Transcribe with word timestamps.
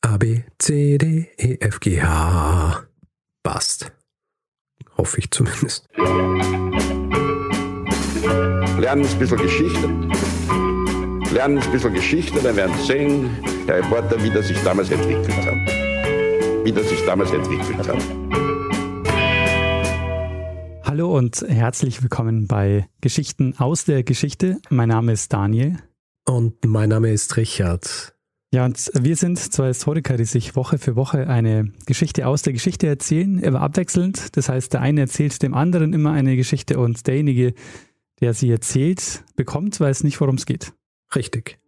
A, 0.00 0.16
B, 0.16 0.44
C, 0.58 0.96
D, 0.96 1.28
E, 1.36 1.56
F, 1.60 1.80
G, 1.80 2.00
H. 2.00 2.84
Passt. 3.42 3.90
Hoffe 4.96 5.18
ich 5.18 5.28
zumindest. 5.32 5.88
Lernen 8.78 9.04
ein 9.04 9.18
bisschen 9.18 9.38
Geschichte. 9.38 9.88
Lernen 11.34 11.58
ein 11.58 11.72
bisschen 11.72 11.92
Geschichte, 11.92 12.40
dann 12.40 12.54
werden 12.54 12.76
Sie 12.78 12.86
sehen, 12.86 13.38
Herr 13.66 13.78
Reporter, 13.78 14.22
wie 14.22 14.30
das 14.30 14.46
sich 14.46 14.62
damals 14.62 14.88
entwickelt 14.90 15.36
hat. 15.44 16.64
Wie 16.64 16.70
das 16.70 16.88
sich 16.88 17.04
damals 17.04 17.32
entwickelt 17.32 17.88
hat. 17.88 18.00
Hallo 20.84 21.18
und 21.18 21.44
herzlich 21.48 22.02
willkommen 22.02 22.46
bei 22.46 22.88
Geschichten 23.00 23.56
aus 23.58 23.84
der 23.84 24.04
Geschichte. 24.04 24.58
Mein 24.70 24.90
Name 24.90 25.10
ist 25.10 25.32
Daniel. 25.32 25.76
Und 26.24 26.64
mein 26.64 26.90
Name 26.90 27.10
ist 27.10 27.36
Richard. 27.36 28.14
Ja, 28.50 28.64
und 28.64 28.90
wir 28.98 29.14
sind 29.14 29.38
zwei 29.38 29.66
Historiker, 29.66 30.16
die 30.16 30.24
sich 30.24 30.56
Woche 30.56 30.78
für 30.78 30.96
Woche 30.96 31.28
eine 31.28 31.70
Geschichte 31.84 32.26
aus 32.26 32.40
der 32.40 32.54
Geschichte 32.54 32.86
erzählen, 32.86 33.38
immer 33.38 33.60
abwechselnd. 33.60 34.34
Das 34.38 34.48
heißt, 34.48 34.72
der 34.72 34.80
eine 34.80 35.02
erzählt 35.02 35.42
dem 35.42 35.52
anderen 35.52 35.92
immer 35.92 36.12
eine 36.12 36.34
Geschichte 36.34 36.78
und 36.78 37.06
derjenige, 37.06 37.52
der 38.20 38.32
sie 38.32 38.50
erzählt, 38.50 39.22
bekommt, 39.36 39.78
weiß 39.78 40.02
nicht, 40.02 40.18
worum 40.22 40.36
es 40.36 40.46
geht. 40.46 40.72
Richtig. 41.14 41.58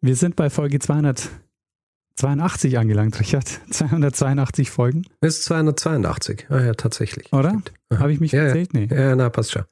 Wir 0.00 0.16
sind 0.16 0.34
bei 0.34 0.50
Folge 0.50 0.80
282 0.80 2.76
angelangt, 2.76 3.20
Richard. 3.20 3.48
282 3.70 4.70
Folgen. 4.70 5.04
Das 5.20 5.36
ist 5.36 5.44
282. 5.44 6.46
Ah 6.48 6.60
ja, 6.60 6.74
tatsächlich. 6.74 7.32
Oder? 7.32 7.62
Habe 7.96 8.12
ich 8.12 8.18
mich 8.18 8.32
ja, 8.32 8.42
erzählt? 8.42 8.74
Nee. 8.74 8.88
Ja, 8.90 9.14
na, 9.14 9.30
passt 9.30 9.52
schon. 9.52 9.62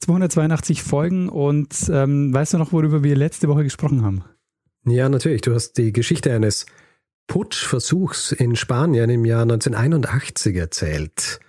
282 0.00 0.82
Folgen 0.82 1.28
und 1.28 1.90
ähm, 1.90 2.32
weißt 2.32 2.54
du 2.54 2.58
noch, 2.58 2.72
worüber 2.72 3.04
wir 3.04 3.14
letzte 3.16 3.48
Woche 3.48 3.64
gesprochen 3.64 4.02
haben? 4.02 4.24
Ja, 4.84 5.08
natürlich. 5.08 5.42
Du 5.42 5.54
hast 5.54 5.74
die 5.74 5.92
Geschichte 5.92 6.32
eines 6.32 6.66
Putschversuchs 7.26 8.32
in 8.32 8.56
Spanien 8.56 9.08
im 9.10 9.24
Jahr 9.24 9.42
1981 9.42 10.56
erzählt. 10.56 11.40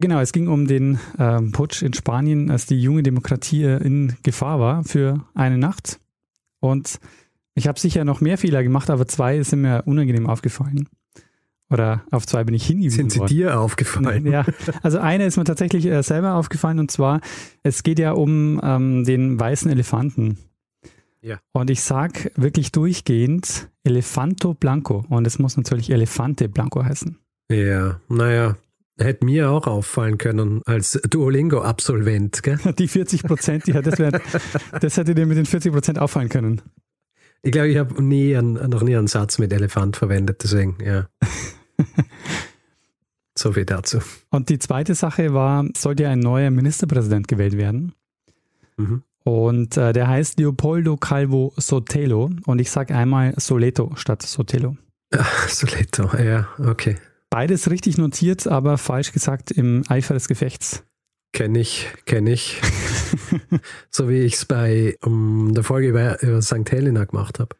Genau, 0.00 0.18
es 0.20 0.32
ging 0.32 0.48
um 0.48 0.66
den 0.66 0.98
ähm, 1.18 1.52
Putsch 1.52 1.82
in 1.82 1.94
Spanien, 1.94 2.50
als 2.50 2.66
die 2.66 2.80
junge 2.80 3.04
Demokratie 3.04 3.62
in 3.62 4.16
Gefahr 4.24 4.58
war 4.58 4.82
für 4.82 5.24
eine 5.34 5.58
Nacht. 5.58 6.00
Und 6.58 6.98
ich 7.54 7.68
habe 7.68 7.78
sicher 7.78 8.04
noch 8.04 8.20
mehr 8.20 8.36
Fehler 8.36 8.64
gemacht, 8.64 8.90
aber 8.90 9.06
zwei 9.06 9.42
sind 9.42 9.60
mir 9.62 9.84
unangenehm 9.86 10.26
aufgefallen. 10.28 10.88
Oder 11.70 12.02
auf 12.10 12.26
zwei 12.26 12.44
bin 12.44 12.54
ich 12.54 12.66
hingewiesen 12.66 12.96
Sind 12.96 13.12
sie 13.12 13.20
worden. 13.20 13.28
dir 13.28 13.60
aufgefallen? 13.60 14.26
Ja, 14.26 14.44
also 14.82 14.98
eine 14.98 15.24
ist 15.24 15.36
mir 15.36 15.44
tatsächlich 15.44 15.86
äh, 15.86 16.02
selber 16.02 16.34
aufgefallen 16.34 16.78
und 16.78 16.90
zwar, 16.90 17.20
es 17.62 17.82
geht 17.82 17.98
ja 17.98 18.12
um 18.12 18.60
ähm, 18.62 19.04
den 19.04 19.38
weißen 19.38 19.70
Elefanten. 19.70 20.38
Ja. 21.22 21.38
Und 21.52 21.70
ich 21.70 21.82
sag 21.82 22.32
wirklich 22.36 22.72
durchgehend 22.72 23.68
Elefanto 23.84 24.54
Blanco 24.54 25.04
und 25.08 25.26
es 25.26 25.38
muss 25.38 25.56
natürlich 25.56 25.90
Elefante 25.90 26.48
Blanco 26.48 26.84
heißen. 26.84 27.18
Ja, 27.50 28.00
naja, 28.08 28.56
hätte 28.98 29.24
mir 29.24 29.50
auch 29.50 29.66
auffallen 29.66 30.18
können 30.18 30.62
als 30.64 31.00
Duolingo-Absolvent, 31.08 32.42
gell? 32.42 32.58
Die 32.78 32.88
40 32.88 33.22
Prozent, 33.22 33.68
ja, 33.68 33.82
das, 33.82 33.98
wär, 33.98 34.20
das 34.80 34.96
hätte 34.96 35.14
dir 35.14 35.26
mit 35.26 35.36
den 35.36 35.46
40 35.46 35.72
Prozent 35.72 35.98
auffallen 35.98 36.28
können. 36.28 36.60
Ich 37.42 37.52
glaube, 37.52 37.68
ich 37.68 37.76
habe 37.76 38.02
nie 38.02 38.36
einen, 38.36 38.54
noch 38.70 38.82
nie 38.82 38.96
einen 38.96 39.08
Satz 39.08 39.38
mit 39.38 39.52
Elefant 39.52 39.96
verwendet, 39.96 40.42
deswegen, 40.42 40.78
ja. 40.84 41.08
so 43.36 43.52
viel 43.52 43.64
dazu. 43.64 43.98
Und 44.30 44.48
die 44.48 44.58
zweite 44.58 44.94
Sache 44.94 45.34
war, 45.34 45.66
sollte 45.76 46.08
ein 46.08 46.20
neuer 46.20 46.50
Ministerpräsident 46.50 47.28
gewählt 47.28 47.56
werden. 47.56 47.94
Mhm. 48.76 49.02
Und 49.24 49.76
äh, 49.76 49.92
der 49.92 50.08
heißt 50.08 50.38
Leopoldo 50.38 50.96
Calvo 50.96 51.52
Sotelo. 51.56 52.30
Und 52.44 52.58
ich 52.60 52.70
sage 52.70 52.94
einmal 52.94 53.34
Soleto 53.38 53.92
statt 53.96 54.22
Sotelo. 54.22 54.76
Ach, 55.16 55.48
Soleto, 55.48 56.16
ja, 56.16 56.48
okay. 56.58 56.96
Beides 57.30 57.70
richtig 57.70 57.98
notiert, 57.98 58.46
aber 58.46 58.78
falsch 58.78 59.12
gesagt 59.12 59.50
im 59.50 59.84
Eifer 59.88 60.14
des 60.14 60.28
Gefechts. 60.28 60.84
Kenne 61.32 61.60
ich, 61.60 61.88
kenne 62.04 62.32
ich. 62.32 62.60
so 63.90 64.08
wie 64.08 64.20
ich 64.20 64.34
es 64.34 64.44
bei 64.44 64.96
um, 65.02 65.54
der 65.54 65.64
Folge 65.64 65.88
über, 65.88 66.22
über 66.22 66.42
St. 66.42 66.70
Helena 66.70 67.04
gemacht 67.04 67.38
habe. 67.38 67.56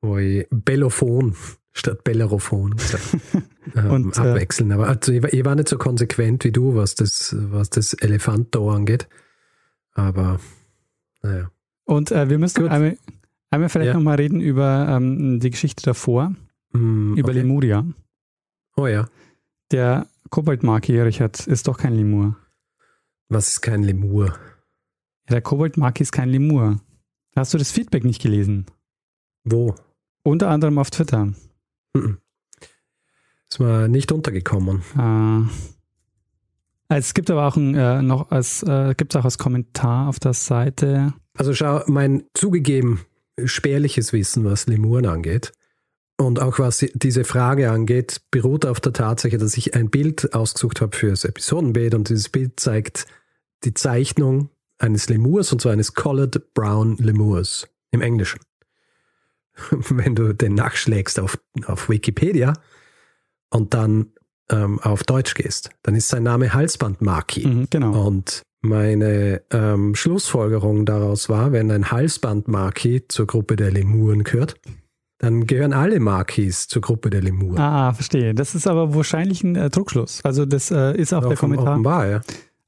Wo 0.00 0.16
ich 0.18 0.46
Bellophon 0.50 1.34
statt 1.72 2.04
Bellerophon 2.04 2.76
ähm, 3.76 3.90
Und, 3.90 4.16
äh, 4.16 4.20
abwechseln. 4.20 4.72
Aber 4.72 4.88
also 4.88 5.12
ich, 5.12 5.22
war- 5.22 5.32
ich 5.32 5.44
war 5.44 5.54
nicht 5.54 5.68
so 5.68 5.76
konsequent 5.76 6.44
wie 6.44 6.52
du, 6.52 6.76
was 6.76 6.94
das, 6.94 7.34
was 7.38 7.68
das 7.70 7.94
Elefanto 7.94 8.70
angeht. 8.70 9.08
Aber 9.92 10.40
naja. 11.24 11.50
Und 11.84 12.10
äh, 12.12 12.28
wir 12.30 12.38
müssen 12.38 12.62
Gut. 12.62 12.70
einmal, 12.70 12.96
einmal 13.50 13.68
vielleicht 13.68 13.88
Ja. 13.88 13.94
nochmal 13.94 14.16
reden 14.16 14.40
über 14.40 14.86
ähm, 14.88 15.40
die 15.40 15.50
Geschichte 15.50 15.82
davor, 15.82 16.34
Hm, 16.72 17.16
über 17.16 17.28
okay. 17.30 17.38
Lemuria. 17.40 17.84
Oh 18.76 18.86
ja. 18.86 19.08
Der 19.70 20.06
Koboldmaki, 20.30 21.00
Richard, 21.00 21.46
ist 21.46 21.68
doch 21.68 21.78
kein 21.78 21.94
Lemur. 21.94 22.36
Was 23.28 23.48
ist 23.48 23.60
kein 23.60 23.82
Lemur? 23.82 24.26
Ja, 24.28 24.34
der 25.30 25.42
Koboldmaki 25.42 26.02
ist 26.02 26.12
kein 26.12 26.28
Lemur. 26.28 26.80
Hast 27.36 27.54
du 27.54 27.58
das 27.58 27.70
Feedback 27.72 28.04
nicht 28.04 28.22
gelesen? 28.22 28.66
Wo? 29.44 29.74
Unter 30.22 30.48
anderem 30.48 30.78
auf 30.78 30.90
Twitter. 30.90 31.32
Mhm. 31.94 32.18
Ist 33.50 33.60
mir 33.60 33.88
nicht 33.88 34.10
untergekommen. 34.12 34.82
Äh, 34.98 35.73
es 36.88 37.14
gibt 37.14 37.30
aber 37.30 37.46
auch 37.46 37.56
ein, 37.56 37.74
äh, 37.74 38.02
noch 38.02 38.30
als, 38.30 38.62
äh, 38.62 38.94
gibt's 38.96 39.16
auch 39.16 39.24
als 39.24 39.38
Kommentar 39.38 40.08
auf 40.08 40.18
der 40.18 40.34
Seite. 40.34 41.14
Also 41.36 41.54
schau, 41.54 41.82
mein 41.86 42.24
zugegeben 42.34 43.00
spärliches 43.44 44.12
Wissen, 44.12 44.44
was 44.44 44.66
Lemuren 44.66 45.06
angeht 45.06 45.52
und 46.16 46.40
auch 46.40 46.58
was 46.58 46.86
diese 46.94 47.24
Frage 47.24 47.70
angeht, 47.70 48.20
beruht 48.30 48.66
auf 48.66 48.80
der 48.80 48.92
Tatsache, 48.92 49.38
dass 49.38 49.56
ich 49.56 49.74
ein 49.74 49.90
Bild 49.90 50.34
ausgesucht 50.34 50.80
habe 50.80 50.96
für 50.96 51.10
das 51.10 51.24
Episodenbild 51.24 51.94
und 51.94 52.08
dieses 52.08 52.28
Bild 52.28 52.60
zeigt 52.60 53.06
die 53.64 53.74
Zeichnung 53.74 54.50
eines 54.78 55.08
Lemurs 55.08 55.52
und 55.52 55.60
zwar 55.60 55.72
eines 55.72 55.94
Colored 55.94 56.54
Brown 56.54 56.96
Lemurs 56.98 57.68
im 57.90 58.00
Englischen. 58.00 58.40
Wenn 59.70 60.14
du 60.14 60.34
den 60.34 60.54
nachschlägst 60.54 61.18
auf, 61.18 61.38
auf 61.66 61.88
Wikipedia 61.88 62.52
und 63.50 63.74
dann 63.74 64.12
ähm, 64.50 64.78
auf 64.80 65.04
Deutsch 65.04 65.34
gehst, 65.34 65.70
dann 65.82 65.94
ist 65.94 66.08
sein 66.08 66.22
Name 66.22 66.52
Halsbandmaki. 66.52 67.46
Mhm, 67.46 67.66
genau. 67.70 68.06
Und 68.06 68.42
meine 68.60 69.42
ähm, 69.50 69.94
Schlussfolgerung 69.94 70.86
daraus 70.86 71.28
war, 71.28 71.52
wenn 71.52 71.70
ein 71.70 71.90
Halsband-Maki 71.90 73.04
zur 73.08 73.26
Gruppe 73.26 73.56
der 73.56 73.70
Lemuren 73.70 74.24
gehört, 74.24 74.54
dann 75.18 75.46
gehören 75.46 75.72
alle 75.72 76.00
Makis 76.00 76.66
zur 76.68 76.82
Gruppe 76.82 77.10
der 77.10 77.22
Lemuren. 77.22 77.58
Ah, 77.58 77.92
verstehe. 77.92 78.34
Das 78.34 78.54
ist 78.54 78.66
aber 78.66 78.94
wahrscheinlich 78.94 79.44
ein 79.44 79.56
äh, 79.56 79.70
Druckschluss. 79.70 80.20
Also 80.24 80.44
das 80.46 80.70
äh, 80.70 80.96
ist 80.96 81.12
auch 81.12 81.20
der 81.20 81.32
Offen- 81.32 81.38
Kommentar. 81.50 81.72
Offenbar, 81.72 82.08
ja. 82.08 82.20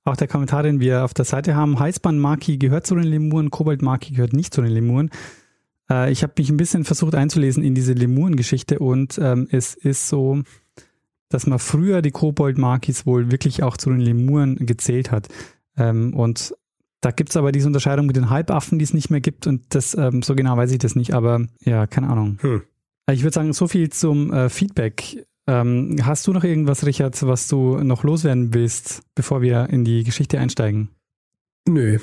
Auch 0.05 0.17
der 0.17 0.29
Kommentar, 0.29 0.63
den 0.63 0.79
wir 0.81 1.05
auf 1.05 1.15
der 1.15 1.25
Seite 1.25 1.57
haben. 1.57 1.81
Heißbahn-Maki 1.81 2.59
gehört 2.59 2.87
zu 2.87 2.95
den 2.95 3.05
Lemuren, 3.05 3.51
Kobold-Maki 3.51 4.15
gehört 4.15 4.35
nicht 4.35 4.55
zu 4.55 4.63
den 4.63 4.71
Lemuren. 4.71 5.11
Äh, 5.91 6.13
ich 6.13 6.23
habe 6.23 6.35
mich 6.39 6.49
ein 6.49 6.57
bisschen 6.57 6.85
versucht 6.85 7.15
einzulesen 7.15 7.65
in 7.65 7.75
diese 7.75 7.93
Lemuren-Geschichte 7.95 8.79
und 8.79 9.19
ähm, 9.21 9.49
es 9.51 9.75
ist 9.75 10.09
so, 10.09 10.43
dass 11.29 11.47
man 11.47 11.59
früher 11.59 12.03
die 12.03 12.11
Kobold-Makis 12.11 13.07
wohl 13.07 13.31
wirklich 13.31 13.63
auch 13.63 13.77
zu 13.77 13.91
den 13.91 14.01
Lemuren 14.01 14.57
gezählt 14.65 15.11
hat. 15.11 15.29
Ähm, 15.77 16.15
und 16.15 16.55
da 17.01 17.11
gibt 17.11 17.31
es 17.31 17.37
aber 17.37 17.53
diese 17.53 17.67
Unterscheidung 17.67 18.07
mit 18.07 18.17
den 18.17 18.31
Halbaffen, 18.31 18.79
die 18.79 18.85
es 18.85 18.95
nicht 18.95 19.11
mehr 19.11 19.21
gibt 19.21 19.47
und 19.47 19.63
das, 19.75 19.95
ähm, 19.95 20.23
so 20.23 20.35
genau 20.35 20.57
weiß 20.57 20.73
ich 20.73 20.79
das 20.79 20.97
nicht, 20.97 21.15
aber 21.15 21.47
ja, 21.61 21.87
keine 21.87 22.09
Ahnung. 22.09 22.39
Hm. 22.41 22.63
Ich 23.11 23.23
würde 23.23 23.35
sagen, 23.35 23.53
so 23.53 23.69
viel 23.69 23.91
zum 23.91 24.33
äh, 24.33 24.49
Feedback. 24.49 25.25
Ähm, 25.47 25.97
hast 26.03 26.27
du 26.27 26.33
noch 26.33 26.43
irgendwas, 26.43 26.85
Richard, 26.85 27.21
was 27.23 27.47
du 27.47 27.79
noch 27.79 28.03
loswerden 28.03 28.53
willst, 28.53 29.03
bevor 29.15 29.43
wir 29.43 29.69
in 29.71 29.85
die 29.85 30.03
Geschichte 30.03 30.41
einsteigen? 30.41 30.89
Nö, 31.69 31.99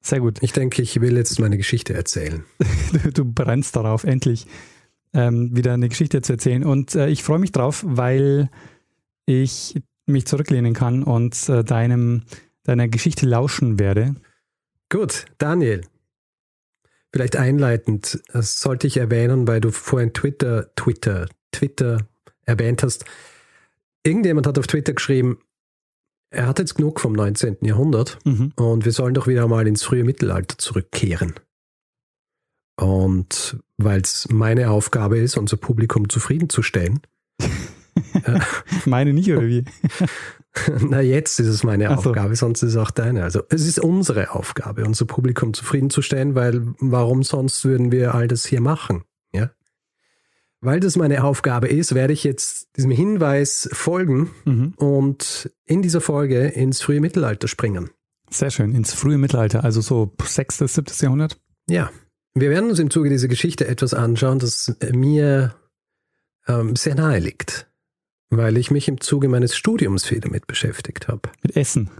Sehr 0.00 0.20
gut. 0.20 0.38
ich 0.40 0.52
denke, 0.52 0.80
ich 0.80 1.00
will 1.00 1.16
jetzt 1.16 1.38
meine 1.38 1.58
Geschichte 1.58 1.92
erzählen. 1.92 2.44
Du, 2.92 3.12
du 3.12 3.24
brennst 3.26 3.76
darauf, 3.76 4.04
endlich 4.04 4.46
ähm, 5.14 5.56
wieder 5.56 5.72
eine 5.74 5.88
Geschichte 5.88 6.22
zu 6.22 6.32
erzählen. 6.32 6.64
Und 6.64 6.94
äh, 6.94 7.08
ich 7.08 7.22
freue 7.22 7.38
mich 7.38 7.52
drauf, 7.52 7.84
weil 7.86 8.50
ich 9.26 9.80
mich 10.06 10.26
zurücklehnen 10.26 10.74
kann 10.74 11.02
und 11.02 11.48
äh, 11.48 11.62
deinem, 11.64 12.22
deiner 12.64 12.88
Geschichte 12.88 13.26
lauschen 13.26 13.78
werde. 13.78 14.14
Gut, 14.90 15.26
Daniel. 15.38 15.82
Vielleicht 17.12 17.36
einleitend, 17.36 18.20
das 18.32 18.58
sollte 18.60 18.86
ich 18.86 18.96
erwähnen, 18.98 19.46
weil 19.48 19.60
du 19.60 19.70
vorhin 19.70 20.12
Twitter, 20.12 20.74
Twitter, 20.76 21.26
Twitter 21.52 22.06
erwähnt 22.44 22.82
hast. 22.82 23.04
Irgendjemand 24.04 24.46
hat 24.46 24.58
auf 24.58 24.66
Twitter 24.66 24.92
geschrieben, 24.92 25.38
er 26.30 26.46
hat 26.46 26.58
jetzt 26.58 26.74
genug 26.74 27.00
vom 27.00 27.14
19. 27.14 27.58
Jahrhundert 27.62 28.18
Mhm. 28.24 28.52
und 28.56 28.84
wir 28.84 28.92
sollen 28.92 29.14
doch 29.14 29.26
wieder 29.26 29.48
mal 29.48 29.66
ins 29.66 29.82
frühe 29.82 30.04
Mittelalter 30.04 30.58
zurückkehren. 30.58 31.34
Und 32.78 33.58
weil 33.76 34.00
es 34.00 34.28
meine 34.30 34.70
Aufgabe 34.70 35.18
ist, 35.18 35.36
unser 35.36 35.56
Publikum 35.56 36.08
zufriedenzustellen, 36.08 37.00
Meine 38.86 39.12
nicht, 39.12 39.30
oder 39.30 39.46
wie? 39.46 39.64
na 40.80 41.00
jetzt 41.00 41.38
ist 41.40 41.46
es 41.48 41.62
meine 41.64 41.88
so. 41.88 41.94
Aufgabe, 41.94 42.34
sonst 42.36 42.62
ist 42.62 42.70
es 42.70 42.76
auch 42.76 42.90
deine. 42.90 43.22
Also 43.22 43.42
es 43.48 43.66
ist 43.66 43.78
unsere 43.80 44.32
Aufgabe, 44.32 44.84
unser 44.84 45.04
Publikum 45.04 45.54
zufriedenzustellen, 45.54 46.34
weil 46.34 46.62
warum 46.78 47.22
sonst 47.22 47.64
würden 47.64 47.92
wir 47.92 48.14
all 48.14 48.28
das 48.28 48.46
hier 48.46 48.60
machen? 48.60 49.02
Ja? 49.32 49.50
Weil 50.60 50.80
das 50.80 50.96
meine 50.96 51.22
Aufgabe 51.24 51.68
ist, 51.68 51.94
werde 51.94 52.12
ich 52.12 52.24
jetzt 52.24 52.68
diesem 52.76 52.90
Hinweis 52.90 53.68
folgen 53.72 54.30
Mhm. 54.44 54.74
und 54.76 55.50
in 55.64 55.82
dieser 55.82 56.00
Folge 56.00 56.46
ins 56.48 56.80
frühe 56.80 57.00
Mittelalter 57.00 57.48
springen. 57.48 57.90
Sehr 58.30 58.50
schön. 58.50 58.74
Ins 58.74 58.94
frühe 58.94 59.18
Mittelalter, 59.18 59.64
also 59.64 59.80
so 59.80 60.12
6., 60.22 60.58
7. 60.58 60.86
Jahrhundert. 61.00 61.40
Ja, 61.68 61.90
wir 62.40 62.50
werden 62.50 62.70
uns 62.70 62.78
im 62.78 62.90
Zuge 62.90 63.08
dieser 63.10 63.28
Geschichte 63.28 63.66
etwas 63.66 63.94
anschauen, 63.94 64.38
das 64.38 64.74
mir 64.92 65.54
ähm, 66.46 66.76
sehr 66.76 66.94
nahe 66.94 67.18
liegt, 67.18 67.66
weil 68.30 68.56
ich 68.56 68.70
mich 68.70 68.88
im 68.88 69.00
Zuge 69.00 69.28
meines 69.28 69.56
Studiums 69.56 70.04
viel 70.04 70.20
damit 70.20 70.46
beschäftigt 70.46 71.08
habe. 71.08 71.30
Mit 71.42 71.56
Essen. 71.56 71.90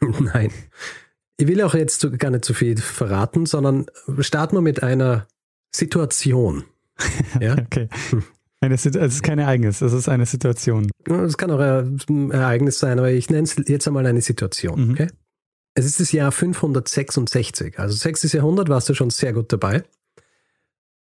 Nein. 0.00 0.50
Ich 1.38 1.46
will 1.48 1.60
auch 1.62 1.74
jetzt 1.74 2.06
gar 2.18 2.30
nicht 2.30 2.44
zu 2.44 2.54
viel 2.54 2.76
verraten, 2.76 3.46
sondern 3.46 3.86
starten 4.20 4.56
wir 4.56 4.60
mit 4.62 4.82
einer 4.82 5.26
Situation. 5.74 6.64
Ja? 7.40 7.56
Okay. 7.58 7.88
Eine, 8.60 8.76
Sit- 8.76 8.96
also 8.96 9.06
es 9.08 9.14
ist 9.14 9.22
kein 9.24 9.40
Ereignis, 9.40 9.80
es 9.80 9.92
ist 9.92 10.08
eine 10.08 10.24
Situation. 10.26 10.88
Es 11.04 11.36
kann 11.36 11.50
auch 11.50 11.58
ein 11.58 12.30
Ereignis 12.30 12.78
sein, 12.78 12.98
aber 13.00 13.10
ich 13.10 13.28
nenne 13.28 13.42
es 13.42 13.56
jetzt 13.66 13.88
einmal 13.88 14.06
eine 14.06 14.20
Situation. 14.20 14.86
Mhm. 14.86 14.90
Okay? 14.92 15.08
Es 15.74 15.86
ist 15.86 16.00
das 16.00 16.12
Jahr 16.12 16.32
566, 16.32 17.78
also 17.78 17.96
6. 17.96 18.32
Jahrhundert 18.32 18.68
warst 18.68 18.88
du 18.88 18.94
schon 18.94 19.10
sehr 19.10 19.32
gut 19.32 19.52
dabei. 19.52 19.84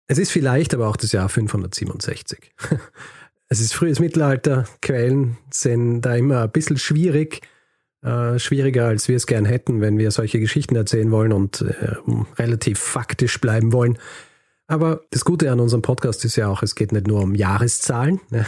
Es 0.07 0.19
ist 0.19 0.33
vielleicht 0.33 0.75
aber 0.75 0.89
auch 0.89 0.97
das 0.97 1.13
Jahr 1.13 1.29
567. 1.29 2.53
Es 3.53 3.61
ist 3.61 3.75
frühes 3.75 3.99
Mittelalter, 3.99 4.65
Quellen 4.81 5.37
sind 5.53 6.03
da 6.03 6.15
immer 6.15 6.43
ein 6.43 6.53
bisschen 6.53 6.79
schwierig, 6.79 7.41
äh, 8.01 8.39
schwieriger 8.39 8.87
als 8.87 9.09
wir 9.09 9.17
es 9.17 9.27
gern 9.27 9.45
hätten, 9.45 9.81
wenn 9.81 9.99
wir 9.99 10.13
solche 10.13 10.39
Geschichten 10.39 10.77
erzählen 10.77 11.11
wollen 11.11 11.33
und 11.33 11.63
äh, 11.63 11.97
relativ 12.39 12.79
faktisch 12.79 13.41
bleiben 13.41 13.73
wollen. 13.73 13.99
Aber 14.69 15.01
das 15.11 15.25
Gute 15.25 15.51
an 15.51 15.59
unserem 15.59 15.83
Podcast 15.83 16.25
ist 16.25 16.37
ja 16.37 16.47
auch, 16.47 16.63
es 16.63 16.77
geht 16.77 16.93
nicht 16.93 17.09
nur 17.09 17.23
um 17.23 17.35
Jahreszahlen. 17.35 18.21
Ne? 18.31 18.47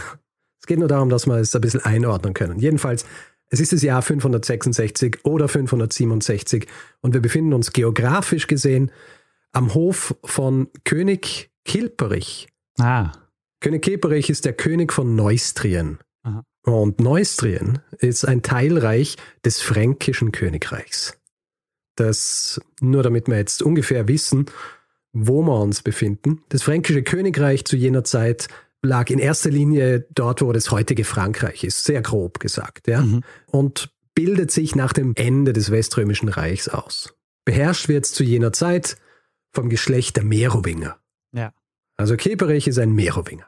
Es 0.61 0.67
geht 0.67 0.79
nur 0.79 0.87
darum, 0.87 1.09
dass 1.09 1.27
wir 1.27 1.35
es 1.35 1.53
ein 1.53 1.59
bisschen 1.59 1.83
einordnen 1.83 2.33
können. 2.33 2.57
Jedenfalls, 2.57 3.05
es 3.53 3.59
ist 3.59 3.71
das 3.71 3.83
Jahr 3.83 4.01
566 4.01 5.19
oder 5.25 5.47
567 5.47 6.65
und 7.01 7.13
wir 7.13 7.21
befinden 7.21 7.53
uns 7.53 7.71
geografisch 7.71 8.47
gesehen 8.47 8.91
am 9.51 9.75
Hof 9.75 10.15
von 10.23 10.69
König 10.85 11.51
Kilperich. 11.63 12.47
Ah, 12.79 13.11
König 13.59 13.83
Kilperich 13.83 14.31
ist 14.31 14.45
der 14.45 14.53
König 14.53 14.91
von 14.91 15.15
Neustrien. 15.15 15.99
Aha. 16.23 16.43
Und 16.63 16.99
Neustrien 16.99 17.77
ist 17.99 18.27
ein 18.27 18.41
Teilreich 18.41 19.17
des 19.45 19.61
fränkischen 19.61 20.31
Königreichs. 20.31 21.15
Das, 21.95 22.59
nur 22.81 23.03
damit 23.03 23.27
wir 23.27 23.37
jetzt 23.37 23.61
ungefähr 23.61 24.07
wissen, 24.07 24.47
wo 25.11 25.43
wir 25.43 25.61
uns 25.61 25.83
befinden. 25.83 26.41
Das 26.49 26.63
fränkische 26.63 27.03
Königreich 27.03 27.65
zu 27.65 27.75
jener 27.75 28.03
Zeit 28.03 28.47
lag 28.83 29.09
in 29.09 29.17
erster 29.17 29.49
Linie 29.49 30.05
dort, 30.13 30.41
wo 30.41 30.51
das 30.51 30.69
heutige 30.69 31.05
Frankreich 31.05 31.63
ist, 31.63 31.85
sehr 31.85 32.01
grob 32.01 32.39
gesagt, 32.39 32.87
ja. 32.87 33.01
Mhm. 33.01 33.23
Und 33.47 33.91
bildet 34.13 34.51
sich 34.51 34.75
nach 34.75 34.93
dem 34.93 35.13
Ende 35.15 35.53
des 35.53 35.71
Weströmischen 35.71 36.29
Reichs 36.29 36.67
aus. 36.67 37.15
Beherrscht 37.45 37.87
wird 37.87 38.05
es 38.05 38.13
zu 38.13 38.23
jener 38.23 38.53
Zeit 38.53 38.97
vom 39.51 39.69
Geschlecht 39.69 40.17
der 40.17 40.23
Merowinger. 40.23 40.99
Ja. 41.31 41.53
Also 41.95 42.15
Keperich 42.15 42.67
ist 42.67 42.77
ein 42.77 42.93
Merowinger. 42.93 43.47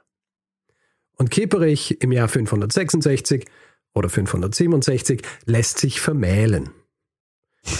Und 1.17 1.29
Keperich 1.29 2.01
im 2.01 2.11
Jahr 2.11 2.27
566 2.27 3.45
oder 3.93 4.09
567 4.09 5.21
lässt 5.45 5.77
sich 5.79 6.01
vermählen. 6.01 6.71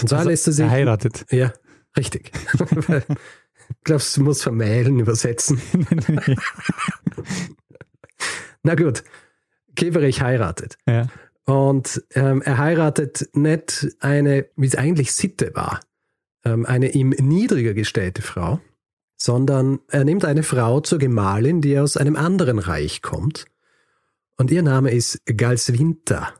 Und 0.00 0.08
zwar 0.08 0.20
also 0.20 0.30
lässt 0.30 0.46
er 0.46 0.52
sich. 0.52 0.64
verheiratet. 0.64 1.26
Ja, 1.30 1.52
richtig. 1.96 2.32
ich 3.68 3.84
glaube, 3.84 4.02
du 4.14 4.22
musst 4.22 4.42
vermählen 4.42 4.98
übersetzen. 4.98 5.60
Na 8.62 8.74
gut, 8.74 9.04
Keperich 9.74 10.22
heiratet. 10.22 10.76
ja. 10.86 11.08
Und 11.46 12.02
ähm, 12.14 12.42
er 12.42 12.58
heiratet 12.58 13.28
nicht 13.32 13.86
eine, 14.00 14.46
wie 14.56 14.66
es 14.66 14.74
eigentlich 14.74 15.12
Sitte 15.12 15.52
war, 15.54 15.80
ähm, 16.44 16.66
eine 16.66 16.90
ihm 16.90 17.10
niedriger 17.10 17.72
gestellte 17.72 18.20
Frau, 18.20 18.60
sondern 19.16 19.78
er 19.88 20.04
nimmt 20.04 20.24
eine 20.24 20.42
Frau 20.42 20.80
zur 20.80 20.98
Gemahlin, 20.98 21.60
die 21.60 21.78
aus 21.78 21.96
einem 21.96 22.16
anderen 22.16 22.58
Reich 22.58 23.00
kommt. 23.00 23.46
Und 24.36 24.50
ihr 24.50 24.62
Name 24.62 24.90
ist 24.90 25.22
Galswinter. 25.24 26.34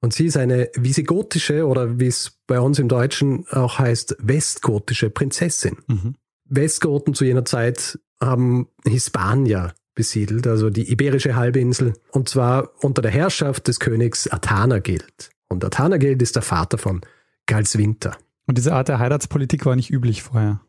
Und 0.00 0.12
sie 0.12 0.26
ist 0.26 0.36
eine 0.36 0.68
visigotische 0.74 1.66
oder 1.66 2.00
wie 2.00 2.08
es 2.08 2.38
bei 2.46 2.60
uns 2.60 2.78
im 2.78 2.88
Deutschen 2.88 3.46
auch 3.48 3.78
heißt, 3.78 4.16
westgotische 4.18 5.10
Prinzessin. 5.10 5.78
Mhm. 5.86 6.16
Westgoten 6.56 7.14
zu 7.14 7.24
jener 7.24 7.44
Zeit 7.44 7.98
haben 8.20 8.68
Hispanier 8.86 9.74
besiedelt, 9.94 10.46
also 10.46 10.70
die 10.70 10.90
iberische 10.90 11.36
Halbinsel, 11.36 11.94
und 12.10 12.28
zwar 12.28 12.70
unter 12.82 13.02
der 13.02 13.10
Herrschaft 13.10 13.68
des 13.68 13.80
Königs 13.80 14.28
Athanagild. 14.28 15.30
Und 15.48 15.64
Athanagild 15.64 16.20
ist 16.22 16.36
der 16.36 16.42
Vater 16.42 16.78
von 16.78 17.02
Galswinter. 17.46 18.16
Und 18.46 18.58
diese 18.58 18.74
Art 18.74 18.88
der 18.88 18.98
Heiratspolitik 18.98 19.64
war 19.66 19.76
nicht 19.76 19.90
üblich 19.90 20.22
vorher. 20.22 20.60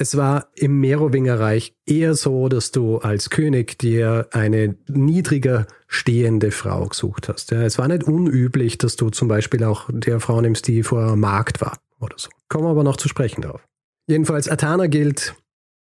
Es 0.00 0.16
war 0.16 0.48
im 0.54 0.78
Merowingerreich 0.78 1.74
eher 1.84 2.14
so, 2.14 2.48
dass 2.48 2.70
du 2.70 2.98
als 2.98 3.30
König 3.30 3.78
dir 3.78 4.28
eine 4.30 4.76
niedriger 4.86 5.66
stehende 5.88 6.52
Frau 6.52 6.86
gesucht 6.86 7.28
hast. 7.28 7.50
Ja, 7.50 7.62
es 7.62 7.78
war 7.78 7.88
nicht 7.88 8.04
unüblich, 8.04 8.78
dass 8.78 8.94
du 8.94 9.10
zum 9.10 9.26
Beispiel 9.26 9.64
auch 9.64 9.88
der 9.92 10.20
Frau 10.20 10.40
nimmst, 10.40 10.68
die 10.68 10.84
vor 10.84 11.02
einem 11.02 11.20
Markt 11.20 11.60
war 11.60 11.78
oder 11.98 12.14
so. 12.16 12.28
Kommen 12.48 12.64
wir 12.64 12.70
aber 12.70 12.84
noch 12.84 12.96
zu 12.96 13.08
sprechen 13.08 13.42
drauf. 13.42 13.67
Jedenfalls 14.08 14.48
Athanagild, 14.48 15.34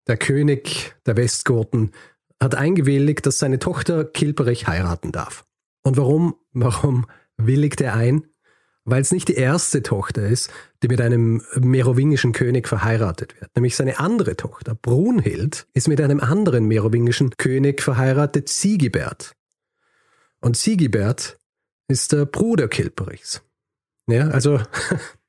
der 0.08 0.16
König 0.16 0.96
der 1.06 1.18
Westgoten, 1.18 1.92
hat 2.42 2.56
eingewilligt, 2.56 3.26
dass 3.26 3.38
seine 3.38 3.60
Tochter 3.60 4.06
Kilperich 4.06 4.66
heiraten 4.66 5.12
darf. 5.12 5.46
Und 5.84 5.98
warum, 5.98 6.36
warum 6.54 7.06
willigt 7.38 7.82
er 7.82 7.94
ein? 7.94 8.26
Weil 8.86 9.02
es 9.02 9.12
nicht 9.12 9.28
die 9.28 9.36
erste 9.36 9.84
Tochter 9.84 10.26
ist, 10.26 10.52
die 10.82 10.88
mit 10.88 11.02
einem 11.02 11.42
merowingischen 11.56 12.32
König 12.32 12.68
verheiratet 12.68 13.40
wird. 13.40 13.54
Nämlich 13.56 13.76
seine 13.76 14.00
andere 14.00 14.38
Tochter, 14.38 14.74
Brunhild, 14.74 15.68
ist 15.74 15.90
mit 15.90 16.00
einem 16.00 16.22
anderen 16.22 16.66
merowingischen 16.66 17.32
König 17.32 17.82
verheiratet, 17.82 18.48
Sigibert. 18.48 19.34
Und 20.40 20.56
Sigibert 20.56 21.38
ist 21.90 22.14
der 22.14 22.26
Bruder 22.26 22.70
Kilperichs. 22.70 23.42
Ja, 24.08 24.30
also 24.30 24.62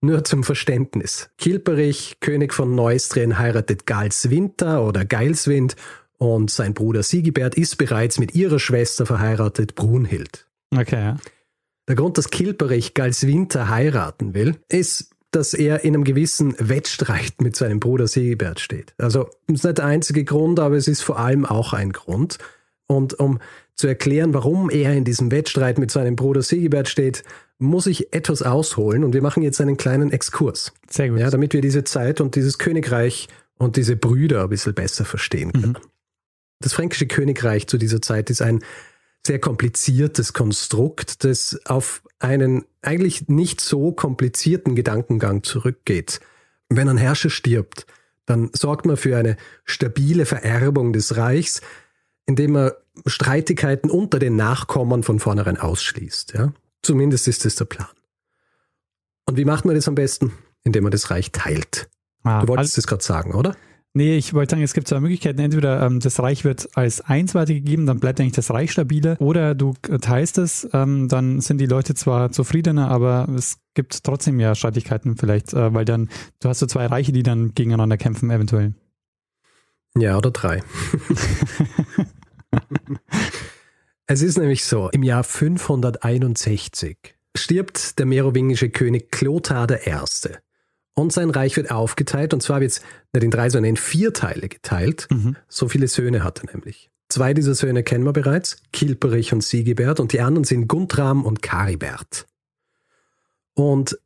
nur 0.00 0.24
zum 0.24 0.44
Verständnis. 0.44 1.30
Kilperich, 1.38 2.18
König 2.20 2.54
von 2.54 2.74
Neustrien, 2.74 3.38
heiratet 3.38 3.86
Galswinter 3.86 4.84
oder 4.84 5.04
Geilswind 5.04 5.76
und 6.18 6.50
sein 6.50 6.74
Bruder 6.74 7.02
Sigibert 7.02 7.54
ist 7.56 7.78
bereits 7.78 8.18
mit 8.18 8.34
ihrer 8.34 8.58
Schwester 8.58 9.06
verheiratet, 9.06 9.74
Brunhild. 9.74 10.46
Okay, 10.76 11.00
ja. 11.00 11.16
Der 11.88 11.96
Grund, 11.96 12.18
dass 12.18 12.30
Kilperich 12.30 12.92
Galswinter 12.94 13.70
heiraten 13.70 14.34
will, 14.34 14.56
ist, 14.68 15.10
dass 15.30 15.54
er 15.54 15.84
in 15.84 15.94
einem 15.94 16.04
gewissen 16.04 16.54
Wettstreit 16.58 17.40
mit 17.40 17.56
seinem 17.56 17.80
Bruder 17.80 18.06
Sigibert 18.06 18.60
steht. 18.60 18.94
Also, 18.98 19.30
das 19.46 19.60
ist 19.60 19.64
nicht 19.64 19.78
der 19.78 19.84
einzige 19.84 20.24
Grund, 20.24 20.60
aber 20.60 20.76
es 20.76 20.88
ist 20.88 21.02
vor 21.02 21.18
allem 21.18 21.46
auch 21.46 21.72
ein 21.72 21.92
Grund. 21.92 22.38
Und 22.86 23.18
um 23.18 23.38
zu 23.74 23.86
erklären, 23.86 24.34
warum 24.34 24.70
er 24.70 24.94
in 24.94 25.04
diesem 25.04 25.30
Wettstreit 25.30 25.78
mit 25.78 25.90
seinem 25.90 26.16
Bruder 26.16 26.42
Sigibert 26.42 26.88
steht, 26.88 27.22
muss 27.58 27.86
ich 27.86 28.12
etwas 28.12 28.42
ausholen 28.42 29.04
und 29.04 29.14
wir 29.14 29.22
machen 29.22 29.42
jetzt 29.42 29.60
einen 29.60 29.76
kleinen 29.76 30.12
Exkurs. 30.12 30.72
Sehr 30.88 31.08
gut. 31.10 31.18
Ja, 31.18 31.30
damit 31.30 31.52
wir 31.52 31.60
diese 31.60 31.84
Zeit 31.84 32.20
und 32.20 32.36
dieses 32.36 32.58
Königreich 32.58 33.28
und 33.58 33.76
diese 33.76 33.96
Brüder 33.96 34.44
ein 34.44 34.48
bisschen 34.48 34.74
besser 34.74 35.04
verstehen 35.04 35.52
können. 35.52 35.78
Das 36.60 36.72
fränkische 36.72 37.06
Königreich 37.06 37.66
zu 37.66 37.78
dieser 37.78 38.00
Zeit 38.00 38.30
ist 38.30 38.42
ein 38.42 38.60
sehr 39.26 39.38
kompliziertes 39.38 40.32
Konstrukt, 40.32 41.24
das 41.24 41.60
auf 41.66 42.02
einen 42.18 42.64
eigentlich 42.82 43.28
nicht 43.28 43.60
so 43.60 43.92
komplizierten 43.92 44.74
Gedankengang 44.74 45.42
zurückgeht. 45.42 46.20
Wenn 46.68 46.88
ein 46.88 46.96
Herrscher 46.96 47.30
stirbt, 47.30 47.86
dann 48.26 48.50
sorgt 48.52 48.86
man 48.86 48.96
für 48.96 49.16
eine 49.16 49.36
stabile 49.64 50.26
Vererbung 50.26 50.92
des 50.92 51.16
Reichs, 51.16 51.60
indem 52.26 52.52
man 52.52 52.72
Streitigkeiten 53.06 53.90
unter 53.90 54.18
den 54.18 54.36
Nachkommen 54.36 55.02
von 55.02 55.18
vornherein 55.18 55.56
ausschließt. 55.56 56.34
Ja? 56.34 56.52
Zumindest 56.88 57.28
ist 57.28 57.44
das 57.44 57.54
der 57.56 57.66
Plan. 57.66 57.86
Und 59.26 59.36
wie 59.36 59.44
macht 59.44 59.66
man 59.66 59.74
das 59.74 59.86
am 59.88 59.94
besten? 59.94 60.32
Indem 60.64 60.84
man 60.84 60.90
das 60.90 61.10
Reich 61.10 61.32
teilt. 61.32 61.90
Ah, 62.22 62.40
Du 62.40 62.48
wolltest 62.48 62.72
also- 62.72 62.76
das 62.80 62.86
gerade 62.86 63.04
sagen, 63.04 63.34
oder? 63.34 63.54
Nee, 63.92 64.16
ich 64.16 64.32
wollte 64.32 64.52
sagen, 64.52 64.62
es 64.62 64.72
gibt 64.72 64.88
zwei 64.88 65.00
Möglichkeiten. 65.00 65.38
Entweder 65.38 65.82
ähm, 65.84 66.00
das 66.00 66.18
Reich 66.18 66.44
wird 66.44 66.66
als 66.78 67.02
eins 67.02 67.34
weitergegeben, 67.34 67.84
dann 67.84 68.00
bleibt 68.00 68.20
eigentlich 68.20 68.32
das 68.32 68.50
Reich 68.50 68.72
stabiler. 68.72 69.20
Oder 69.20 69.54
du 69.54 69.74
teilst 70.00 70.38
es, 70.38 70.66
ähm, 70.72 71.08
dann 71.08 71.42
sind 71.42 71.58
die 71.58 71.66
Leute 71.66 71.94
zwar 71.94 72.32
zufriedener, 72.32 72.90
aber 72.90 73.28
es 73.36 73.58
gibt 73.74 74.02
trotzdem 74.02 74.40
ja 74.40 74.54
Streitigkeiten 74.54 75.18
vielleicht, 75.18 75.52
äh, 75.52 75.74
weil 75.74 75.84
dann, 75.84 76.08
du 76.40 76.48
hast 76.48 76.60
so 76.60 76.66
zwei 76.66 76.86
Reiche, 76.86 77.12
die 77.12 77.22
dann 77.22 77.52
gegeneinander 77.54 77.98
kämpfen, 77.98 78.30
eventuell. 78.30 78.72
Ja, 79.94 80.16
oder 80.16 80.30
drei. 80.30 80.62
es 84.08 84.22
ist 84.22 84.38
nämlich 84.38 84.64
so, 84.64 84.88
im 84.88 85.02
Jahr 85.02 85.22
561 85.22 86.96
stirbt 87.36 87.98
der 87.98 88.06
merowingische 88.06 88.70
König 88.70 89.12
Clothar 89.12 89.70
I. 89.86 90.00
Und 90.94 91.12
sein 91.12 91.30
Reich 91.30 91.56
wird 91.56 91.70
aufgeteilt, 91.70 92.34
und 92.34 92.42
zwar 92.42 92.60
wird 92.60 92.72
es 92.72 92.80
nicht 93.12 93.22
in 93.22 93.30
drei, 93.30 93.50
sondern 93.50 93.70
in 93.70 93.76
vier 93.76 94.12
Teile 94.12 94.48
geteilt. 94.48 95.06
Mhm. 95.10 95.36
So 95.46 95.68
viele 95.68 95.86
Söhne 95.86 96.24
hat 96.24 96.40
er 96.40 96.52
nämlich. 96.52 96.90
Zwei 97.08 97.34
dieser 97.34 97.54
Söhne 97.54 97.82
kennen 97.82 98.04
wir 98.04 98.12
bereits, 98.12 98.62
Kilperich 98.72 99.32
und 99.32 99.44
Sigibert, 99.44 100.00
und 100.00 100.12
die 100.12 100.20
anderen 100.20 100.44
sind 100.44 100.68
Guntram 100.68 101.24
und 101.24 101.42
Karibert. 101.42 102.26
Und 103.54 103.98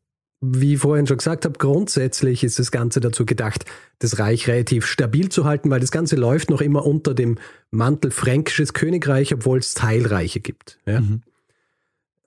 wie 0.45 0.75
ich 0.75 0.81
vorhin 0.81 1.07
schon 1.07 1.19
gesagt 1.19 1.45
habe, 1.45 1.57
grundsätzlich 1.57 2.43
ist 2.43 2.59
das 2.59 2.73
Ganze 2.73 2.99
dazu 2.99 3.25
gedacht, 3.25 3.65
das 4.01 4.19
Reich 4.19 4.49
relativ 4.49 4.87
stabil 4.87 5.29
zu 5.29 5.45
halten, 5.45 5.71
weil 5.71 5.79
das 5.79 5.93
Ganze 5.93 6.17
läuft 6.17 6.51
noch 6.51 6.61
immer 6.61 6.85
unter 6.85 7.15
dem 7.15 7.39
Mantel 7.71 8.11
fränkisches 8.11 8.75
Königreich, 8.75 9.33
obwohl 9.33 9.59
es 9.59 9.75
Teilreiche 9.75 10.41
gibt. 10.41 10.79
Ja? 10.85 11.01
Mhm. 11.01 11.23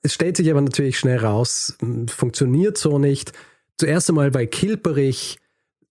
Es 0.01 0.13
stellt 0.13 0.37
sich 0.37 0.49
aber 0.49 0.61
natürlich 0.61 0.97
schnell 0.97 1.17
raus, 1.17 1.77
funktioniert 2.07 2.77
so 2.77 2.99
nicht. 2.99 3.33
Zuerst 3.77 4.07
einmal, 4.07 4.33
weil 4.33 4.47
Kilperich 4.47 5.39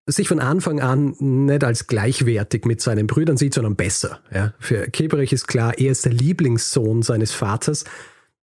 sich 0.06 0.28
von 0.28 0.40
Anfang 0.40 0.80
an 0.80 1.14
nicht 1.18 1.62
als 1.62 1.86
gleichwertig 1.88 2.64
mit 2.64 2.80
seinen 2.80 3.06
Brüdern 3.06 3.36
sieht, 3.36 3.54
sondern 3.54 3.76
besser. 3.76 4.20
Ja. 4.32 4.54
Für 4.58 4.88
Kilperich 4.88 5.32
ist 5.32 5.46
klar, 5.46 5.78
er 5.78 5.92
ist 5.92 6.06
der 6.06 6.12
Lieblingssohn 6.12 7.02
seines 7.02 7.32
Vaters, 7.32 7.84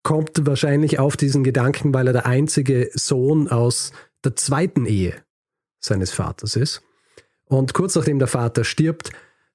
kommt 0.03 0.47
wahrscheinlich 0.47 0.99
auf 0.99 1.17
diesen 1.17 1.45
Gedanken, 1.45 1.93
weil 1.93 2.07
er 2.07 2.13
der 2.13 2.27
einzige 2.27 2.91
Sohn 2.95 3.49
aus 3.49 3.93
der 4.25 4.37
zweiten 4.37 4.87
Ehe 4.87 5.15
seines 5.81 6.11
Vaters 6.11 6.57
ist. 6.57 6.83
Und 7.45 7.75
kurz 7.75 7.95
nachdem 7.95 8.19
der 8.19 8.29
Vater 8.29 8.65
stirbt, 8.65 9.11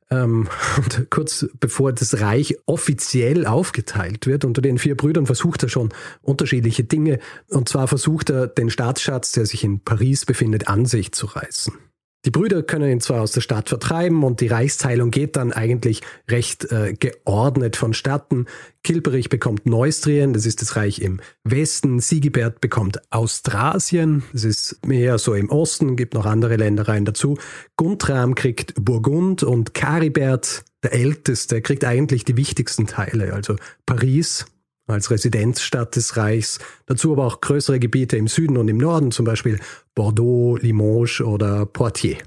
ähm, 0.09 0.47
und 0.77 1.09
kurz 1.09 1.45
bevor 1.59 1.93
das 1.93 2.19
Reich 2.19 2.57
offiziell 2.65 3.45
aufgeteilt 3.45 4.27
wird, 4.27 4.45
unter 4.45 4.61
den 4.61 4.77
vier 4.77 4.95
Brüdern 4.95 5.25
versucht 5.25 5.63
er 5.63 5.69
schon 5.69 5.93
unterschiedliche 6.21 6.83
Dinge. 6.83 7.19
Und 7.49 7.69
zwar 7.69 7.87
versucht 7.87 8.29
er, 8.29 8.47
den 8.47 8.69
Staatsschatz, 8.69 9.31
der 9.31 9.45
sich 9.45 9.63
in 9.63 9.81
Paris 9.81 10.25
befindet, 10.25 10.67
an 10.67 10.85
sich 10.85 11.11
zu 11.11 11.27
reißen. 11.27 11.73
Die 12.25 12.31
Brüder 12.31 12.63
können 12.63 12.89
ihn 12.89 13.01
zwar 13.01 13.21
aus 13.21 13.33
der 13.33 13.41
Stadt 13.41 13.67
vertreiben 13.67 14.23
und 14.23 14.39
die 14.39 14.47
Reichsteilung 14.47 15.11
geht 15.11 15.35
dann 15.35 15.51
eigentlich 15.51 16.01
recht 16.29 16.71
äh, 16.71 16.93
geordnet 16.93 17.75
vonstatten. 17.75 18.45
Kilperich 18.83 19.27
bekommt 19.27 19.65
Neustrien, 19.65 20.31
das 20.31 20.45
ist 20.45 20.61
das 20.61 20.77
Reich 20.77 21.01
im 21.01 21.19
Westen. 21.43 21.99
Sigibert 21.99 22.61
bekommt 22.61 23.01
Austrasien, 23.11 24.23
das 24.31 24.45
ist 24.45 24.85
mehr 24.85 25.17
so 25.17 25.33
im 25.33 25.49
Osten, 25.49 25.97
gibt 25.97 26.13
noch 26.13 26.25
andere 26.25 26.55
Ländereien 26.55 27.03
dazu. 27.03 27.37
Guntram 27.75 28.35
kriegt 28.35 28.73
Burgund 28.75 29.43
und 29.43 29.73
Karibert, 29.73 30.63
der 30.81 30.93
Älteste, 30.93 31.61
kriegt 31.61 31.83
eigentlich 31.83 32.23
die 32.23 32.37
wichtigsten 32.37 32.87
Teile, 32.87 33.33
also 33.33 33.57
Paris, 33.85 34.45
als 34.87 35.11
Residenzstadt 35.11 35.95
des 35.95 36.17
Reichs. 36.17 36.59
Dazu 36.85 37.13
aber 37.13 37.25
auch 37.25 37.41
größere 37.41 37.79
Gebiete 37.79 38.17
im 38.17 38.27
Süden 38.27 38.57
und 38.57 38.67
im 38.67 38.77
Norden, 38.77 39.11
zum 39.11 39.25
Beispiel 39.25 39.59
Bordeaux, 39.95 40.57
Limoges 40.57 41.21
oder 41.21 41.65
Poitiers. 41.65 42.23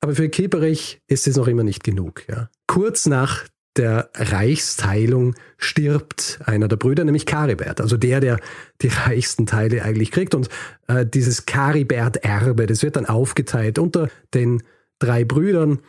Aber 0.00 0.14
für 0.14 0.28
Kilperich 0.28 1.00
ist 1.08 1.26
es 1.26 1.36
noch 1.36 1.48
immer 1.48 1.64
nicht 1.64 1.82
genug. 1.82 2.24
Ja. 2.28 2.50
Kurz 2.66 3.06
nach 3.06 3.44
der 3.76 4.10
Reichsteilung 4.14 5.34
stirbt 5.56 6.40
einer 6.44 6.68
der 6.68 6.76
Brüder, 6.76 7.04
nämlich 7.04 7.26
Karibert, 7.26 7.80
also 7.80 7.96
der, 7.96 8.20
der 8.20 8.40
die 8.82 8.88
reichsten 8.88 9.46
Teile 9.46 9.82
eigentlich 9.82 10.10
kriegt. 10.10 10.34
Und 10.34 10.48
äh, 10.88 11.06
dieses 11.06 11.46
Karibert-Erbe, 11.46 12.66
das 12.66 12.82
wird 12.82 12.96
dann 12.96 13.06
aufgeteilt 13.06 13.78
unter 13.78 14.08
den 14.34 14.62
drei 14.98 15.24
Brüdern. 15.24 15.80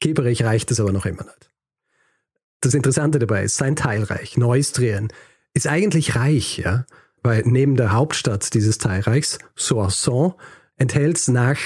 Kilperich 0.00 0.42
reicht 0.44 0.70
es 0.70 0.80
aber 0.80 0.92
noch 0.92 1.06
immer 1.06 1.24
nicht. 1.24 1.50
Das 2.60 2.74
Interessante 2.74 3.20
dabei 3.20 3.44
ist, 3.44 3.56
sein 3.56 3.76
Teilreich, 3.76 4.36
Neustrien, 4.36 5.08
ist 5.58 5.66
eigentlich 5.66 6.14
reich, 6.14 6.58
ja, 6.58 6.86
weil 7.22 7.42
neben 7.44 7.76
der 7.76 7.92
Hauptstadt 7.92 8.54
dieses 8.54 8.78
Teilreichs, 8.78 9.38
Soissons, 9.56 10.34
enthält 10.76 11.18
es 11.18 11.28
nach 11.28 11.58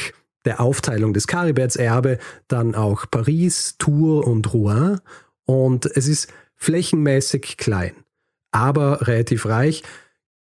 der 0.47 0.61
Aufteilung 0.61 1.13
des 1.13 1.27
Kariberts 1.27 1.77
Erbe 1.77 2.19
dann 2.49 2.75
auch 2.75 3.05
Paris, 3.11 3.77
Tours 3.79 4.27
und 4.27 4.53
Rouen 4.55 5.01
und 5.45 5.87
es 5.87 6.09
ist 6.09 6.33
flächenmäßig 6.57 7.59
klein, 7.59 7.93
aber 8.51 9.07
relativ 9.07 9.45
reich. 9.47 9.83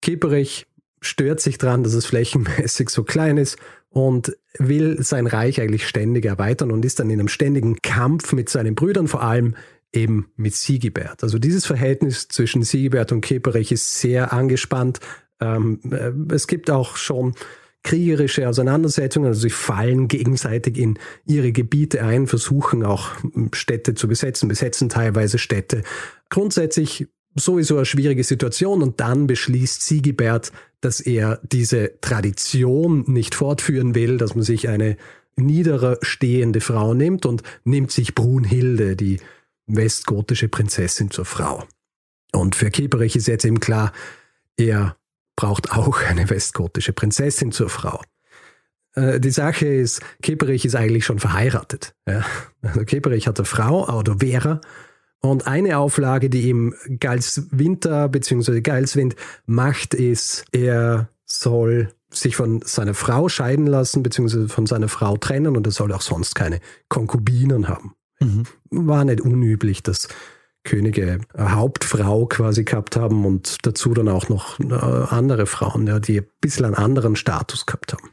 Kipperich 0.01 0.65
stört 1.01 1.41
sich 1.41 1.57
daran, 1.57 1.83
dass 1.83 1.93
es 1.93 2.05
flächenmäßig 2.05 2.89
so 2.89 3.03
klein 3.03 3.37
ist 3.37 3.57
und 3.89 4.35
will 4.57 5.03
sein 5.03 5.27
Reich 5.27 5.59
eigentlich 5.59 5.87
ständig 5.87 6.25
erweitern 6.25 6.71
und 6.71 6.85
ist 6.85 6.99
dann 6.99 7.09
in 7.09 7.19
einem 7.19 7.27
ständigen 7.27 7.81
Kampf 7.81 8.31
mit 8.31 8.49
seinen 8.49 8.75
Brüdern, 8.75 9.09
vor 9.09 9.21
allem 9.21 9.55
eben 9.93 10.31
mit 10.35 10.55
Siegibert. 10.55 11.23
Also 11.23 11.37
dieses 11.37 11.65
Verhältnis 11.65 12.27
zwischen 12.27 12.63
Siegibert 12.63 13.11
und 13.11 13.21
Keperich 13.21 13.71
ist 13.71 13.99
sehr 13.99 14.33
angespannt. 14.33 14.99
Ähm, 15.39 15.79
äh, 15.91 16.11
es 16.33 16.47
gibt 16.47 16.69
auch 16.69 16.95
schon 16.95 17.33
kriegerische 17.83 18.47
Auseinandersetzungen, 18.47 19.27
also 19.27 19.41
sie 19.41 19.49
fallen 19.49 20.07
gegenseitig 20.07 20.77
in 20.77 20.99
ihre 21.25 21.51
Gebiete 21.51 22.03
ein, 22.03 22.27
versuchen 22.27 22.85
auch 22.85 23.09
Städte 23.53 23.95
zu 23.95 24.07
besetzen, 24.07 24.47
besetzen 24.47 24.87
teilweise 24.87 25.39
Städte. 25.39 25.81
Grundsätzlich 26.29 27.07
sowieso 27.33 27.77
eine 27.77 27.85
schwierige 27.85 28.23
Situation 28.23 28.83
und 28.83 28.99
dann 28.99 29.25
beschließt 29.25 29.81
Siegibert, 29.81 30.51
dass 30.79 30.99
er 30.99 31.39
diese 31.43 31.99
Tradition 32.01 33.03
nicht 33.07 33.35
fortführen 33.35 33.95
will, 33.95 34.17
dass 34.17 34.35
man 34.35 34.43
sich 34.43 34.69
eine 34.69 34.97
niedere 35.35 35.97
stehende 36.01 36.61
Frau 36.61 36.93
nimmt 36.93 37.25
und 37.25 37.41
nimmt 37.63 37.91
sich 37.91 38.15
Brunhilde, 38.15 38.95
die 38.95 39.19
westgotische 39.75 40.47
Prinzessin 40.47 41.11
zur 41.11 41.25
Frau. 41.25 41.63
Und 42.31 42.55
für 42.55 42.71
Kieperich 42.71 43.15
ist 43.15 43.27
jetzt 43.27 43.45
eben 43.45 43.59
klar, 43.59 43.91
er 44.57 44.95
braucht 45.35 45.71
auch 45.71 46.01
eine 46.01 46.29
westgotische 46.29 46.93
Prinzessin 46.93 47.51
zur 47.51 47.69
Frau. 47.69 48.01
Äh, 48.93 49.19
die 49.19 49.31
Sache 49.31 49.65
ist, 49.65 50.01
Kieperich 50.21 50.65
ist 50.65 50.75
eigentlich 50.75 51.05
schon 51.05 51.19
verheiratet. 51.19 51.93
Ja? 52.07 52.25
Also 52.61 52.83
Kieperich 52.85 53.27
hat 53.27 53.39
eine 53.39 53.45
Frau, 53.45 53.87
oder 53.97 54.17
Vera, 54.19 54.61
und 55.21 55.45
eine 55.45 55.77
Auflage, 55.77 56.29
die 56.29 56.49
ihm 56.49 56.73
Winter 57.51 58.09
bzw. 58.09 58.61
Geilswind 58.61 59.15
macht, 59.45 59.93
ist, 59.93 60.45
er 60.51 61.09
soll 61.25 61.93
sich 62.09 62.35
von 62.35 62.61
seiner 62.65 62.93
Frau 62.93 63.29
scheiden 63.29 63.67
lassen 63.67 64.03
bzw. 64.03 64.47
von 64.47 64.65
seiner 64.65 64.89
Frau 64.89 65.17
trennen 65.17 65.55
und 65.55 65.65
er 65.65 65.71
soll 65.71 65.93
auch 65.93 66.01
sonst 66.01 66.35
keine 66.35 66.59
Konkubinen 66.89 67.69
haben. 67.69 67.93
Mhm. 68.21 68.43
War 68.69 69.03
nicht 69.03 69.21
unüblich, 69.21 69.83
dass 69.83 70.07
Könige 70.63 71.21
eine 71.33 71.55
Hauptfrau 71.55 72.27
quasi 72.27 72.63
gehabt 72.63 72.95
haben 72.95 73.25
und 73.25 73.65
dazu 73.65 73.93
dann 73.93 74.07
auch 74.07 74.29
noch 74.29 74.59
äh, 74.59 74.73
andere 74.73 75.47
Frauen, 75.47 75.87
ja, 75.87 75.99
die 75.99 76.19
ein 76.19 76.27
bisschen 76.39 76.65
einen 76.65 76.75
anderen 76.75 77.15
Status 77.15 77.65
gehabt 77.65 77.93
haben. 77.93 78.09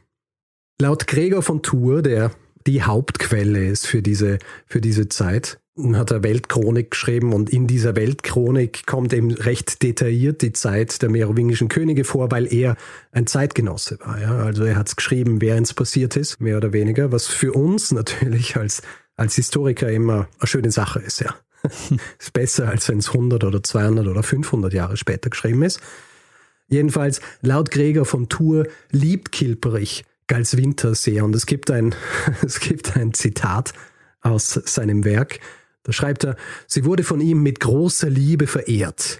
Laut 0.81 1.07
Gregor 1.07 1.43
von 1.43 1.61
Tours, 1.61 2.03
der 2.03 2.31
die 2.65 2.83
Hauptquelle 2.83 3.67
ist 3.67 3.85
für 3.85 4.01
diese, 4.01 4.39
für 4.65 4.81
diese 4.81 5.09
Zeit, 5.09 5.59
hat 5.93 6.11
er 6.11 6.23
Weltchronik 6.23 6.91
geschrieben 6.91 7.33
und 7.33 7.49
in 7.51 7.67
dieser 7.67 7.95
Weltchronik 7.95 8.85
kommt 8.85 9.13
eben 9.13 9.31
recht 9.31 9.81
detailliert 9.81 10.41
die 10.41 10.51
Zeit 10.51 11.01
der 11.01 11.09
merowingischen 11.09 11.69
Könige 11.69 12.03
vor, 12.03 12.31
weil 12.31 12.51
er 12.53 12.75
ein 13.11 13.27
Zeitgenosse 13.27 13.97
war. 14.01 14.19
Ja? 14.19 14.37
Also 14.39 14.63
er 14.65 14.75
hat 14.75 14.89
es 14.89 14.95
geschrieben, 14.95 15.41
während 15.41 15.67
es 15.67 15.73
passiert 15.73 16.17
ist, 16.17 16.41
mehr 16.41 16.57
oder 16.57 16.73
weniger, 16.73 17.11
was 17.11 17.27
für 17.27 17.53
uns 17.53 17.91
natürlich 17.93 18.57
als 18.57 18.81
als 19.19 19.35
Historiker 19.35 19.91
immer 19.91 20.27
eine 20.39 20.47
schöne 20.47 20.71
Sache 20.71 20.99
ist, 20.99 21.19
ja. 21.19 21.35
ist 22.19 22.31
besser, 22.33 22.69
als 22.69 22.87
wenn 22.87 22.99
es 22.99 23.09
100 23.09 23.43
oder 23.43 23.61
200 23.61 24.07
oder 24.07 24.23
500 24.23 24.73
Jahre 24.73 24.95
später 24.95 25.29
geschrieben 25.29 25.61
ist. 25.63 25.81
Jedenfalls, 26.67 27.19
laut 27.41 27.69
Gregor 27.69 28.05
von 28.05 28.29
Tour 28.29 28.67
liebt 28.91 29.31
Kilperich 29.31 30.05
Gals 30.27 30.55
Winter 30.55 30.95
sehr 30.95 31.25
und 31.25 31.35
es 31.35 31.45
gibt 31.45 31.69
ein, 31.69 31.95
es 32.45 32.59
gibt 32.59 32.95
ein 32.95 33.13
Zitat 33.13 33.73
aus 34.21 34.53
seinem 34.53 35.03
Werk. 35.03 35.39
Da 35.83 35.91
schreibt 35.91 36.23
er, 36.23 36.37
sie 36.67 36.85
wurde 36.85 37.03
von 37.03 37.19
ihm 37.19 37.43
mit 37.43 37.59
großer 37.59 38.09
Liebe 38.09 38.47
verehrt. 38.47 39.19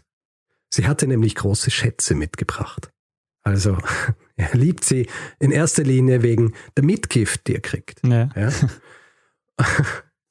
Sie 0.69 0.87
hatte 0.87 1.07
nämlich 1.07 1.35
große 1.35 1.71
Schätze 1.71 2.15
mitgebracht. 2.15 2.89
Also, 3.43 3.77
er 4.37 4.53
liebt 4.53 4.85
sie 4.85 5.07
in 5.39 5.51
erster 5.51 5.83
Linie 5.83 6.21
wegen 6.21 6.53
der 6.77 6.85
Mitgift, 6.85 7.47
die 7.47 7.55
er 7.55 7.61
kriegt. 7.61 7.99
Ja. 8.05 8.29
ja? 8.35 8.51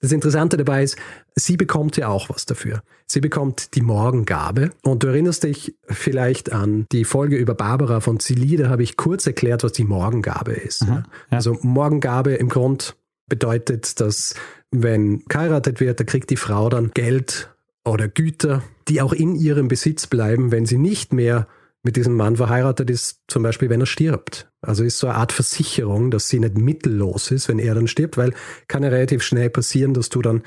Das 0.00 0.12
Interessante 0.12 0.56
dabei 0.56 0.84
ist, 0.84 0.96
sie 1.34 1.56
bekommt 1.56 1.96
ja 1.96 2.08
auch 2.08 2.28
was 2.28 2.46
dafür. 2.46 2.82
Sie 3.06 3.20
bekommt 3.20 3.74
die 3.74 3.80
Morgengabe. 3.80 4.70
Und 4.82 5.02
du 5.02 5.08
erinnerst 5.08 5.42
dich 5.42 5.74
vielleicht 5.88 6.52
an 6.52 6.86
die 6.92 7.04
Folge 7.04 7.36
über 7.36 7.54
Barbara 7.54 8.00
von 8.00 8.20
Zilli, 8.20 8.56
da 8.56 8.68
habe 8.68 8.84
ich 8.84 8.96
kurz 8.96 9.26
erklärt, 9.26 9.64
was 9.64 9.72
die 9.72 9.84
Morgengabe 9.84 10.52
ist. 10.52 10.82
Aha, 10.82 11.02
ja. 11.30 11.36
Also 11.36 11.58
Morgengabe 11.62 12.34
im 12.34 12.48
Grund 12.48 12.96
bedeutet, 13.28 14.00
dass 14.00 14.34
wenn 14.70 15.24
geheiratet 15.24 15.80
wird, 15.80 15.98
da 15.98 16.04
kriegt 16.04 16.30
die 16.30 16.36
Frau 16.36 16.68
dann 16.68 16.92
Geld 16.92 17.50
oder 17.84 18.06
Güter, 18.06 18.62
die 18.86 19.00
auch 19.00 19.12
in 19.12 19.34
ihrem 19.34 19.68
Besitz 19.68 20.06
bleiben, 20.06 20.52
wenn 20.52 20.66
sie 20.66 20.78
nicht 20.78 21.12
mehr 21.12 21.48
mit 21.88 21.96
diesem 21.96 22.16
Mann 22.16 22.36
verheiratet 22.36 22.90
ist, 22.90 23.22
zum 23.28 23.42
Beispiel, 23.42 23.70
wenn 23.70 23.80
er 23.80 23.86
stirbt. 23.86 24.50
Also 24.60 24.84
ist 24.84 24.98
so 24.98 25.06
eine 25.06 25.16
Art 25.16 25.32
Versicherung, 25.32 26.10
dass 26.10 26.28
sie 26.28 26.38
nicht 26.38 26.58
mittellos 26.58 27.30
ist, 27.30 27.48
wenn 27.48 27.58
er 27.58 27.74
dann 27.74 27.88
stirbt, 27.88 28.18
weil 28.18 28.34
kann 28.66 28.82
ja 28.82 28.90
relativ 28.90 29.22
schnell 29.22 29.48
passieren, 29.48 29.94
dass 29.94 30.10
du 30.10 30.20
dann, 30.20 30.42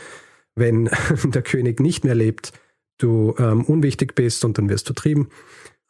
wenn 0.53 0.88
der 1.24 1.41
König 1.41 1.79
nicht 1.79 2.03
mehr 2.03 2.13
lebt, 2.13 2.53
du 3.00 3.33
ähm, 3.39 3.65
unwichtig 3.65 4.13
bist 4.13 4.45
und 4.45 4.60
dann 4.60 4.69
wirst 4.69 4.88
du 4.88 4.93
trieben. 4.93 5.29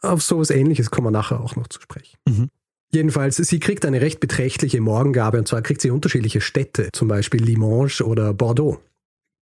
Auf 0.02 0.22
sowas 0.22 0.52
ähnliches 0.52 0.90
kommen 0.90 1.08
wir 1.08 1.12
nachher 1.12 1.42
auch 1.42 1.58
noch 1.58 1.68
zu 1.68 1.82
sprechen. 1.82 2.16
Mhm. 2.26 2.48
Jedenfalls, 2.94 3.36
sie 3.36 3.60
kriegt 3.60 3.86
eine 3.86 4.00
recht 4.00 4.22
beträchtliche 4.22 4.80
Morgengabe 4.80 5.38
und 5.38 5.50
zwar 5.50 5.62
kriegt 5.62 5.82
sie 5.82 5.92
unterschiedliche 5.92 6.40
Städte, 6.40 6.88
zum 6.94 7.10
Beispiel 7.10 7.44
Limoges 7.44 8.02
oder 8.02 8.34
Bordeaux. 8.34 8.80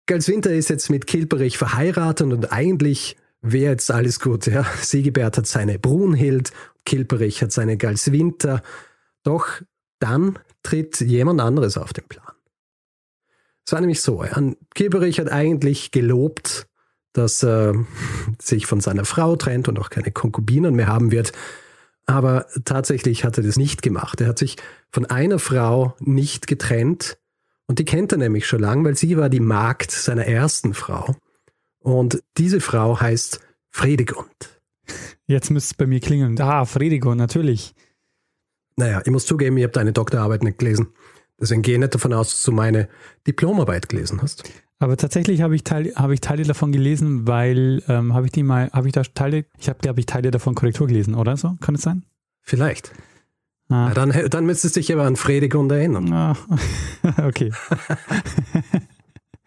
Galswinter 0.06 0.54
ist 0.54 0.70
jetzt 0.70 0.88
mit 0.88 1.06
Kilperich 1.06 1.58
verheiratet 1.58 2.32
und 2.32 2.50
eigentlich 2.50 3.18
wäre 3.42 3.72
jetzt 3.72 3.90
alles 3.90 4.20
gut. 4.20 4.46
Ja. 4.46 4.64
Sigebert 4.80 5.36
hat 5.38 5.46
seine 5.46 5.78
Brunhild, 5.78 6.52
Kilperich 6.84 7.42
hat 7.42 7.52
seine 7.52 7.76
Galswinter. 7.76 8.62
Doch 9.22 9.46
dann 9.98 10.38
tritt 10.62 11.00
jemand 11.00 11.40
anderes 11.40 11.76
auf 11.76 11.92
den 11.92 12.04
Plan. 12.08 12.34
Es 13.66 13.72
war 13.72 13.80
nämlich 13.80 14.00
so, 14.00 14.24
Kilperich 14.74 15.20
hat 15.20 15.30
eigentlich 15.30 15.90
gelobt, 15.90 16.66
dass 17.12 17.42
er 17.42 17.74
sich 18.40 18.66
von 18.66 18.80
seiner 18.80 19.04
Frau 19.04 19.36
trennt 19.36 19.68
und 19.68 19.78
auch 19.78 19.90
keine 19.90 20.10
Konkubinen 20.10 20.74
mehr 20.74 20.86
haben 20.86 21.10
wird. 21.10 21.32
Aber 22.06 22.46
tatsächlich 22.64 23.24
hat 23.24 23.36
er 23.36 23.44
das 23.44 23.56
nicht 23.56 23.82
gemacht. 23.82 24.20
Er 24.22 24.28
hat 24.28 24.38
sich 24.38 24.56
von 24.90 25.04
einer 25.04 25.38
Frau 25.38 25.94
nicht 26.00 26.46
getrennt. 26.46 27.18
Und 27.66 27.78
die 27.78 27.84
kennt 27.84 28.12
er 28.12 28.18
nämlich 28.18 28.46
schon 28.46 28.60
lange, 28.60 28.84
weil 28.84 28.96
sie 28.96 29.18
war 29.18 29.28
die 29.28 29.40
Magd 29.40 29.90
seiner 29.90 30.24
ersten 30.24 30.72
Frau. 30.72 31.14
Und 31.88 32.22
diese 32.36 32.60
Frau 32.60 33.00
heißt 33.00 33.40
Fredegund. 33.70 34.60
Jetzt 35.26 35.50
müsste 35.50 35.72
es 35.72 35.74
bei 35.74 35.86
mir 35.86 36.00
klingeln. 36.00 36.38
Ah, 36.38 36.66
Fredegund, 36.66 37.16
natürlich. 37.16 37.74
Naja, 38.76 39.00
ich 39.02 39.10
muss 39.10 39.24
zugeben, 39.24 39.56
ich 39.56 39.64
habe 39.64 39.72
deine 39.72 39.94
Doktorarbeit 39.94 40.42
nicht 40.42 40.58
gelesen. 40.58 40.88
Deswegen 41.40 41.62
gehe 41.62 41.74
ich 41.74 41.80
nicht 41.80 41.94
davon 41.94 42.12
aus, 42.12 42.28
dass 42.28 42.42
du 42.42 42.52
meine 42.52 42.90
Diplomarbeit 43.26 43.88
gelesen 43.88 44.20
hast. 44.20 44.44
Aber 44.78 44.98
tatsächlich 44.98 45.40
habe 45.40 45.54
ich, 45.54 45.64
Teil, 45.64 45.94
hab 45.96 46.10
ich 46.10 46.20
Teile 46.20 46.42
davon 46.42 46.72
gelesen, 46.72 47.26
weil 47.26 47.82
ähm, 47.88 48.12
habe 48.12 48.26
ich 48.26 48.32
die 48.32 48.42
mal, 48.42 48.70
habe 48.70 48.88
ich 48.88 48.92
da 48.92 49.02
Teile, 49.02 49.46
ich 49.58 49.70
habe, 49.70 49.78
glaube 49.78 50.00
ich, 50.00 50.04
Teile 50.04 50.30
davon 50.30 50.54
Korrektur 50.54 50.88
gelesen, 50.88 51.14
oder 51.14 51.38
so? 51.38 51.56
Kann 51.62 51.74
es 51.74 51.82
sein? 51.82 52.04
Vielleicht. 52.42 52.92
Ah. 53.70 53.92
Dann, 53.94 54.12
dann 54.28 54.44
müsstest 54.44 54.76
du 54.76 54.80
dich 54.80 54.92
aber 54.92 55.04
an 55.04 55.16
Fredegund 55.16 55.72
erinnern. 55.72 56.12
Ah. 56.12 56.36
okay. 57.26 57.50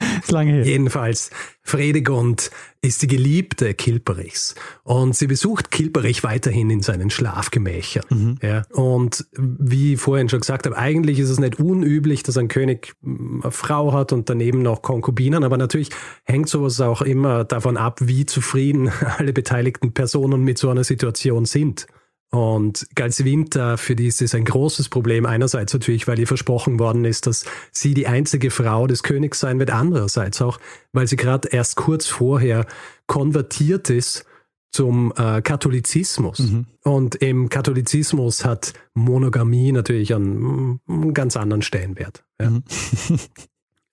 ist 0.21 0.31
lange 0.31 0.51
her. 0.53 0.65
Jedenfalls, 0.65 1.29
Fredegund 1.63 2.51
ist 2.81 3.01
die 3.01 3.07
Geliebte 3.07 3.73
Kilperichs 3.73 4.55
und 4.83 5.15
sie 5.15 5.27
besucht 5.27 5.69
Kilperich 5.69 6.23
weiterhin 6.23 6.69
in 6.69 6.81
seinen 6.81 7.09
Schlafgemächern. 7.09 8.03
Mhm. 8.09 8.37
Ja, 8.41 8.63
und 8.71 9.25
wie 9.37 9.93
ich 9.93 9.99
vorhin 9.99 10.29
schon 10.29 10.39
gesagt 10.39 10.65
habe, 10.65 10.77
eigentlich 10.77 11.19
ist 11.19 11.29
es 11.29 11.39
nicht 11.39 11.59
unüblich, 11.59 12.23
dass 12.23 12.37
ein 12.37 12.47
König 12.47 12.95
eine 13.03 13.51
Frau 13.51 13.93
hat 13.93 14.11
und 14.11 14.29
daneben 14.29 14.63
noch 14.63 14.81
Konkubinen, 14.81 15.43
aber 15.43 15.57
natürlich 15.57 15.89
hängt 16.23 16.49
sowas 16.49 16.81
auch 16.81 17.01
immer 17.01 17.43
davon 17.43 17.77
ab, 17.77 17.99
wie 18.01 18.25
zufrieden 18.25 18.91
alle 19.17 19.33
beteiligten 19.33 19.93
Personen 19.93 20.43
mit 20.43 20.57
so 20.57 20.69
einer 20.69 20.83
Situation 20.83 21.45
sind. 21.45 21.87
Und 22.31 22.87
Galswinter, 22.95 23.77
für 23.77 23.95
die 23.95 24.07
ist 24.07 24.21
es 24.21 24.33
ein 24.33 24.45
großes 24.45 24.87
Problem. 24.87 25.25
Einerseits 25.25 25.73
natürlich, 25.73 26.07
weil 26.07 26.17
ihr 26.17 26.27
versprochen 26.27 26.79
worden 26.79 27.03
ist, 27.03 27.27
dass 27.27 27.43
sie 27.71 27.93
die 27.93 28.07
einzige 28.07 28.51
Frau 28.51 28.87
des 28.87 29.03
Königs 29.03 29.41
sein 29.41 29.59
wird. 29.59 29.69
Andererseits 29.69 30.41
auch, 30.41 30.57
weil 30.93 31.07
sie 31.07 31.17
gerade 31.17 31.49
erst 31.49 31.75
kurz 31.75 32.07
vorher 32.07 32.65
konvertiert 33.05 33.89
ist 33.89 34.25
zum 34.71 35.13
äh, 35.17 35.41
Katholizismus. 35.41 36.39
Mhm. 36.39 36.65
Und 36.83 37.15
im 37.15 37.49
Katholizismus 37.49 38.45
hat 38.45 38.73
Monogamie 38.93 39.73
natürlich 39.73 40.15
einen, 40.15 40.79
einen 40.87 41.13
ganz 41.13 41.35
anderen 41.35 41.61
Stellenwert. 41.61 42.23
Ja. 42.39 42.49
Mhm. 42.49 42.63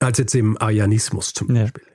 als 0.00 0.18
jetzt 0.18 0.35
im 0.35 0.57
Arianismus 0.61 1.33
zum 1.33 1.49
Beispiel. 1.49 1.83
Ja. 1.85 1.88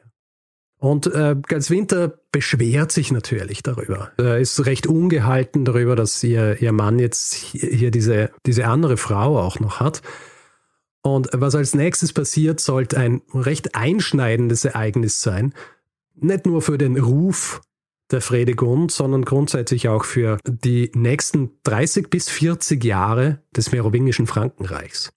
Und 0.83 1.07
äh, 1.07 1.37
Galswinter 1.47 2.19
beschwert 2.33 2.91
sich 2.91 3.13
natürlich 3.13 3.63
darüber. 3.63 4.11
Er 4.17 4.39
ist 4.39 4.65
recht 4.65 4.85
ungehalten 4.85 5.63
darüber, 5.63 5.95
dass 5.95 6.21
ihr, 6.25 6.61
ihr 6.61 6.73
Mann 6.73 6.99
jetzt 6.99 7.33
hier 7.35 7.89
diese, 7.89 8.31
diese 8.45 8.67
andere 8.67 8.97
Frau 8.97 9.39
auch 9.39 9.61
noch 9.61 9.79
hat. 9.79 10.01
Und 11.01 11.29
was 11.31 11.55
als 11.55 11.73
nächstes 11.73 12.11
passiert, 12.11 12.59
sollte 12.59 12.97
ein 12.97 13.21
recht 13.33 13.75
einschneidendes 13.75 14.65
Ereignis 14.65 15.21
sein. 15.21 15.53
Nicht 16.15 16.45
nur 16.45 16.61
für 16.61 16.77
den 16.77 16.97
Ruf 16.97 17.61
der 18.11 18.19
Fredegund, 18.19 18.91
sondern 18.91 19.23
grundsätzlich 19.23 19.87
auch 19.87 20.03
für 20.03 20.37
die 20.45 20.91
nächsten 20.95 21.51
30 21.63 22.09
bis 22.09 22.27
40 22.27 22.83
Jahre 22.83 23.41
des 23.55 23.71
merowingischen 23.71 24.27
Frankenreichs. 24.27 25.13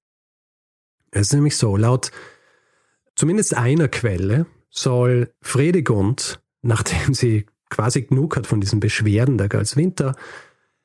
Es 1.11 1.23
ist 1.23 1.33
nämlich 1.33 1.57
so, 1.57 1.77
laut 1.77 2.13
zumindest 3.17 3.57
einer 3.57 3.89
Quelle 3.89 4.47
soll 4.77 5.33
Fredegund, 5.41 6.41
nachdem 6.63 7.15
sie 7.15 7.47
quasi 7.71 8.03
genug 8.03 8.37
hat 8.37 8.47
von 8.47 8.61
diesen 8.61 8.81
Beschwerden 8.81 9.39
der 9.39 9.49
Galswinter, 9.49 10.15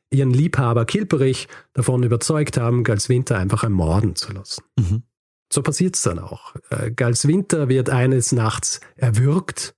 ihren 0.10 0.32
Liebhaber 0.32 0.86
Kilperich 0.86 1.47
davon 1.73 2.04
überzeugt 2.04 2.58
haben, 2.58 2.84
Galswinter 2.84 3.38
einfach 3.38 3.63
ermorden 3.63 4.15
zu 4.15 4.34
lassen. 4.34 4.63
Mhm. 4.77 5.04
So 5.51 5.62
passiert 5.62 5.95
es 5.95 6.01
dann 6.01 6.19
auch. 6.19 6.56
Äh, 6.69 6.91
Galswinter 6.91 7.69
wird 7.69 7.89
eines 7.89 8.32
Nachts 8.32 8.80
erwürgt 8.95 9.75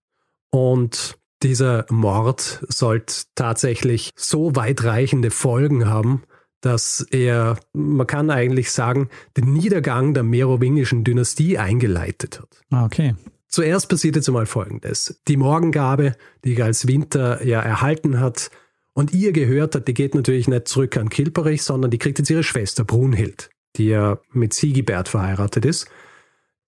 und 0.51 1.17
dieser 1.41 1.85
Mord 1.89 2.63
sollte 2.69 3.13
tatsächlich 3.35 4.11
so 4.15 4.55
weitreichende 4.55 5.29
Folgen 5.29 5.87
haben, 5.87 6.23
dass 6.61 7.05
er, 7.11 7.59
man 7.73 8.07
kann 8.07 8.29
eigentlich 8.29 8.71
sagen, 8.71 9.09
den 9.35 9.51
Niedergang 9.51 10.13
der 10.13 10.23
merowingischen 10.23 11.03
Dynastie 11.03 11.57
eingeleitet 11.57 12.39
hat. 12.39 12.61
Ah, 12.71 12.85
okay. 12.85 13.15
Zuerst 13.53 13.87
passiert 13.87 14.15
jetzt 14.15 14.27
einmal 14.27 14.47
Folgendes. 14.47 15.21
Die 15.27 15.37
Morgengabe, 15.37 16.15
die 16.43 16.59
als 16.63 16.87
Winter 16.87 17.45
ja 17.45 17.61
erhalten 17.61 18.19
hat 18.19 18.49
und 18.93 19.13
ihr 19.13 19.31
gehört 19.31 19.75
hat, 19.75 19.87
die 19.87 19.93
geht 19.93 20.15
natürlich 20.15 20.47
nicht 20.47 20.67
zurück 20.67 20.97
an 20.97 21.07
Kilperich, 21.07 21.61
sondern 21.61 21.91
die 21.91 21.99
kriegt 21.99 22.17
jetzt 22.17 22.31
ihre 22.31 22.41
Schwester 22.41 22.83
Brunhild, 22.83 23.51
die 23.75 23.89
ja 23.89 24.17
mit 24.31 24.55
Sigibert 24.55 25.07
verheiratet 25.07 25.65
ist. 25.65 25.87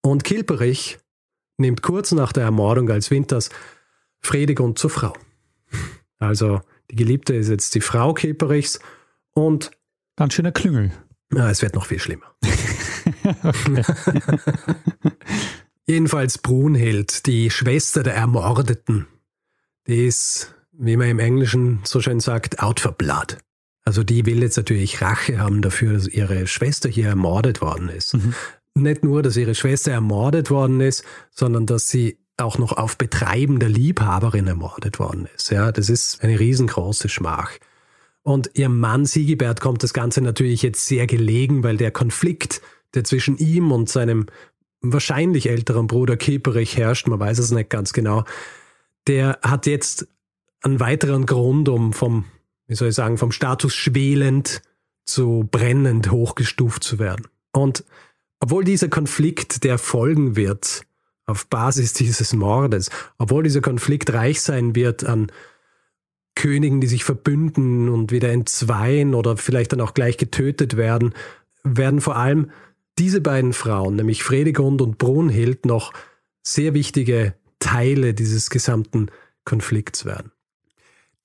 Und 0.04 0.24
Kilperich 0.24 1.00
nimmt 1.58 1.82
kurz 1.82 2.12
nach 2.12 2.32
der 2.32 2.44
Ermordung 2.44 2.88
als 2.92 3.10
Winters 3.10 3.50
Fredegund 4.22 4.78
zur 4.78 4.92
Frau. 4.92 5.14
Also 6.20 6.62
die 6.92 6.98
Geliebte 6.98 7.34
ist 7.34 7.50
jetzt 7.50 7.74
die 7.74 7.82
Frau 7.82 8.14
Kilperichs 8.14 8.80
und 9.34 9.72
Ganz 10.18 10.36
schöner 10.36 10.52
Klüngel. 10.52 10.92
Ja, 11.34 11.50
es 11.50 11.64
wird 11.64 11.74
noch 11.74 11.88
viel 11.88 12.00
schlimmer. 12.00 12.36
Jedenfalls 15.88 16.40
Brunhild, 16.40 17.26
die 17.28 17.52
Schwester 17.52 18.02
der 18.02 18.16
Ermordeten, 18.16 19.08
die 19.88 20.06
ist, 20.06 20.56
wie 20.72 20.98
man 20.98 21.10
im 21.10 21.20
Englischen 21.20 21.82
so 21.84 22.02
schön 22.02 22.20
sagt, 22.20 22.60
out 22.60 22.80
for 22.80 22.92
blood. 22.92 23.38
Also 23.84 24.04
die 24.04 24.26
will 24.26 24.42
jetzt 24.42 24.58
natürlich 24.58 25.02
Rache 25.02 25.38
haben 25.38 25.62
dafür, 25.62 25.94
dass 25.94 26.08
ihre 26.08 26.48
Schwester 26.48 26.90
hier 26.90 27.08
ermordet 27.08 27.62
worden 27.62 27.90
ist. 27.90 28.16
Mhm. 28.16 28.34
Nicht 28.74 29.04
nur, 29.04 29.22
dass 29.22 29.38
ihre 29.38 29.54
Schwester 29.54 29.92
ermordet 29.92 30.50
worden 30.50 30.82
ist, 30.82 31.04
sondern 31.30 31.68
dass 31.68 31.90
sie 31.90 32.18
auch 32.38 32.58
noch 32.58 32.74
auf 32.74 32.98
Betreiben 32.98 33.60
der 33.60 33.70
Liebhaberin 33.70 34.48
ermordet 34.48 35.00
worden 35.00 35.28
ist. 35.36 35.52
Ja, 35.52 35.72
das 35.72 35.90
ist 35.90 36.24
eine 36.24 36.40
riesengroße 36.40 37.10
Schmach. 37.10 37.52
Und 38.24 38.50
ihrem 38.56 38.80
Mann 38.80 39.06
Sigibert 39.06 39.62
kommt 39.62 39.84
das 39.84 39.94
Ganze 39.94 40.20
natürlich 40.22 40.64
jetzt 40.64 40.88
sehr 40.88 41.06
gelegen, 41.06 41.64
weil 41.64 41.78
der 41.78 41.92
Konflikt, 41.92 42.62
der 42.96 43.04
zwischen 43.04 43.38
ihm 43.38 43.72
und 43.72 43.88
seinem 43.88 44.26
wahrscheinlich 44.82 45.50
älteren 45.50 45.88
Bruder 45.88 46.18
Keperich 46.18 46.78
herrscht, 46.78 47.08
man 47.08 47.20
weiß 47.20 47.40
es 47.40 47.52
nicht 47.52 47.70
ganz 47.70 47.94
genau, 47.94 48.24
der 49.08 49.40
hat 49.42 49.66
jetzt 49.66 50.08
einen 50.62 50.80
weiteren 50.80 51.26
Grund, 51.26 51.70
um 51.70 51.94
vom, 51.94 52.26
wie 52.68 52.76
soll 52.76 52.90
ich 52.90 52.96
sagen, 52.96 53.18
vom 53.18 53.32
Status 53.32 53.74
schwelend 53.74 54.62
zu 55.06 55.48
brennend 55.50 56.12
hochgestuft 56.12 56.84
zu 56.84 57.00
werden. 57.00 57.28
Und 57.52 57.84
obwohl 58.40 58.64
dieser 58.64 58.90
Konflikt, 58.90 59.64
der 59.64 59.78
folgen 59.78 60.36
wird, 60.36 60.84
auf 61.28 61.48
Basis 61.48 61.94
dieses 61.94 62.34
Mordes, 62.34 62.90
obwohl 63.18 63.44
dieser 63.44 63.62
Konflikt 63.62 64.14
reich 64.14 64.42
sein 64.42 64.76
wird 64.76 65.04
an 65.04 65.32
Königen, 66.36 66.82
die 66.82 66.88
sich 66.88 67.04
verbünden 67.04 67.90
und 67.90 68.12
wieder 68.12 68.32
entzweien 68.32 69.16
oder 69.16 69.38
vielleicht 69.38 69.72
dann 69.72 69.82
auch 69.82 69.94
gleich 69.94 70.18
getötet 70.18 70.76
werden, 70.78 71.14
werden 71.64 72.02
vor 72.02 72.18
allem 72.18 72.52
diese 72.98 73.22
beiden 73.22 73.54
Frauen, 73.54 73.96
nämlich 73.96 74.24
Fredegund 74.24 74.82
und 74.82 74.98
Brunhild, 74.98 75.66
noch 75.66 75.94
sehr 76.44 76.74
wichtige 76.74 77.34
Teile 77.60 78.14
dieses 78.14 78.50
gesamten 78.50 79.08
Konflikts 79.44 80.06
werden. 80.06 80.32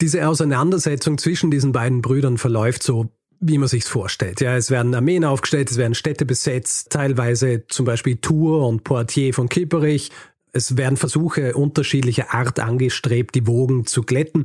Diese 0.00 0.26
Auseinandersetzung 0.26 1.18
zwischen 1.18 1.50
diesen 1.50 1.72
beiden 1.72 2.00
Brüdern 2.00 2.38
verläuft 2.38 2.82
so, 2.82 3.10
wie 3.40 3.58
man 3.58 3.68
sich's 3.68 3.88
vorstellt. 3.88 4.40
Ja, 4.40 4.56
es 4.56 4.70
werden 4.70 4.94
Armeen 4.94 5.24
aufgestellt, 5.24 5.70
es 5.70 5.76
werden 5.76 5.94
Städte 5.94 6.26
besetzt, 6.26 6.90
teilweise 6.90 7.66
zum 7.68 7.86
Beispiel 7.86 8.16
Tours 8.16 8.68
und 8.68 8.84
Poitiers 8.84 9.36
von 9.36 9.48
Kipperich. 9.48 10.10
Es 10.52 10.76
werden 10.76 10.96
Versuche 10.96 11.54
unterschiedlicher 11.54 12.34
Art 12.34 12.58
angestrebt, 12.60 13.34
die 13.34 13.46
Wogen 13.46 13.86
zu 13.86 14.02
glätten. 14.02 14.44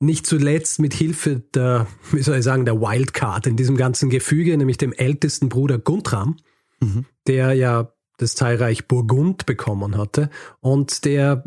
Nicht 0.00 0.26
zuletzt 0.26 0.78
mit 0.78 0.92
Hilfe 0.92 1.42
der, 1.54 1.86
wie 2.12 2.22
soll 2.22 2.38
ich 2.38 2.44
sagen, 2.44 2.66
der 2.66 2.80
Wildcard 2.80 3.46
in 3.46 3.56
diesem 3.56 3.76
ganzen 3.76 4.10
Gefüge, 4.10 4.56
nämlich 4.56 4.76
dem 4.76 4.92
ältesten 4.92 5.48
Bruder 5.48 5.78
Guntram, 5.78 6.36
mhm. 6.80 7.06
der 7.26 7.54
ja 7.54 7.92
das 8.18 8.34
Teilreich 8.34 8.88
Burgund 8.88 9.46
bekommen 9.46 9.96
hatte 9.98 10.30
und 10.60 11.04
der 11.04 11.44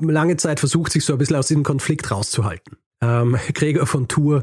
lange 0.00 0.36
Zeit 0.36 0.60
versucht, 0.60 0.92
sich 0.92 1.04
so 1.04 1.14
ein 1.14 1.18
bisschen 1.18 1.36
aus 1.36 1.48
diesem 1.48 1.62
Konflikt 1.62 2.10
rauszuhalten. 2.10 2.76
Ähm, 3.00 3.36
Gregor 3.54 3.86
von 3.86 4.08
Tours 4.08 4.42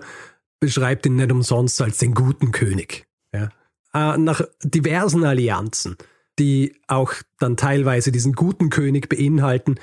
beschreibt 0.60 1.06
ihn 1.06 1.15
nicht 1.15 1.32
umsonst 1.32 1.82
als 1.82 1.98
den 2.00 2.13
guten 2.13 2.52
König. 2.52 3.06
Ja. 3.34 3.50
Äh, 3.94 4.18
nach 4.18 4.42
diversen 4.63 5.24
Allianzen, 5.24 5.96
die 6.38 6.76
auch 6.88 7.13
dann 7.39 7.58
teilweise 7.58 8.12
diesen 8.12 8.34
guten 8.34 8.70
König 8.70 9.10
beinhalten, 9.10 9.76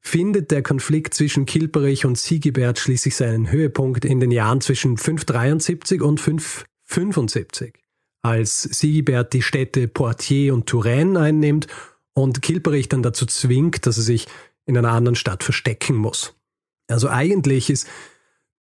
findet 0.00 0.50
der 0.50 0.62
Konflikt 0.62 1.14
zwischen 1.14 1.46
Kilperich 1.46 2.06
und 2.06 2.18
Sigebert 2.18 2.78
schließlich 2.78 3.16
seinen 3.16 3.50
Höhepunkt 3.50 4.04
in 4.04 4.20
den 4.20 4.30
Jahren 4.30 4.60
zwischen 4.60 4.96
573 4.96 6.00
und 6.00 6.20
575, 6.20 7.74
als 8.22 8.62
Sigebert 8.62 9.32
die 9.32 9.42
Städte 9.42 9.88
Poitiers 9.88 10.54
und 10.54 10.66
Touraine 10.66 11.18
einnimmt 11.18 11.66
und 12.12 12.42
Kilperich 12.42 12.88
dann 12.88 13.02
dazu 13.02 13.26
zwingt, 13.26 13.86
dass 13.86 13.96
er 13.96 14.02
sich 14.02 14.26
in 14.66 14.76
einer 14.76 14.92
anderen 14.92 15.16
Stadt 15.16 15.42
verstecken 15.42 15.96
muss. 15.96 16.34
Also 16.88 17.08
eigentlich 17.08 17.70
ist 17.70 17.86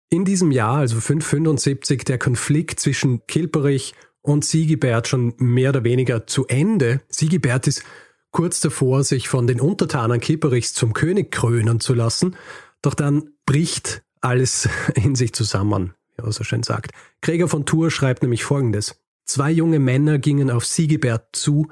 in 0.10 0.26
diesem 0.26 0.52
Jahr, 0.52 0.78
also 0.78 1.00
575, 1.00 2.04
der 2.04 2.18
Konflikt 2.18 2.80
zwischen 2.80 3.26
Kilperich 3.28 3.94
und 4.22 4.46
Sigebert 4.46 5.08
schon 5.08 5.34
mehr 5.38 5.70
oder 5.70 5.84
weniger 5.84 6.28
zu 6.28 6.48
Ende. 6.48 7.02
Sigebert 7.10 7.68
ist 7.68 7.84
kurz 8.32 8.60
davor, 8.60 9.04
sich 9.04 9.28
von 9.28 9.48
den 9.48 9.60
Untertanen 9.60 10.20
Kipperichs 10.20 10.74
zum 10.74 10.94
König 10.94 11.32
krönen 11.32 11.80
zu 11.80 11.94
lassen, 11.94 12.36
doch 12.82 12.94
dann 12.94 13.32
bricht 13.46 14.04
alles 14.22 14.70
in 14.96 15.16
sich 15.16 15.34
zusammen, 15.34 15.94
wie 16.16 16.24
er 16.24 16.32
so 16.32 16.44
schön 16.44 16.64
sagt. 16.64 16.92
Gregor 17.22 17.50
von 17.50 17.66
Tours 17.66 17.94
schreibt 17.94 18.22
nämlich 18.22 18.44
folgendes. 18.44 19.02
Zwei 19.28 19.52
junge 19.52 19.80
Männer 19.80 20.18
gingen 20.18 20.50
auf 20.50 20.66
Sigebert 20.66 21.28
zu, 21.34 21.68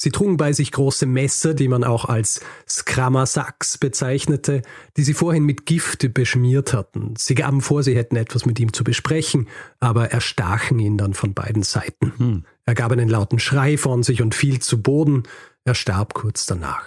Sie 0.00 0.12
trugen 0.12 0.36
bei 0.36 0.52
sich 0.52 0.70
große 0.70 1.06
Messer, 1.06 1.54
die 1.54 1.66
man 1.66 1.82
auch 1.82 2.04
als 2.04 2.40
Skramasax 2.68 3.78
bezeichnete, 3.78 4.62
die 4.96 5.02
sie 5.02 5.12
vorhin 5.12 5.42
mit 5.42 5.66
Gift 5.66 6.14
beschmiert 6.14 6.72
hatten. 6.72 7.14
Sie 7.16 7.34
gaben 7.34 7.60
vor, 7.60 7.82
sie 7.82 7.96
hätten 7.96 8.14
etwas 8.14 8.46
mit 8.46 8.60
ihm 8.60 8.72
zu 8.72 8.84
besprechen, 8.84 9.48
aber 9.80 10.12
erstachen 10.12 10.78
ihn 10.78 10.98
dann 10.98 11.14
von 11.14 11.34
beiden 11.34 11.64
Seiten. 11.64 12.12
Hm. 12.16 12.44
Er 12.64 12.74
gab 12.76 12.92
einen 12.92 13.08
lauten 13.08 13.40
Schrei 13.40 13.76
von 13.76 14.04
sich 14.04 14.22
und 14.22 14.36
fiel 14.36 14.60
zu 14.60 14.80
Boden. 14.80 15.24
Er 15.64 15.74
starb 15.74 16.14
kurz 16.14 16.46
danach. 16.46 16.86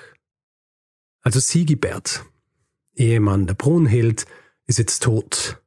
Also 1.22 1.42
Sigibert, 1.42 2.24
Ehemann 2.96 3.46
der 3.46 3.56
Brunhild, 3.56 4.26
ist 4.68 4.80
jetzt 4.80 5.04
tot. 5.04 5.62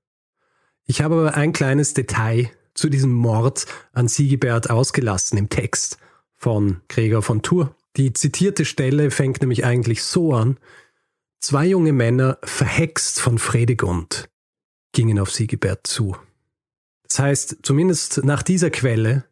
Ich 0.86 1.02
habe 1.02 1.16
aber 1.16 1.34
ein 1.34 1.52
kleines 1.52 1.92
Detail 1.92 2.50
zu 2.74 2.88
diesem 2.88 3.12
Mord 3.12 3.66
an 3.92 4.08
Sigibert 4.08 4.70
ausgelassen 4.70 5.38
im 5.38 5.48
Text 5.48 5.98
von 6.36 6.80
Gregor 6.88 7.22
von 7.22 7.42
Tours. 7.42 7.70
Die 7.96 8.12
zitierte 8.12 8.64
Stelle 8.64 9.10
fängt 9.10 9.40
nämlich 9.40 9.64
eigentlich 9.64 10.02
so 10.02 10.34
an. 10.34 10.58
Zwei 11.40 11.66
junge 11.66 11.92
Männer, 11.92 12.38
verhext 12.42 13.20
von 13.20 13.38
Fredegund, 13.38 14.28
gingen 14.92 15.18
auf 15.18 15.30
Sigibert 15.30 15.86
zu. 15.86 16.16
Das 17.04 17.18
heißt, 17.18 17.58
zumindest 17.62 18.24
nach 18.24 18.42
dieser 18.42 18.70
Quelle 18.70 19.24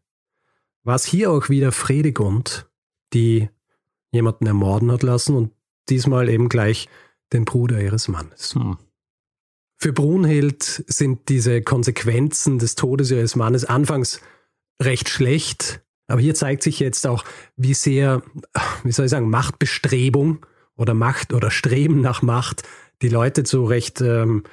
war 0.84 0.94
es 0.94 1.04
hier 1.04 1.30
auch 1.30 1.48
wieder 1.48 1.72
Fredegund, 1.72 2.68
die 3.12 3.48
jemanden 4.12 4.46
ermorden 4.46 4.92
hat 4.92 5.02
lassen 5.02 5.36
und 5.36 5.52
diesmal 5.88 6.28
eben 6.28 6.48
gleich 6.48 6.88
den 7.32 7.44
Bruder 7.44 7.80
ihres 7.80 8.08
Mannes. 8.08 8.54
Hm. 8.54 8.78
Für 9.82 9.92
Brunhild 9.92 10.62
sind 10.62 11.28
diese 11.28 11.60
Konsequenzen 11.60 12.60
des 12.60 12.76
Todes 12.76 13.10
ihres 13.10 13.34
Mannes 13.34 13.64
anfangs 13.64 14.20
recht 14.80 15.08
schlecht, 15.08 15.80
aber 16.06 16.20
hier 16.20 16.36
zeigt 16.36 16.62
sich 16.62 16.78
jetzt 16.78 17.04
auch, 17.04 17.24
wie 17.56 17.74
sehr, 17.74 18.22
wie 18.84 18.92
soll 18.92 19.06
ich 19.06 19.10
sagen, 19.10 19.28
Machtbestrebung 19.28 20.46
oder 20.76 20.94
Macht 20.94 21.32
oder 21.32 21.50
Streben 21.50 22.00
nach 22.00 22.22
Macht 22.22 22.62
die 23.02 23.08
Leute 23.08 23.42
zu 23.42 23.64
recht 23.64 24.00
ähm, 24.00 24.44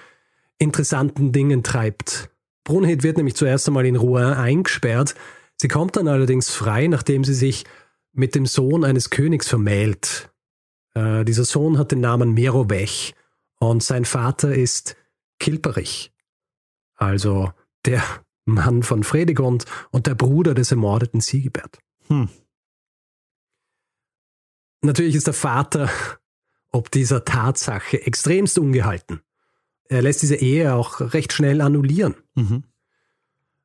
interessanten 0.58 1.32
Dingen 1.32 1.62
treibt. 1.62 2.32
Brunhild 2.64 3.04
wird 3.04 3.18
nämlich 3.18 3.36
zuerst 3.36 3.68
einmal 3.68 3.86
in 3.86 3.98
Rouen 3.98 4.34
eingesperrt. 4.34 5.14
Sie 5.58 5.68
kommt 5.68 5.96
dann 5.96 6.08
allerdings 6.08 6.50
frei, 6.50 6.88
nachdem 6.88 7.24
sie 7.24 7.36
sich 7.36 7.66
mit 8.14 8.34
dem 8.34 8.48
Sohn 8.48 8.84
eines 8.84 9.12
Königs 9.12 9.48
vermählt. 9.48 10.32
Äh, 10.96 11.24
dieser 11.24 11.46
Sohn 11.46 11.78
hat 11.78 11.92
den 11.92 12.00
Namen 12.00 12.34
Merowech 12.34 13.14
und 13.60 13.84
sein 13.84 14.06
Vater 14.06 14.56
ist 14.56 14.96
Kilperich. 15.40 16.12
Also 16.96 17.52
der 17.86 18.04
Mann 18.46 18.84
von 18.84 19.04
Fredegund 19.04 19.66
und 19.92 20.08
der 20.08 20.16
Bruder 20.16 20.54
des 20.54 20.72
ermordeten 20.72 21.22
Sigebert. 21.22 21.80
Hm. 22.08 22.30
Natürlich 24.82 25.16
ist 25.16 25.28
der 25.28 25.34
Vater 25.34 25.90
ob 26.72 26.92
dieser 26.92 27.26
Tatsache 27.26 28.06
extremst 28.06 28.60
ungehalten. 28.60 29.22
Er 29.86 30.02
lässt 30.02 30.22
diese 30.22 30.36
Ehe 30.36 30.76
auch 30.76 31.02
recht 31.14 31.34
schnell 31.34 31.62
annullieren. 31.62 32.16
Mhm. 32.36 32.64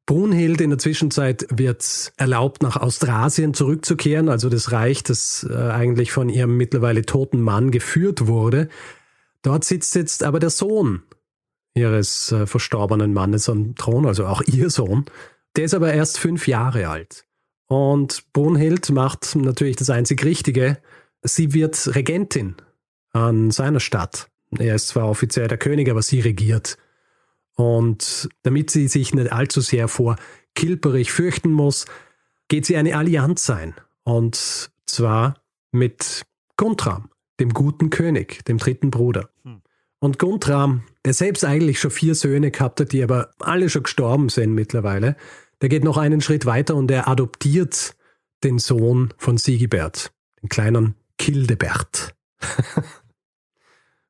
Brunhild 0.06 0.60
in 0.60 0.70
der 0.70 0.78
Zwischenzeit 0.78 1.46
wird 1.50 2.12
erlaubt, 2.16 2.62
nach 2.62 2.76
Austrasien 2.76 3.54
zurückzukehren, 3.54 4.28
also 4.28 4.50
das 4.50 4.70
Reich, 4.70 5.02
das 5.02 5.46
äh, 5.48 5.54
eigentlich 5.54 6.12
von 6.12 6.28
ihrem 6.28 6.56
mittlerweile 6.56 7.02
toten 7.02 7.40
Mann 7.40 7.70
geführt 7.70 8.26
wurde. 8.26 8.68
Dort 9.42 9.64
sitzt 9.64 9.94
jetzt 9.94 10.22
aber 10.22 10.40
der 10.40 10.50
Sohn 10.50 11.02
ihres 11.74 12.32
äh, 12.32 12.46
verstorbenen 12.46 13.12
Mannes 13.12 13.48
am 13.48 13.74
Thron, 13.74 14.06
also 14.06 14.26
auch 14.26 14.42
ihr 14.42 14.70
Sohn. 14.70 15.04
Der 15.56 15.64
ist 15.64 15.74
aber 15.74 15.92
erst 15.92 16.18
fünf 16.18 16.48
Jahre 16.48 16.88
alt. 16.88 17.24
Und 17.66 18.32
Brunhild 18.32 18.90
macht 18.90 19.34
natürlich 19.36 19.76
das 19.76 19.90
einzig 19.90 20.24
Richtige. 20.24 20.78
Sie 21.22 21.54
wird 21.54 21.94
Regentin 21.94 22.56
an 23.10 23.50
seiner 23.50 23.80
Stadt. 23.80 24.28
Er 24.58 24.74
ist 24.74 24.88
zwar 24.88 25.08
offiziell 25.08 25.48
der 25.48 25.58
König, 25.58 25.90
aber 25.90 26.02
sie 26.02 26.20
regiert. 26.20 26.78
Und 27.56 28.28
damit 28.42 28.70
sie 28.70 28.88
sich 28.88 29.14
nicht 29.14 29.32
allzu 29.32 29.60
sehr 29.60 29.88
vor 29.88 30.16
Kilperich 30.54 31.12
fürchten 31.12 31.50
muss, 31.50 31.86
geht 32.48 32.66
sie 32.66 32.76
eine 32.76 32.96
Allianz 32.96 33.48
ein. 33.50 33.74
Und 34.02 34.70
zwar 34.86 35.42
mit 35.72 36.24
Guntram, 36.56 37.10
dem 37.40 37.50
guten 37.50 37.90
König, 37.90 38.44
dem 38.44 38.58
dritten 38.58 38.90
Bruder. 38.90 39.30
Hm. 39.42 39.62
Und 39.98 40.18
Guntram, 40.18 40.84
der 41.04 41.12
selbst 41.12 41.44
eigentlich 41.44 41.80
schon 41.80 41.90
vier 41.90 42.14
Söhne 42.14 42.50
gehabt 42.50 42.80
hat, 42.80 42.92
die 42.92 43.02
aber 43.02 43.30
alle 43.40 43.68
schon 43.68 43.82
gestorben 43.82 44.28
sind 44.28 44.54
mittlerweile, 44.54 45.16
der 45.60 45.68
geht 45.68 45.84
noch 45.84 45.96
einen 45.96 46.20
Schritt 46.20 46.46
weiter 46.46 46.74
und 46.74 46.90
er 46.90 47.08
adoptiert 47.08 47.96
den 48.42 48.58
Sohn 48.58 49.12
von 49.16 49.38
Sigibert, 49.38 50.12
den 50.42 50.48
kleinen 50.48 50.94
Kildebert. 51.18 52.14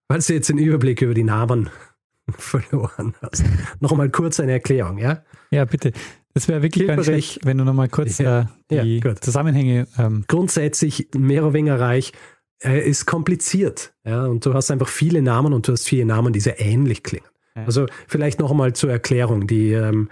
Weil 0.09 0.21
du 0.21 0.33
jetzt 0.33 0.49
den 0.49 0.59
Überblick 0.59 1.03
über 1.03 1.15
die 1.15 1.25
Namen 1.25 1.71
verloren 2.31 3.15
hast. 3.23 3.45
Nochmal 3.81 4.11
kurz 4.11 4.41
eine 4.41 4.53
Erklärung, 4.53 4.99
ja? 4.99 5.25
Ja, 5.51 5.65
bitte. 5.65 5.93
Das 6.35 6.49
wäre 6.49 6.63
wirklich 6.63 6.89
ganz 6.89 7.05
schlecht, 7.05 7.41
wenn 7.45 7.59
du 7.59 7.65
nochmal 7.65 7.89
kurz 7.89 8.19
ja, 8.19 8.51
äh, 8.69 8.83
die 8.83 8.99
ja, 8.99 9.15
Zusammenhänge. 9.15 9.87
Ähm 9.97 10.25
Grundsätzlich 10.27 11.09
Merowingerreich 11.17 12.13
äh, 12.63 12.89
ist 12.89 13.07
kompliziert, 13.07 13.95
ja, 14.05 14.25
und 14.25 14.45
du 14.45 14.55
hast 14.55 14.71
einfach 14.71 14.89
viele 14.89 15.23
Namen 15.23 15.53
und 15.53 15.69
du 15.69 15.73
hast 15.73 15.89
viele 15.89 16.05
Namen, 16.05 16.33
die 16.33 16.41
sehr 16.41 16.61
ähnlich 16.61 17.03
klingen. 17.03 17.27
Ja. 17.57 17.65
Also 17.65 17.87
vielleicht 18.09 18.41
nochmal 18.41 18.73
zur 18.75 18.91
Erklärung, 18.91 19.47
die 19.47 19.73
ähm, 19.73 20.11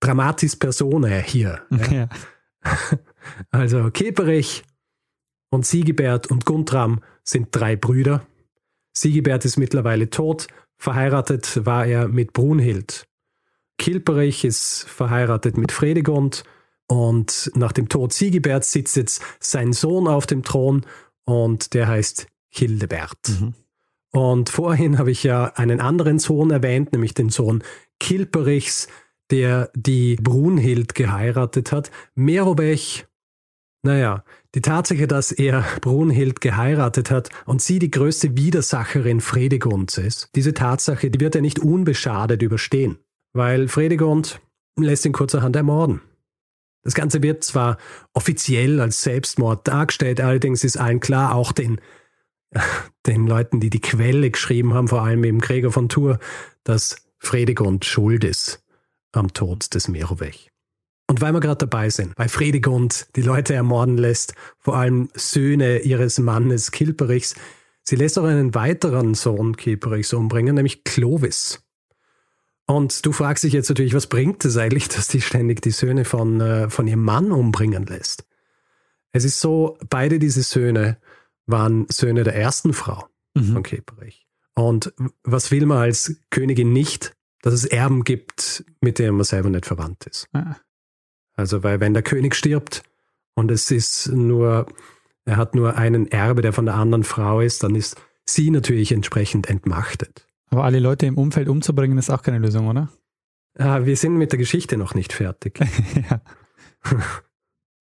Dramatis 0.00 0.56
Personae 0.56 1.22
hier. 1.22 1.62
Ja. 1.90 2.08
Also 3.50 3.90
Keperich 3.90 4.64
und 5.50 5.64
Sigebert 5.64 6.30
und 6.30 6.44
Guntram 6.44 7.00
sind 7.22 7.48
drei 7.52 7.74
Brüder. 7.74 8.26
Sigebert 8.92 9.46
ist 9.46 9.56
mittlerweile 9.56 10.10
tot, 10.10 10.46
Verheiratet 10.76 11.64
war 11.64 11.86
er 11.86 12.08
mit 12.08 12.32
Brunhild. 12.32 13.06
Kilperich 13.78 14.44
ist 14.44 14.84
verheiratet 14.84 15.56
mit 15.56 15.72
Fredegund 15.72 16.44
und 16.88 17.50
nach 17.54 17.72
dem 17.72 17.88
Tod 17.88 18.12
Sigeberts 18.12 18.72
sitzt 18.72 18.96
jetzt 18.96 19.22
sein 19.40 19.72
Sohn 19.72 20.06
auf 20.06 20.26
dem 20.26 20.42
Thron 20.42 20.84
und 21.24 21.74
der 21.74 21.88
heißt 21.88 22.26
Hildebert. 22.48 23.40
Mhm. 23.40 23.54
Und 24.12 24.48
vorhin 24.48 24.98
habe 24.98 25.10
ich 25.10 25.24
ja 25.24 25.46
einen 25.56 25.80
anderen 25.80 26.18
Sohn 26.18 26.50
erwähnt, 26.50 26.92
nämlich 26.92 27.14
den 27.14 27.30
Sohn 27.30 27.64
Kilperichs, 27.98 28.86
der 29.30 29.70
die 29.74 30.16
Brunhild 30.16 30.94
geheiratet 30.94 31.72
hat. 31.72 31.90
Merobech, 32.14 33.06
naja, 33.82 34.22
die 34.54 34.60
Tatsache, 34.60 35.08
dass 35.08 35.32
er 35.32 35.64
Brunhild 35.80 36.40
geheiratet 36.40 37.10
hat 37.10 37.30
und 37.44 37.60
sie 37.60 37.80
die 37.80 37.90
größte 37.90 38.36
Widersacherin 38.36 39.20
Fredegunds 39.20 39.98
ist, 39.98 40.30
diese 40.36 40.54
Tatsache, 40.54 41.10
die 41.10 41.20
wird 41.20 41.34
er 41.34 41.42
nicht 41.42 41.58
unbeschadet 41.58 42.40
überstehen, 42.40 42.98
weil 43.32 43.66
Fredegund 43.66 44.40
lässt 44.78 45.04
ihn 45.06 45.12
kurzerhand 45.12 45.56
ermorden. 45.56 46.00
Das 46.84 46.94
Ganze 46.94 47.22
wird 47.22 47.42
zwar 47.42 47.78
offiziell 48.12 48.80
als 48.80 49.02
Selbstmord 49.02 49.66
dargestellt, 49.66 50.20
allerdings 50.20 50.62
ist 50.64 50.76
allen 50.76 51.00
klar, 51.00 51.34
auch 51.34 51.52
den, 51.52 51.80
den 53.06 53.26
Leuten, 53.26 53.58
die 53.58 53.70
die 53.70 53.80
Quelle 53.80 54.30
geschrieben 54.30 54.74
haben, 54.74 54.88
vor 54.88 55.02
allem 55.02 55.24
eben 55.24 55.40
Gregor 55.40 55.72
von 55.72 55.88
Tours, 55.88 56.18
dass 56.62 56.96
Fredegund 57.18 57.84
schuld 57.84 58.22
ist 58.22 58.62
am 59.12 59.32
Tod 59.32 59.74
des 59.74 59.88
Merowech. 59.88 60.50
Und 61.08 61.20
weil 61.20 61.32
wir 61.32 61.40
gerade 61.40 61.66
dabei 61.66 61.90
sind, 61.90 62.12
weil 62.16 62.28
Fredegund 62.28 63.08
die 63.16 63.22
Leute 63.22 63.54
ermorden 63.54 63.98
lässt, 63.98 64.34
vor 64.58 64.76
allem 64.76 65.08
Söhne 65.14 65.80
ihres 65.80 66.18
Mannes 66.18 66.70
Kilperichs, 66.70 67.34
sie 67.82 67.96
lässt 67.96 68.18
auch 68.18 68.24
einen 68.24 68.54
weiteren 68.54 69.14
Sohn 69.14 69.56
Kilperichs 69.56 70.12
umbringen, 70.12 70.54
nämlich 70.54 70.84
Clovis. 70.84 71.63
Und 72.66 73.04
du 73.04 73.12
fragst 73.12 73.44
dich 73.44 73.52
jetzt 73.52 73.68
natürlich, 73.68 73.94
was 73.94 74.06
bringt 74.06 74.44
es 74.44 74.56
eigentlich, 74.56 74.88
dass 74.94 75.08
die 75.08 75.20
ständig 75.20 75.60
die 75.62 75.70
Söhne 75.70 76.04
von, 76.04 76.40
äh, 76.40 76.70
von 76.70 76.86
ihrem 76.86 77.02
Mann 77.02 77.32
umbringen 77.32 77.86
lässt? 77.86 78.24
Es 79.12 79.24
ist 79.24 79.40
so, 79.40 79.78
beide 79.88 80.18
diese 80.18 80.42
Söhne 80.42 80.98
waren 81.46 81.86
Söhne 81.88 82.24
der 82.24 82.34
ersten 82.34 82.72
Frau 82.72 83.06
mhm. 83.34 83.52
von 83.52 83.62
Keperich. 83.62 84.26
Und 84.54 84.92
was 85.22 85.50
will 85.50 85.66
man 85.66 85.78
als 85.78 86.16
Königin 86.30 86.72
nicht? 86.72 87.14
Dass 87.42 87.52
es 87.52 87.66
Erben 87.66 88.04
gibt, 88.04 88.64
mit 88.80 88.98
denen 88.98 89.16
man 89.16 89.24
selber 89.24 89.50
nicht 89.50 89.66
verwandt 89.66 90.06
ist. 90.06 90.28
Ja. 90.32 90.56
Also, 91.36 91.62
weil 91.62 91.80
wenn 91.80 91.92
der 91.92 92.02
König 92.02 92.34
stirbt 92.34 92.82
und 93.34 93.50
es 93.50 93.70
ist 93.70 94.08
nur, 94.08 94.66
er 95.24 95.36
hat 95.36 95.54
nur 95.54 95.76
einen 95.76 96.10
Erbe, 96.10 96.42
der 96.42 96.52
von 96.52 96.64
der 96.64 96.76
anderen 96.76 97.04
Frau 97.04 97.40
ist, 97.40 97.62
dann 97.62 97.74
ist 97.74 97.96
sie 98.24 98.50
natürlich 98.50 98.92
entsprechend 98.92 99.50
entmachtet. 99.50 100.26
Aber 100.50 100.64
alle 100.64 100.78
Leute 100.78 101.06
im 101.06 101.18
Umfeld 101.18 101.48
umzubringen, 101.48 101.98
ist 101.98 102.10
auch 102.10 102.22
keine 102.22 102.38
Lösung, 102.38 102.68
oder? 102.68 102.88
Ah, 103.56 103.84
wir 103.84 103.96
sind 103.96 104.16
mit 104.16 104.32
der 104.32 104.38
Geschichte 104.38 104.76
noch 104.76 104.94
nicht 104.94 105.12
fertig. 105.12 105.60
ja. 106.10 106.20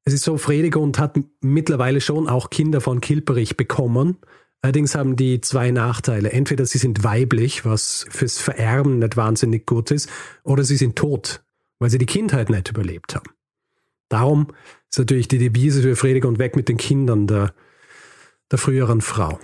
Es 0.06 0.14
ist 0.14 0.24
so, 0.24 0.38
Fredegund 0.38 1.00
hat 1.00 1.18
mittlerweile 1.40 2.02
schon 2.02 2.28
auch 2.28 2.50
Kinder 2.50 2.82
von 2.82 3.00
Kilperich 3.00 3.56
bekommen. 3.56 4.18
Allerdings 4.62 4.96
haben 4.96 5.16
die 5.16 5.40
zwei 5.40 5.72
Nachteile. 5.72 6.32
Entweder 6.32 6.66
sie 6.66 6.78
sind 6.78 7.06
weiblich, 7.06 7.64
was 7.64 8.06
fürs 8.10 8.38
Vererben 8.38 9.00
nicht 9.00 9.16
wahnsinnig 9.16 9.66
gut 9.66 9.92
ist, 9.92 10.10
oder 10.44 10.66
sie 10.66 10.76
sind 10.76 10.98
tot, 10.98 11.44
weil 11.80 11.90
sie 11.90 12.00
die 12.00 12.06
Kindheit 12.06 12.50
nicht 12.50 12.70
überlebt 12.70 13.16
haben. 13.16 13.30
Darum 14.10 14.48
ist 14.90 15.00
natürlich 15.00 15.28
die 15.28 15.38
Devise 15.38 15.82
für 15.82 15.96
Fredegund 15.96 16.38
weg 16.38 16.56
mit 16.56 16.68
den 16.68 16.78
Kindern 16.78 17.26
der, 17.26 17.54
der 18.52 18.60
früheren 18.60 19.02
Frau. 19.02 19.40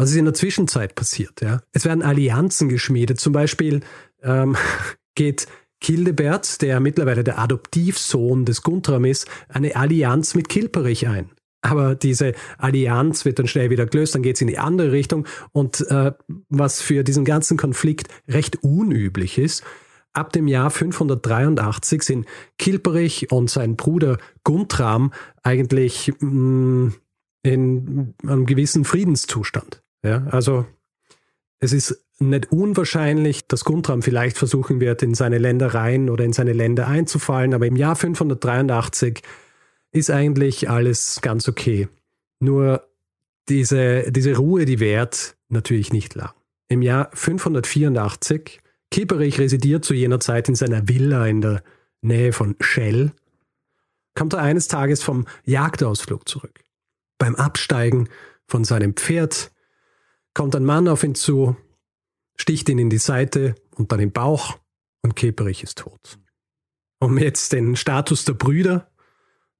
Was 0.00 0.12
ist 0.12 0.16
in 0.16 0.24
der 0.24 0.32
Zwischenzeit 0.32 0.94
passiert? 0.94 1.42
Ja? 1.42 1.60
Es 1.72 1.84
werden 1.84 2.02
Allianzen 2.02 2.70
geschmiedet. 2.70 3.20
Zum 3.20 3.34
Beispiel 3.34 3.80
ähm, 4.22 4.56
geht 5.14 5.46
Kildebert, 5.82 6.62
der 6.62 6.80
mittlerweile 6.80 7.22
der 7.22 7.38
Adoptivsohn 7.38 8.46
des 8.46 8.62
Guntram 8.62 9.04
ist, 9.04 9.26
eine 9.50 9.76
Allianz 9.76 10.34
mit 10.34 10.48
Kilperich 10.48 11.06
ein. 11.06 11.28
Aber 11.60 11.96
diese 11.96 12.32
Allianz 12.56 13.26
wird 13.26 13.38
dann 13.38 13.46
schnell 13.46 13.68
wieder 13.68 13.84
gelöst, 13.84 14.14
dann 14.14 14.22
geht 14.22 14.36
es 14.36 14.40
in 14.40 14.48
die 14.48 14.58
andere 14.58 14.90
Richtung. 14.90 15.26
Und 15.52 15.86
äh, 15.90 16.12
was 16.48 16.80
für 16.80 17.04
diesen 17.04 17.26
ganzen 17.26 17.58
Konflikt 17.58 18.08
recht 18.26 18.62
unüblich 18.62 19.36
ist, 19.36 19.64
ab 20.14 20.32
dem 20.32 20.48
Jahr 20.48 20.70
583 20.70 22.02
sind 22.02 22.26
Kilperich 22.56 23.30
und 23.30 23.50
sein 23.50 23.76
Bruder 23.76 24.16
Guntram 24.44 25.12
eigentlich 25.42 26.10
mh, 26.20 26.30
mm, 26.30 26.94
in 27.42 28.14
einem 28.22 28.46
gewissen 28.46 28.86
Friedenszustand. 28.86 29.82
Ja, 30.02 30.26
also 30.30 30.66
es 31.58 31.72
ist 31.72 32.04
nicht 32.18 32.52
unwahrscheinlich, 32.52 33.46
dass 33.46 33.64
Guntram 33.64 34.02
vielleicht 34.02 34.36
versuchen 34.38 34.80
wird, 34.80 35.02
in 35.02 35.14
seine 35.14 35.38
Ländereien 35.38 36.10
oder 36.10 36.24
in 36.24 36.32
seine 36.32 36.52
Länder 36.52 36.86
einzufallen, 36.86 37.54
aber 37.54 37.66
im 37.66 37.76
Jahr 37.76 37.96
583 37.96 39.22
ist 39.92 40.10
eigentlich 40.10 40.68
alles 40.68 41.20
ganz 41.22 41.48
okay. 41.48 41.88
Nur 42.38 42.86
diese, 43.48 44.10
diese 44.12 44.36
Ruhe, 44.36 44.64
die 44.64 44.80
währt 44.80 45.36
natürlich 45.48 45.92
nicht 45.92 46.14
lang. 46.14 46.32
Im 46.68 46.82
Jahr 46.82 47.10
584, 47.14 48.60
Kieperich 48.90 49.38
residiert 49.38 49.84
zu 49.84 49.94
jener 49.94 50.20
Zeit 50.20 50.48
in 50.48 50.54
seiner 50.54 50.88
Villa 50.88 51.26
in 51.26 51.40
der 51.40 51.62
Nähe 52.00 52.32
von 52.32 52.56
Schell, 52.60 53.12
kommt 54.14 54.34
er 54.34 54.40
eines 54.40 54.68
Tages 54.68 55.02
vom 55.02 55.26
Jagdausflug 55.44 56.28
zurück. 56.28 56.60
Beim 57.18 57.34
Absteigen 57.34 58.08
von 58.46 58.64
seinem 58.64 58.94
Pferd 58.94 59.50
kommt 60.34 60.54
ein 60.56 60.64
Mann 60.64 60.88
auf 60.88 61.04
ihn 61.04 61.14
zu, 61.14 61.56
sticht 62.36 62.68
ihn 62.68 62.78
in 62.78 62.90
die 62.90 62.98
Seite 62.98 63.54
und 63.76 63.92
dann 63.92 64.00
im 64.00 64.12
Bauch 64.12 64.58
und 65.02 65.16
Keperich 65.16 65.62
ist 65.62 65.78
tot. 65.78 66.18
Um 67.00 67.18
jetzt 67.18 67.52
den 67.52 67.76
Status 67.76 68.24
der 68.24 68.34
Brüder 68.34 68.90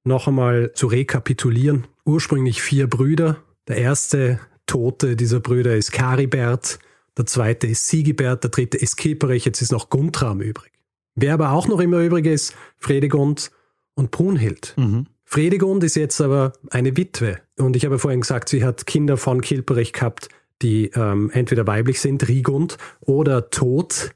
noch 0.03 0.27
einmal 0.27 0.71
zu 0.73 0.87
rekapitulieren. 0.87 1.87
Ursprünglich 2.05 2.61
vier 2.61 2.87
Brüder. 2.87 3.37
Der 3.67 3.77
erste 3.77 4.39
Tote 4.65 5.15
dieser 5.15 5.39
Brüder 5.39 5.75
ist 5.75 5.91
Karibert, 5.91 6.79
der 7.17 7.25
zweite 7.25 7.67
ist 7.67 7.87
Sigibert, 7.87 8.43
der 8.43 8.51
dritte 8.51 8.77
ist 8.77 8.95
Keperich, 8.95 9.45
jetzt 9.45 9.61
ist 9.61 9.71
noch 9.71 9.89
Guntram 9.89 10.41
übrig. 10.41 10.71
Wer 11.15 11.33
aber 11.33 11.51
auch 11.51 11.67
noch 11.67 11.79
immer 11.79 11.99
übrig 11.99 12.25
ist, 12.25 12.55
Fredegund 12.77 13.51
und 13.95 14.11
Brunhild. 14.11 14.73
Mhm. 14.77 15.07
Fredegund 15.25 15.83
ist 15.83 15.95
jetzt 15.95 16.21
aber 16.21 16.53
eine 16.69 16.95
Witwe. 16.97 17.41
Und 17.57 17.75
ich 17.75 17.85
habe 17.85 17.99
vorhin 17.99 18.21
gesagt, 18.21 18.49
sie 18.49 18.63
hat 18.63 18.85
Kinder 18.85 19.17
von 19.17 19.41
Kilperich 19.41 19.93
gehabt, 19.93 20.29
die 20.61 20.91
ähm, 20.95 21.29
entweder 21.33 21.67
weiblich 21.67 21.99
sind, 21.99 22.27
Rigund, 22.27 22.77
oder 22.99 23.49
tot. 23.49 24.11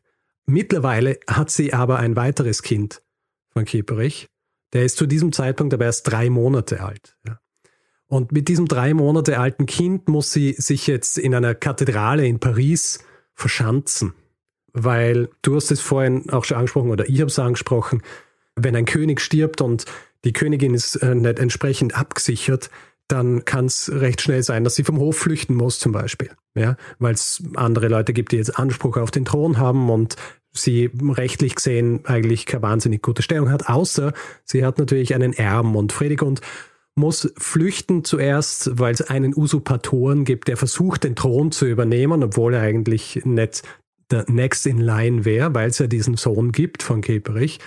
Mittlerweile 0.45 1.19
hat 1.27 1.49
sie 1.49 1.73
aber 1.73 1.99
ein 1.99 2.15
weiteres 2.15 2.62
Kind 2.62 3.01
von 3.51 3.65
Kieperich. 3.65 4.27
Der 4.73 4.84
ist 4.84 4.97
zu 4.97 5.05
diesem 5.05 5.31
Zeitpunkt 5.31 5.73
aber 5.73 5.86
erst 5.86 6.12
drei 6.12 6.29
Monate 6.29 6.81
alt. 6.81 7.17
Ja. 7.25 7.39
Und 8.08 8.31
mit 8.31 8.47
diesem 8.47 8.67
drei 8.67 8.93
Monate 8.93 9.39
alten 9.39 9.65
Kind 9.65 10.08
muss 10.08 10.31
sie 10.31 10.53
sich 10.53 10.88
jetzt 10.88 11.17
in 11.17 11.34
einer 11.34 11.55
Kathedrale 11.55 12.27
in 12.27 12.39
Paris 12.39 12.99
verschanzen. 13.34 14.13
Weil 14.73 15.29
du 15.41 15.55
hast 15.55 15.71
es 15.71 15.81
vorhin 15.81 16.29
auch 16.29 16.43
schon 16.43 16.58
angesprochen 16.58 16.91
oder 16.91 17.10
ich 17.10 17.21
habe 17.21 17.29
es 17.29 17.39
angesprochen, 17.39 18.03
wenn 18.55 18.75
ein 18.75 18.86
König 18.86 19.21
stirbt 19.21 19.62
und 19.62 19.86
die 20.23 20.34
Königin 20.34 20.73
ist 20.73 20.95
äh, 20.97 21.15
nicht 21.15 21.39
entsprechend 21.39 21.95
abgesichert, 21.95 22.69
dann 23.08 23.46
kann 23.46 23.65
es 23.65 23.91
recht 23.94 24.22
schnell 24.22 24.44
sein, 24.44 24.63
dass 24.63 24.76
sie 24.76 24.84
vom 24.84 25.00
Hof 25.00 25.18
flüchten 25.18 25.56
muss 25.56 25.80
zum 25.80 25.91
Beispiel. 25.91 26.32
Ja, 26.56 26.78
weil 27.00 27.13
es 27.13 27.44
andere 27.56 27.88
Leute 27.88 28.13
gibt, 28.13 28.32
die 28.32 28.38
jetzt 28.38 28.58
Anspruch 28.58 28.98
auf 28.98 29.12
den 29.12 29.26
Thron 29.26 29.58
haben 29.58 29.89
und 29.89 30.15
sie 30.54 30.89
rechtlich 31.02 31.56
gesehen 31.56 32.02
eigentlich 32.06 32.46
keine 32.46 32.63
wahnsinnig 32.63 33.02
gute 33.02 33.22
Stellung 33.22 33.52
hat, 33.52 33.68
außer 33.68 34.13
sie 34.46 34.65
hat 34.65 34.80
natürlich 34.80 35.13
einen 35.13 35.34
Erben 35.34 35.76
und 35.76 35.91
Fredegund 35.91 36.41
muss 36.96 37.32
flüchten 37.38 38.06
zuerst, 38.06 38.80
weil 38.80 38.94
es 38.94 39.02
einen 39.02 39.36
Usurpatoren 39.36 40.24
gibt, 40.24 40.48
der 40.48 40.56
versucht, 40.56 41.04
den 41.04 41.15
Thron 41.15 41.52
zu 41.52 41.65
übernehmen, 41.65 42.24
obwohl 42.24 42.54
er 42.54 42.62
eigentlich 42.62 43.22
nicht 43.26 43.63
der 44.10 44.26
Next 44.30 44.65
in 44.65 44.80
Line 44.80 45.26
wäre, 45.26 45.54
weil 45.54 45.70
es 45.70 45.80
ja 45.80 45.88
diesen 45.88 46.15
Sohn 46.15 46.54
gibt 46.54 46.84
von 46.84 47.02
Keperich. 47.02 47.60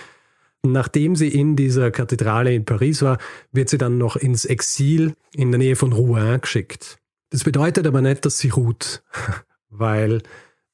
Nachdem 0.65 1.15
sie 1.15 1.29
in 1.29 1.55
dieser 1.55 1.89
Kathedrale 1.89 2.53
in 2.53 2.65
Paris 2.65 3.01
war, 3.01 3.17
wird 3.51 3.69
sie 3.69 3.77
dann 3.77 3.97
noch 3.97 4.15
ins 4.17 4.45
Exil 4.45 5.15
in 5.33 5.51
der 5.51 5.59
Nähe 5.59 5.75
von 5.75 5.93
Rouen 5.93 6.41
geschickt. 6.41 6.97
Das 7.29 7.43
bedeutet 7.43 7.87
aber 7.87 8.01
nicht, 8.01 8.25
dass 8.25 8.39
sie 8.39 8.49
ruht, 8.49 9.03
weil 9.69 10.21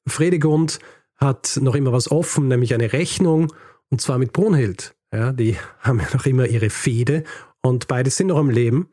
Fredegund 0.07 0.79
hat 1.17 1.59
noch 1.61 1.75
immer 1.75 1.93
was 1.93 2.09
offen, 2.11 2.47
nämlich 2.47 2.73
eine 2.73 2.93
Rechnung, 2.93 3.53
und 3.89 4.01
zwar 4.01 4.17
mit 4.17 4.33
Brunhild. 4.33 4.95
Ja, 5.11 5.31
die 5.31 5.55
haben 5.79 5.99
ja 5.99 6.07
noch 6.13 6.25
immer 6.25 6.47
ihre 6.47 6.69
Fehde 6.69 7.23
und 7.61 7.87
beide 7.87 8.09
sind 8.09 8.27
noch 8.27 8.37
am 8.37 8.49
Leben. 8.49 8.89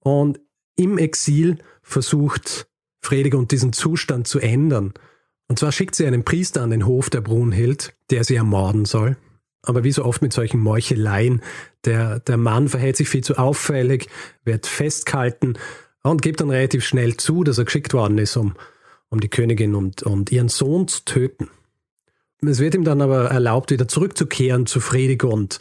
Und 0.00 0.40
im 0.76 0.98
Exil 0.98 1.58
versucht 1.82 2.68
Fredegund 3.00 3.52
diesen 3.52 3.72
Zustand 3.72 4.26
zu 4.26 4.38
ändern. 4.38 4.94
Und 5.48 5.58
zwar 5.58 5.72
schickt 5.72 5.94
sie 5.94 6.06
einen 6.06 6.24
Priester 6.24 6.62
an 6.62 6.70
den 6.70 6.86
Hof 6.86 7.10
der 7.10 7.20
Brunhild, 7.20 7.94
der 8.10 8.24
sie 8.24 8.36
ermorden 8.36 8.84
soll. 8.84 9.16
Aber 9.62 9.84
wie 9.84 9.92
so 9.92 10.04
oft 10.04 10.22
mit 10.22 10.32
solchen 10.32 10.60
Meucheleien, 10.60 11.40
der, 11.84 12.20
der 12.20 12.36
Mann 12.36 12.68
verhält 12.68 12.96
sich 12.96 13.08
viel 13.08 13.22
zu 13.22 13.38
auffällig, 13.38 14.08
wird 14.44 14.66
festgehalten 14.66 15.54
und 16.02 16.22
gibt 16.22 16.40
dann 16.40 16.50
relativ 16.50 16.84
schnell 16.84 17.16
zu, 17.16 17.44
dass 17.44 17.58
er 17.58 17.64
geschickt 17.64 17.94
worden 17.94 18.18
ist, 18.18 18.36
um, 18.36 18.54
um 19.08 19.20
die 19.20 19.28
Königin 19.28 19.74
und, 19.74 20.02
und 20.02 20.32
ihren 20.32 20.48
Sohn 20.48 20.88
zu 20.88 21.04
töten. 21.04 21.48
Es 22.44 22.58
wird 22.58 22.74
ihm 22.74 22.82
dann 22.82 23.00
aber 23.00 23.30
erlaubt, 23.30 23.70
wieder 23.70 23.86
zurückzukehren 23.86 24.66
zu 24.66 24.80
Fredegund. 24.80 25.60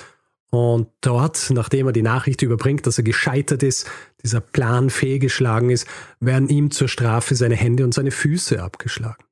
Und 0.50 0.90
dort, 1.02 1.50
nachdem 1.52 1.88
er 1.88 1.94
die 1.94 2.02
Nachricht 2.02 2.42
überbringt, 2.42 2.86
dass 2.88 2.98
er 2.98 3.04
gescheitert 3.04 3.62
ist, 3.62 3.90
dieser 4.24 4.42
Plan 4.42 4.90
fehlgeschlagen 4.90 5.70
ist, 5.70 5.88
werden 6.20 6.50
ihm 6.50 6.72
zur 6.72 6.88
Strafe 6.88 7.36
seine 7.36 7.56
Hände 7.56 7.84
und 7.84 7.94
seine 7.94 8.12
Füße 8.12 8.62
abgeschlagen. 8.62 9.24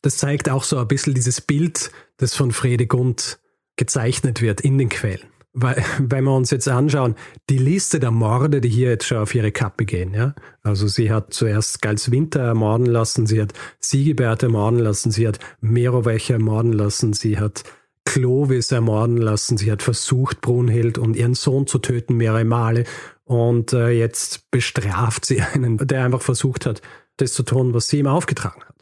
Das 0.00 0.16
zeigt 0.16 0.48
auch 0.48 0.62
so 0.62 0.78
ein 0.78 0.88
bisschen 0.88 1.14
dieses 1.14 1.40
Bild, 1.40 1.90
das 2.16 2.34
von 2.34 2.52
Fredegund 2.52 3.38
gezeichnet 3.76 4.42
wird 4.42 4.60
in 4.60 4.78
den 4.78 4.88
Quellen. 4.88 5.28
Weil, 5.52 5.82
wenn 5.98 6.24
wir 6.24 6.34
uns 6.34 6.50
jetzt 6.50 6.68
anschauen, 6.68 7.14
die 7.48 7.58
Liste 7.58 7.98
der 7.98 8.10
Morde, 8.10 8.60
die 8.60 8.68
hier 8.68 8.90
jetzt 8.90 9.06
schon 9.06 9.18
auf 9.18 9.34
ihre 9.34 9.52
Kappe 9.52 9.84
gehen, 9.84 10.14
ja. 10.14 10.34
Also 10.62 10.86
sie 10.86 11.10
hat 11.10 11.32
zuerst 11.32 11.80
Gals 11.82 12.10
Winter 12.10 12.40
ermorden 12.40 12.86
lassen, 12.86 13.26
sie 13.26 13.40
hat 13.40 13.52
Sigebert 13.80 14.42
ermorden 14.42 14.78
lassen, 14.78 15.10
sie 15.10 15.26
hat 15.26 15.38
Merowech 15.60 16.30
ermorden 16.30 16.72
lassen, 16.72 17.12
sie 17.12 17.38
hat 17.38 17.64
Clovis 18.04 18.70
ermorden 18.70 19.16
lassen, 19.16 19.56
sie 19.56 19.70
hat 19.70 19.82
versucht, 19.82 20.40
Brunhild 20.40 20.96
und 20.96 21.16
ihren 21.16 21.34
Sohn 21.34 21.66
zu 21.66 21.78
töten 21.78 22.16
mehrere 22.16 22.44
Male 22.44 22.84
und 23.24 23.72
äh, 23.72 23.90
jetzt 23.90 24.50
bestraft 24.50 25.24
sie 25.24 25.42
einen, 25.42 25.76
der 25.78 26.04
einfach 26.04 26.22
versucht 26.22 26.64
hat, 26.66 26.80
das 27.16 27.32
zu 27.32 27.42
tun, 27.42 27.74
was 27.74 27.88
sie 27.88 27.98
ihm 27.98 28.06
aufgetragen 28.06 28.62
hat. 28.64 28.75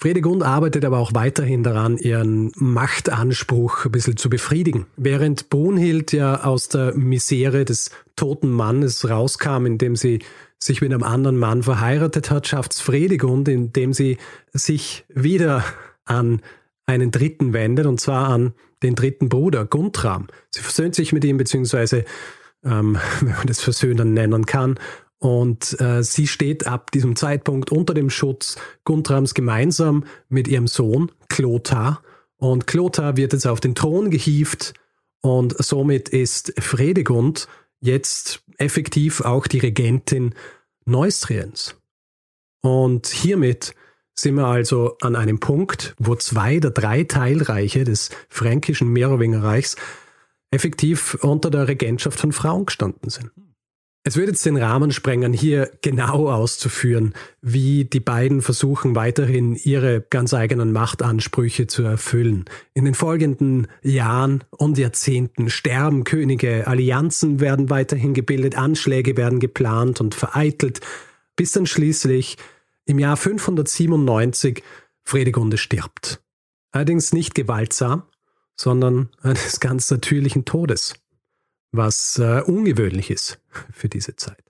Fredegund 0.00 0.42
arbeitet 0.42 0.86
aber 0.86 0.98
auch 0.98 1.12
weiterhin 1.12 1.62
daran, 1.62 1.98
ihren 1.98 2.52
Machtanspruch 2.56 3.84
ein 3.84 3.92
bisschen 3.92 4.16
zu 4.16 4.30
befriedigen. 4.30 4.86
Während 4.96 5.50
Brunhild 5.50 6.12
ja 6.12 6.42
aus 6.42 6.68
der 6.68 6.94
Misere 6.94 7.66
des 7.66 7.90
toten 8.16 8.48
Mannes 8.48 9.10
rauskam, 9.10 9.66
indem 9.66 9.96
sie 9.96 10.20
sich 10.58 10.80
mit 10.80 10.90
einem 10.90 11.02
anderen 11.02 11.36
Mann 11.36 11.62
verheiratet 11.62 12.30
hat, 12.30 12.48
schafft 12.48 12.72
es 12.72 12.80
Fredegund, 12.80 13.46
indem 13.48 13.92
sie 13.92 14.16
sich 14.54 15.04
wieder 15.10 15.64
an 16.06 16.40
einen 16.86 17.10
Dritten 17.10 17.52
wendet, 17.52 17.84
und 17.84 18.00
zwar 18.00 18.30
an 18.30 18.54
den 18.82 18.94
dritten 18.94 19.28
Bruder, 19.28 19.66
Guntram. 19.66 20.28
Sie 20.48 20.62
versöhnt 20.62 20.94
sich 20.94 21.12
mit 21.12 21.26
ihm, 21.26 21.36
beziehungsweise, 21.36 22.06
ähm, 22.64 22.98
wenn 23.20 23.32
man 23.36 23.46
das 23.46 23.60
Versöhnen 23.60 24.14
nennen 24.14 24.46
kann, 24.46 24.78
und 25.20 25.78
äh, 25.80 26.02
sie 26.02 26.26
steht 26.26 26.66
ab 26.66 26.90
diesem 26.90 27.14
Zeitpunkt 27.14 27.70
unter 27.70 27.92
dem 27.92 28.08
Schutz 28.08 28.56
Guntrams 28.84 29.34
gemeinsam 29.34 30.04
mit 30.30 30.48
ihrem 30.48 30.66
Sohn 30.66 31.12
Klotar. 31.28 32.02
Und 32.36 32.66
Klotar 32.66 33.18
wird 33.18 33.34
jetzt 33.34 33.46
auf 33.46 33.60
den 33.60 33.74
Thron 33.74 34.10
gehievt 34.10 34.72
und 35.20 35.54
somit 35.62 36.08
ist 36.08 36.54
Fredegund 36.58 37.48
jetzt 37.80 38.42
effektiv 38.56 39.20
auch 39.20 39.46
die 39.46 39.58
Regentin 39.58 40.34
Neustriens. 40.86 41.76
Und 42.62 43.06
hiermit 43.06 43.74
sind 44.14 44.36
wir 44.36 44.46
also 44.46 44.96
an 45.02 45.16
einem 45.16 45.38
Punkt, 45.38 45.94
wo 45.98 46.14
zwei 46.14 46.60
der 46.60 46.70
drei 46.70 47.04
Teilreiche 47.04 47.84
des 47.84 48.08
fränkischen 48.30 48.88
Merowingerreichs 48.88 49.76
effektiv 50.50 51.14
unter 51.20 51.50
der 51.50 51.68
Regentschaft 51.68 52.18
von 52.18 52.32
Frauen 52.32 52.64
gestanden 52.64 53.10
sind. 53.10 53.30
Es 54.02 54.16
würde 54.16 54.32
jetzt 54.32 54.46
den 54.46 54.56
Rahmen 54.56 54.92
sprengen, 54.92 55.34
hier 55.34 55.70
genau 55.82 56.30
auszuführen, 56.30 57.12
wie 57.42 57.84
die 57.84 58.00
beiden 58.00 58.40
versuchen, 58.40 58.94
weiterhin 58.94 59.54
ihre 59.54 60.00
ganz 60.00 60.32
eigenen 60.32 60.72
Machtansprüche 60.72 61.66
zu 61.66 61.82
erfüllen. 61.82 62.46
In 62.72 62.86
den 62.86 62.94
folgenden 62.94 63.66
Jahren 63.82 64.42
und 64.50 64.78
Jahrzehnten 64.78 65.50
sterben 65.50 66.04
Könige, 66.04 66.66
Allianzen 66.66 67.40
werden 67.40 67.68
weiterhin 67.68 68.14
gebildet, 68.14 68.56
Anschläge 68.56 69.18
werden 69.18 69.38
geplant 69.38 70.00
und 70.00 70.14
vereitelt, 70.14 70.80
bis 71.36 71.52
dann 71.52 71.66
schließlich 71.66 72.38
im 72.86 72.98
Jahr 72.98 73.18
597 73.18 74.62
Fredegunde 75.02 75.58
stirbt. 75.58 76.22
Allerdings 76.72 77.12
nicht 77.12 77.34
gewaltsam, 77.34 78.04
sondern 78.56 79.10
eines 79.20 79.60
ganz 79.60 79.90
natürlichen 79.90 80.46
Todes 80.46 80.94
was 81.72 82.18
äh, 82.18 82.42
ungewöhnlich 82.42 83.10
ist 83.10 83.40
für 83.72 83.88
diese 83.88 84.16
Zeit. 84.16 84.42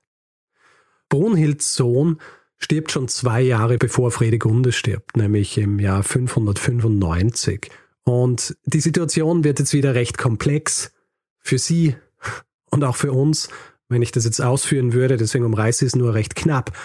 Brunhilds 1.08 1.74
Sohn 1.74 2.20
stirbt 2.56 2.92
schon 2.92 3.08
zwei 3.08 3.40
Jahre 3.40 3.78
bevor 3.78 4.10
Fredegunde 4.10 4.72
stirbt, 4.72 5.16
nämlich 5.16 5.58
im 5.58 5.78
Jahr 5.80 6.02
595. 6.02 7.70
Und 8.04 8.56
die 8.64 8.80
Situation 8.80 9.44
wird 9.44 9.58
jetzt 9.58 9.72
wieder 9.72 9.94
recht 9.94 10.18
komplex 10.18 10.92
für 11.38 11.58
sie 11.58 11.96
und 12.70 12.84
auch 12.84 12.96
für 12.96 13.12
uns, 13.12 13.48
wenn 13.88 14.02
ich 14.02 14.12
das 14.12 14.24
jetzt 14.24 14.40
ausführen 14.40 14.92
würde, 14.92 15.16
deswegen 15.16 15.44
umreiße 15.44 15.84
ich 15.84 15.88
es 15.90 15.96
nur 15.96 16.14
recht 16.14 16.36
knapp. 16.36 16.76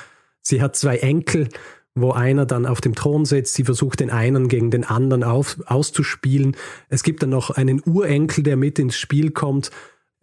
Sie 0.42 0.62
hat 0.62 0.76
zwei 0.76 0.98
Enkel, 0.98 1.50
wo 1.94 2.12
einer 2.12 2.46
dann 2.46 2.66
auf 2.66 2.82
dem 2.82 2.96
Thron 2.96 3.26
sitzt, 3.26 3.54
sie 3.54 3.64
versucht 3.64 4.00
den 4.00 4.10
einen 4.10 4.48
gegen 4.50 4.70
den 4.70 4.84
anderen 4.84 5.24
auf, 5.24 5.58
auszuspielen. 5.66 6.58
Es 6.90 7.04
gibt 7.04 7.24
dann 7.24 7.30
noch 7.30 7.52
einen 7.52 7.82
Urenkel, 7.86 8.44
der 8.44 8.58
mit 8.58 8.80
ins 8.80 8.98
Spiel 8.98 9.32
kommt, 9.32 9.72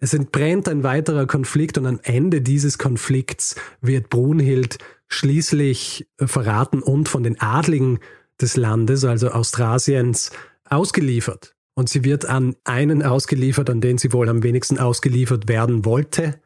es 0.03 0.15
entbrennt 0.15 0.69
ein 0.69 0.83
weiterer 0.83 1.27
Konflikt 1.27 1.79
und 1.79 1.87
am 1.87 2.01
Ende 2.03 2.43
dieses 2.43 2.77
Konflikts 2.77 3.55
wird 3.81 4.11
Brunhild 4.11 4.79
schließlich 5.07 6.09
verraten 6.19 6.83
und 6.83 7.09
von 7.09 7.23
den 7.23 7.41
Adligen 7.41 8.01
des 8.41 8.57
Landes, 8.57 9.05
also 9.05 9.31
Austrasiens, 9.31 10.33
ausgeliefert. 10.69 11.55
Und 11.75 11.88
sie 11.88 12.03
wird 12.03 12.25
an 12.25 12.57
einen 12.65 13.05
ausgeliefert, 13.05 13.71
an 13.71 13.81
den 13.81 13.97
sie 13.97 14.12
wohl 14.12 14.29
am 14.29 14.43
wenigsten 14.43 14.77
ausgeliefert 14.77 15.47
werden 15.47 15.85
wollte, 15.85 16.41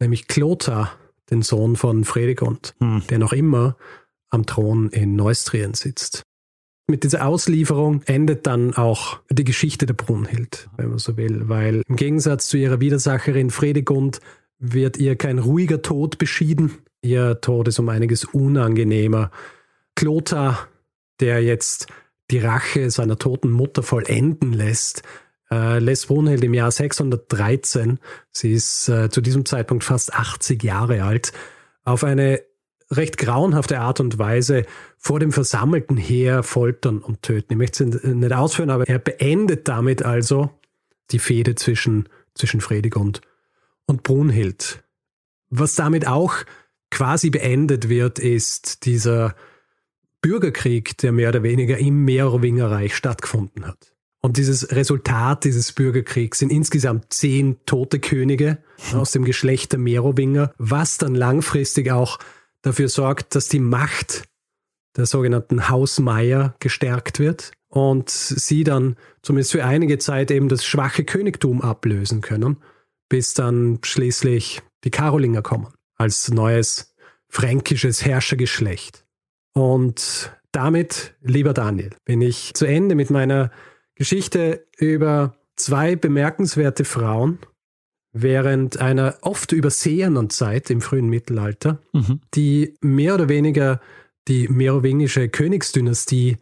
nämlich 0.00 0.26
Klotar, 0.26 0.92
den 1.30 1.42
Sohn 1.42 1.76
von 1.76 2.04
Fredegund, 2.04 2.74
hm. 2.80 3.02
der 3.10 3.18
noch 3.18 3.34
immer 3.34 3.76
am 4.30 4.46
Thron 4.46 4.88
in 4.88 5.16
Neustrien 5.16 5.74
sitzt. 5.74 6.22
Mit 6.86 7.02
dieser 7.02 7.26
Auslieferung 7.26 8.02
endet 8.04 8.46
dann 8.46 8.74
auch 8.74 9.20
die 9.30 9.44
Geschichte 9.44 9.86
der 9.86 9.94
Brunhild, 9.94 10.68
wenn 10.76 10.90
man 10.90 10.98
so 10.98 11.16
will, 11.16 11.48
weil 11.48 11.82
im 11.88 11.96
Gegensatz 11.96 12.46
zu 12.48 12.58
ihrer 12.58 12.80
Widersacherin 12.80 13.50
Fredegund 13.50 14.20
wird 14.58 14.98
ihr 14.98 15.16
kein 15.16 15.38
ruhiger 15.38 15.80
Tod 15.80 16.18
beschieden. 16.18 16.72
Ihr 17.00 17.40
Tod 17.40 17.68
ist 17.68 17.78
um 17.78 17.88
einiges 17.88 18.24
unangenehmer. 18.24 19.30
Klotar, 19.94 20.68
der 21.20 21.42
jetzt 21.42 21.86
die 22.30 22.38
Rache 22.38 22.90
seiner 22.90 23.18
toten 23.18 23.50
Mutter 23.50 23.82
vollenden 23.82 24.52
lässt, 24.52 25.02
äh, 25.50 25.78
lässt 25.78 26.08
Brunhild 26.08 26.44
im 26.44 26.54
Jahr 26.54 26.70
613, 26.70 27.98
sie 28.30 28.52
ist 28.52 28.88
äh, 28.88 29.08
zu 29.08 29.20
diesem 29.20 29.44
Zeitpunkt 29.44 29.84
fast 29.84 30.14
80 30.14 30.62
Jahre 30.62 31.02
alt, 31.02 31.32
auf 31.84 32.04
eine 32.04 32.42
recht 32.96 33.18
grauenhafte 33.18 33.80
Art 33.80 34.00
und 34.00 34.18
Weise 34.18 34.64
vor 34.96 35.20
dem 35.20 35.32
versammelten 35.32 35.96
Heer 35.96 36.42
foltern 36.42 36.98
und 36.98 37.22
töten. 37.22 37.52
Ich 37.52 37.58
möchte 37.58 37.84
es 37.84 38.02
nicht 38.02 38.32
ausführen, 38.32 38.70
aber 38.70 38.88
er 38.88 38.98
beendet 38.98 39.68
damit 39.68 40.04
also 40.04 40.50
die 41.10 41.18
Fehde 41.18 41.54
zwischen, 41.54 42.08
zwischen 42.34 42.60
Fredegund 42.60 43.20
und 43.86 44.02
Brunhild. 44.02 44.82
Was 45.50 45.74
damit 45.74 46.06
auch 46.06 46.36
quasi 46.90 47.30
beendet 47.30 47.88
wird, 47.88 48.18
ist 48.18 48.86
dieser 48.86 49.34
Bürgerkrieg, 50.22 50.96
der 50.98 51.12
mehr 51.12 51.28
oder 51.28 51.42
weniger 51.42 51.76
im 51.76 52.04
Merowingerreich 52.04 52.96
stattgefunden 52.96 53.66
hat. 53.66 53.94
Und 54.22 54.38
dieses 54.38 54.72
Resultat 54.72 55.44
dieses 55.44 55.72
Bürgerkriegs 55.72 56.38
sind 56.38 56.50
insgesamt 56.50 57.12
zehn 57.12 57.58
tote 57.66 58.00
Könige 58.00 58.56
aus 58.94 59.12
dem 59.12 59.26
Geschlecht 59.26 59.72
der 59.72 59.78
Merowinger, 59.78 60.54
was 60.56 60.96
dann 60.96 61.14
langfristig 61.14 61.92
auch 61.92 62.18
dafür 62.64 62.88
sorgt, 62.88 63.34
dass 63.34 63.48
die 63.48 63.60
Macht 63.60 64.24
der 64.96 65.06
sogenannten 65.06 65.68
Hausmeier 65.68 66.54
gestärkt 66.60 67.18
wird 67.18 67.52
und 67.68 68.08
sie 68.08 68.64
dann 68.64 68.96
zumindest 69.22 69.52
für 69.52 69.64
einige 69.64 69.98
Zeit 69.98 70.30
eben 70.30 70.48
das 70.48 70.64
schwache 70.64 71.04
Königtum 71.04 71.60
ablösen 71.60 72.20
können, 72.20 72.56
bis 73.08 73.34
dann 73.34 73.78
schließlich 73.82 74.62
die 74.84 74.90
Karolinger 74.90 75.42
kommen 75.42 75.68
als 75.96 76.30
neues 76.30 76.94
fränkisches 77.28 78.04
Herrschergeschlecht. 78.04 79.04
Und 79.52 80.32
damit, 80.52 81.14
lieber 81.20 81.52
Daniel, 81.52 81.90
bin 82.04 82.22
ich 82.22 82.54
zu 82.54 82.64
Ende 82.64 82.94
mit 82.94 83.10
meiner 83.10 83.50
Geschichte 83.94 84.66
über 84.78 85.36
zwei 85.56 85.96
bemerkenswerte 85.96 86.84
Frauen, 86.84 87.38
während 88.14 88.80
einer 88.80 89.16
oft 89.20 89.52
übersehenen 89.52 90.30
Zeit 90.30 90.70
im 90.70 90.80
frühen 90.80 91.08
Mittelalter, 91.08 91.80
mhm. 91.92 92.20
die 92.32 92.74
mehr 92.80 93.14
oder 93.14 93.28
weniger 93.28 93.80
die 94.28 94.48
merowingische 94.48 95.28
Königsdynastie 95.28 96.38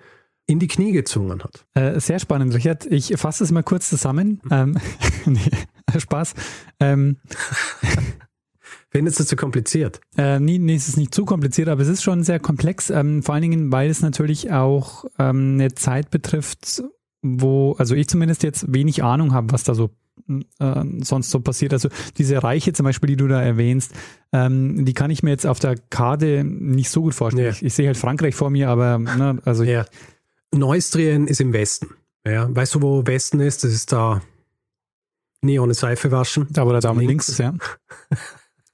in 0.47 0.59
die 0.59 0.69
Knie 0.69 0.93
gezwungen 0.93 1.43
hat. 1.43 1.65
Äh, 1.75 1.99
sehr 1.99 2.19
spannend, 2.19 2.55
Richard. 2.55 2.87
Ich 2.87 3.17
fasse 3.17 3.43
es 3.43 3.51
mal 3.51 3.63
kurz 3.63 3.89
zusammen. 3.89 4.41
Ähm, 4.51 4.79
nee, 5.27 5.41
Spaß. 5.99 6.35
Ähm, 6.79 7.17
Findest 8.91 9.19
du 9.19 9.25
zu 9.25 9.37
kompliziert? 9.37 10.03
Äh, 10.19 10.39
nee, 10.39 10.59
nee, 10.59 10.75
es 10.75 10.89
ist 10.89 10.99
nicht 10.99 11.15
zu 11.15 11.25
kompliziert, 11.25 11.69
aber 11.69 11.81
es 11.81 11.89
ist 11.89 12.03
schon 12.03 12.23
sehr 12.23 12.39
komplex. 12.39 12.91
Ähm, 12.91 13.23
vor 13.23 13.35
allen 13.35 13.43
Dingen, 13.43 13.73
weil 13.73 13.89
es 13.89 14.03
natürlich 14.03 14.53
auch 14.53 15.07
ähm, 15.19 15.55
eine 15.55 15.75
Zeit 15.75 16.11
betrifft, 16.11 16.83
wo, 17.23 17.73
also 17.79 17.95
ich 17.95 18.09
zumindest 18.09 18.43
jetzt 18.43 18.71
wenig 18.71 19.03
Ahnung 19.03 19.33
habe, 19.33 19.51
was 19.53 19.65
da 19.65 19.75
so 19.75 19.91
äh, 20.59 20.85
sonst 21.03 21.31
so 21.31 21.41
passiert. 21.41 21.73
Also 21.73 21.89
diese 22.19 22.43
Reiche 22.43 22.73
zum 22.73 22.85
Beispiel, 22.85 23.09
die 23.09 23.17
du 23.17 23.29
da 23.29 23.43
erwähnst, 23.43 23.93
ähm, 24.33 24.85
die 24.85 24.95
kann 24.95 25.11
ich 25.11 25.23
mir 25.23 25.31
jetzt 25.31 25.47
auf 25.47 25.59
der 25.59 25.77
Karte 25.91 26.45
nicht 26.45 26.91
so 26.91 27.03
gut 27.03 27.15
vorstellen. 27.15 27.47
Ja. 27.47 27.53
Ich, 27.53 27.63
ich, 27.63 27.75
sehe 27.75 27.87
halt 27.87 27.97
Frankreich 27.97 28.35
vor 28.35 28.51
mir, 28.51 28.69
aber 28.69 28.99
ne, 28.99 29.41
also 29.45 29.65
ja. 29.65 29.85
Neustrien 30.55 31.27
ist 31.27 31.41
im 31.41 31.53
Westen. 31.53 31.89
Ja, 32.27 32.55
weißt 32.55 32.77
du, 32.77 32.83
wo 32.83 33.07
Westen 33.07 33.41
ist? 33.41 33.65
Das 33.65 33.73
ist 33.73 33.93
da 33.93 34.23
nie 35.41 35.59
ohne 35.59 35.75
Seife 35.75 36.11
waschen. 36.13 36.47
Da, 36.51 36.67
wo 36.67 36.71
der 36.71 36.81
Daumen 36.81 37.01
links, 37.01 37.27
links 37.27 37.29
ist, 37.29 37.39
ja. 37.39 37.55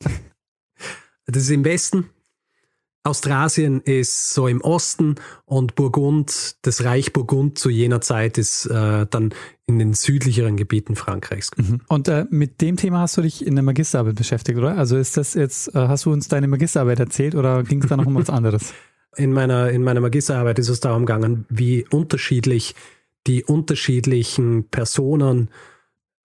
das 1.27 1.42
ist 1.42 1.51
im 1.51 1.64
Westen. 1.64 2.11
Austrasien 3.05 3.81
ist 3.81 4.35
so 4.35 4.48
im 4.48 4.61
Osten 4.61 5.14
und 5.46 5.77
Burgund, 5.77 6.57
das 6.62 6.85
Reich 6.85 7.12
Burgund 7.12 7.59
zu 7.59 7.70
jener 7.70 8.03
Zeit 8.03 8.37
ist 8.37 8.66
äh, 8.66 9.07
dann 9.09 9.33
in 9.68 9.78
den 9.78 9.92
südlicheren 9.92 10.57
Gebieten 10.57 10.96
Frankreichs. 10.96 11.50
Mhm. 11.57 11.81
Und 11.88 12.09
äh, 12.09 12.24
mit 12.30 12.61
dem 12.62 12.76
Thema 12.76 13.01
hast 13.01 13.18
du 13.18 13.22
dich 13.22 13.47
in 13.47 13.55
der 13.55 13.62
Magisterarbeit 13.62 14.16
beschäftigt, 14.16 14.59
oder? 14.59 14.76
Also 14.76 14.97
ist 14.97 15.16
das 15.16 15.34
jetzt, 15.34 15.74
äh, 15.74 15.78
hast 15.78 16.07
du 16.07 16.12
uns 16.12 16.26
deine 16.26 16.49
Magisterarbeit 16.49 16.99
erzählt 16.99 17.34
oder 17.34 17.62
ging 17.62 17.82
es 17.82 17.88
da 17.88 17.97
noch 17.97 18.07
um 18.07 18.14
was 18.14 18.30
anderes? 18.30 18.72
In 19.16 19.32
meiner, 19.32 19.70
in 19.70 19.82
meiner 19.82 20.01
Magisterarbeit 20.01 20.61
ist 20.61 20.68
es 20.68 20.80
darum 20.80 21.05
gegangen, 21.05 21.45
wie 21.49 21.84
unterschiedlich 21.88 22.76
die 23.26 23.42
unterschiedlichen 23.42 24.68
Personen 24.68 25.51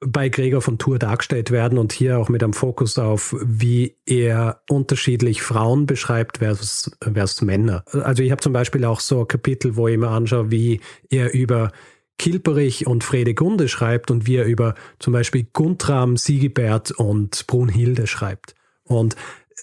bei 0.06 0.30
Gregor 0.30 0.62
von 0.62 0.78
Tour 0.78 1.00
dargestellt 1.00 1.50
werden 1.50 1.78
und 1.78 1.94
hier 1.94 2.20
auch 2.20 2.30
mit 2.30 2.44
einem 2.44 2.54
Fokus 2.54 3.00
auf, 3.00 3.36
wie 3.42 3.96
er 4.06 4.62
unterschiedlich 4.70 5.42
Frauen 5.42 5.86
beschreibt 5.86 6.40
versus, 6.40 6.92
versus 7.02 7.42
Männer. 7.42 7.84
Also 7.88 8.22
ich 8.22 8.32
habe 8.32 8.42
zum 8.42 8.54
Beispiel 8.54 8.86
auch 8.86 9.00
so 9.00 9.26
Kapitel, 9.26 9.76
wo 9.76 9.88
ich 9.88 9.98
mir 9.98 10.10
anschaue, 10.10 10.52
wie 10.52 10.82
er 11.10 11.34
über 11.34 11.72
Kilperich 12.18 12.88
und 12.88 13.04
Fredegunde 13.04 13.68
schreibt 13.68 14.12
und 14.12 14.28
wie 14.28 14.36
er 14.36 14.46
über 14.46 14.76
zum 15.00 15.14
Beispiel 15.14 15.48
Guntram, 15.52 16.18
Sigebert 16.18 16.92
und 16.92 17.46
Brunhilde 17.48 18.08
schreibt. 18.08 18.56
Und 18.84 19.16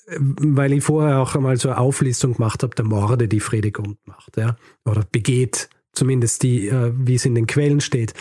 äh, 0.07 0.17
weil 0.19 0.73
ich 0.73 0.85
vorher 0.85 1.21
auch 1.21 1.35
einmal 1.35 1.57
so 1.57 1.69
eine 1.69 1.79
Auflistung 1.79 2.35
gemacht 2.35 2.63
habe 2.63 2.75
der 2.75 2.85
Morde, 2.85 3.29
die 3.29 3.41
Fredegund 3.41 3.99
macht, 4.07 4.37
ja, 4.37 4.57
oder 4.85 5.05
begeht 5.11 5.69
zumindest 5.93 6.43
die, 6.43 6.69
äh, 6.69 6.93
wie 6.95 7.15
es 7.15 7.25
in 7.25 7.35
den 7.35 7.47
Quellen 7.47 7.81
steht. 7.81 8.15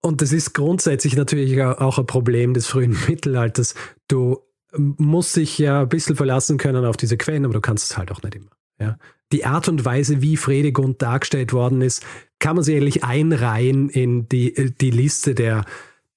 Und 0.00 0.20
das 0.20 0.32
ist 0.32 0.52
grundsätzlich 0.52 1.16
natürlich 1.16 1.62
auch 1.62 1.98
ein 1.98 2.06
Problem 2.06 2.54
des 2.54 2.66
frühen 2.66 2.96
Mittelalters. 3.08 3.74
Du 4.08 4.40
musst 4.76 5.36
dich 5.36 5.58
ja 5.58 5.82
ein 5.82 5.88
bisschen 5.88 6.16
verlassen 6.16 6.58
können 6.58 6.84
auf 6.84 6.96
diese 6.96 7.16
Quellen, 7.16 7.44
aber 7.44 7.54
du 7.54 7.60
kannst 7.60 7.90
es 7.90 7.96
halt 7.96 8.10
auch 8.10 8.22
nicht 8.22 8.34
immer. 8.34 8.50
Ja. 8.80 8.98
Die 9.30 9.44
Art 9.44 9.68
und 9.68 9.84
Weise, 9.84 10.20
wie 10.22 10.36
Fredegund 10.36 11.00
dargestellt 11.00 11.52
worden 11.52 11.82
ist, 11.82 12.04
kann 12.42 12.56
man 12.56 12.64
sicherlich 12.64 13.04
einreihen 13.04 13.88
in 13.88 14.28
die, 14.28 14.74
die 14.80 14.90
Liste 14.90 15.34
der, 15.34 15.64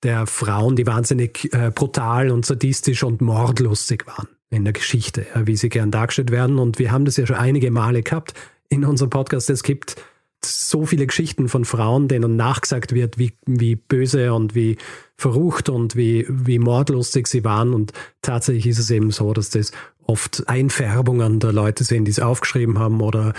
der 0.02 0.26
Frauen, 0.26 0.76
die 0.76 0.88
wahnsinnig 0.88 1.54
äh, 1.54 1.72
brutal 1.74 2.32
und 2.32 2.46
sadistisch 2.48 3.04
und 3.04 3.22
mordlustig 3.22 4.08
waren 4.08 4.28
in 4.50 4.64
der 4.64 4.74
Geschichte, 4.74 5.28
ja, 5.34 5.46
wie 5.46 5.56
sie 5.56 5.70
gern 5.70 5.92
dargestellt 5.92 6.32
werden. 6.32 6.58
Und 6.58 6.80
wir 6.80 6.92
haben 6.92 7.06
das 7.06 7.18
ja 7.18 7.28
schon 7.28 7.36
einige 7.36 7.70
Male 7.70 8.02
gehabt 8.02 8.34
in 8.70 8.84
unserem 8.86 9.12
Podcast. 9.12 9.52
Es 9.52 9.62
gibt 9.62 9.98
so 10.44 10.88
viele 10.88 11.06
Geschichten 11.06 11.48
von 11.48 11.64
Frauen, 11.64 12.08
denen 12.08 12.36
nachgesagt 12.36 12.94
wird, 12.94 13.20
wie, 13.20 13.34
wie 13.46 13.76
böse 13.76 14.34
und 14.34 14.56
wie 14.56 14.78
verrucht 15.18 15.70
und 15.70 15.96
wie, 15.96 16.26
wie 16.28 16.58
mordlustig 16.58 17.28
sie 17.28 17.44
waren. 17.44 17.76
Und 17.76 17.94
tatsächlich 18.24 18.66
ist 18.66 18.80
es 18.80 18.90
eben 18.90 19.12
so, 19.12 19.32
dass 19.34 19.52
das 19.52 19.72
oft 20.08 20.48
Einfärbungen 20.48 21.40
der 21.40 21.54
Leute 21.54 21.84
sind, 21.84 22.06
die 22.06 22.12
es 22.12 22.20
aufgeschrieben 22.20 22.80
haben 22.80 23.02
oder 23.02 23.34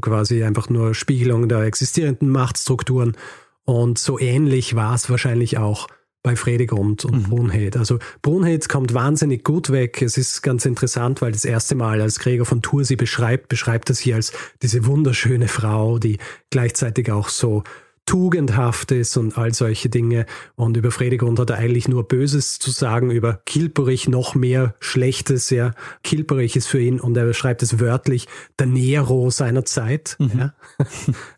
quasi 0.00 0.44
einfach 0.44 0.68
nur 0.68 0.94
Spiegelungen 0.94 1.48
der 1.48 1.60
existierenden 1.60 2.28
Machtstrukturen. 2.28 3.16
Und 3.64 3.98
so 3.98 4.18
ähnlich 4.18 4.74
war 4.74 4.94
es 4.94 5.10
wahrscheinlich 5.10 5.58
auch 5.58 5.88
bei 6.22 6.36
Fredegrund 6.36 7.04
und 7.04 7.26
mhm. 7.26 7.30
Brunhild. 7.30 7.76
Also 7.76 7.98
Brunhild 8.20 8.68
kommt 8.68 8.92
wahnsinnig 8.92 9.42
gut 9.42 9.70
weg. 9.70 10.02
Es 10.02 10.18
ist 10.18 10.42
ganz 10.42 10.66
interessant, 10.66 11.22
weil 11.22 11.32
das 11.32 11.44
erste 11.46 11.74
Mal, 11.74 12.00
als 12.02 12.18
Gregor 12.18 12.44
von 12.44 12.60
Tours 12.60 12.88
sie 12.88 12.96
beschreibt, 12.96 13.48
beschreibt 13.48 13.88
er 13.88 13.94
sie 13.94 14.12
als 14.12 14.32
diese 14.62 14.84
wunderschöne 14.84 15.48
Frau, 15.48 15.98
die 15.98 16.18
gleichzeitig 16.50 17.10
auch 17.10 17.28
so 17.28 17.64
tugendhaft 18.06 18.90
ist 18.92 19.16
und 19.16 19.38
all 19.38 19.54
solche 19.54 19.88
Dinge. 19.88 20.26
Und 20.56 20.76
über 20.76 20.90
Fredegrund 20.90 21.38
hat 21.38 21.50
er 21.50 21.58
eigentlich 21.58 21.86
nur 21.86 22.08
Böses 22.08 22.58
zu 22.58 22.70
sagen, 22.70 23.10
über 23.10 23.40
Kilperich 23.46 24.08
noch 24.08 24.34
mehr 24.34 24.74
Schlechtes. 24.80 25.50
Ja, 25.50 25.72
Kilperich 26.02 26.56
ist 26.56 26.66
für 26.66 26.80
ihn, 26.80 26.98
und 26.98 27.16
er 27.16 27.24
beschreibt 27.24 27.62
es 27.62 27.78
wörtlich, 27.78 28.26
der 28.58 28.66
Nero 28.66 29.30
seiner 29.30 29.64
Zeit. 29.64 30.16
Mhm. 30.18 30.30
Ja. 30.38 30.54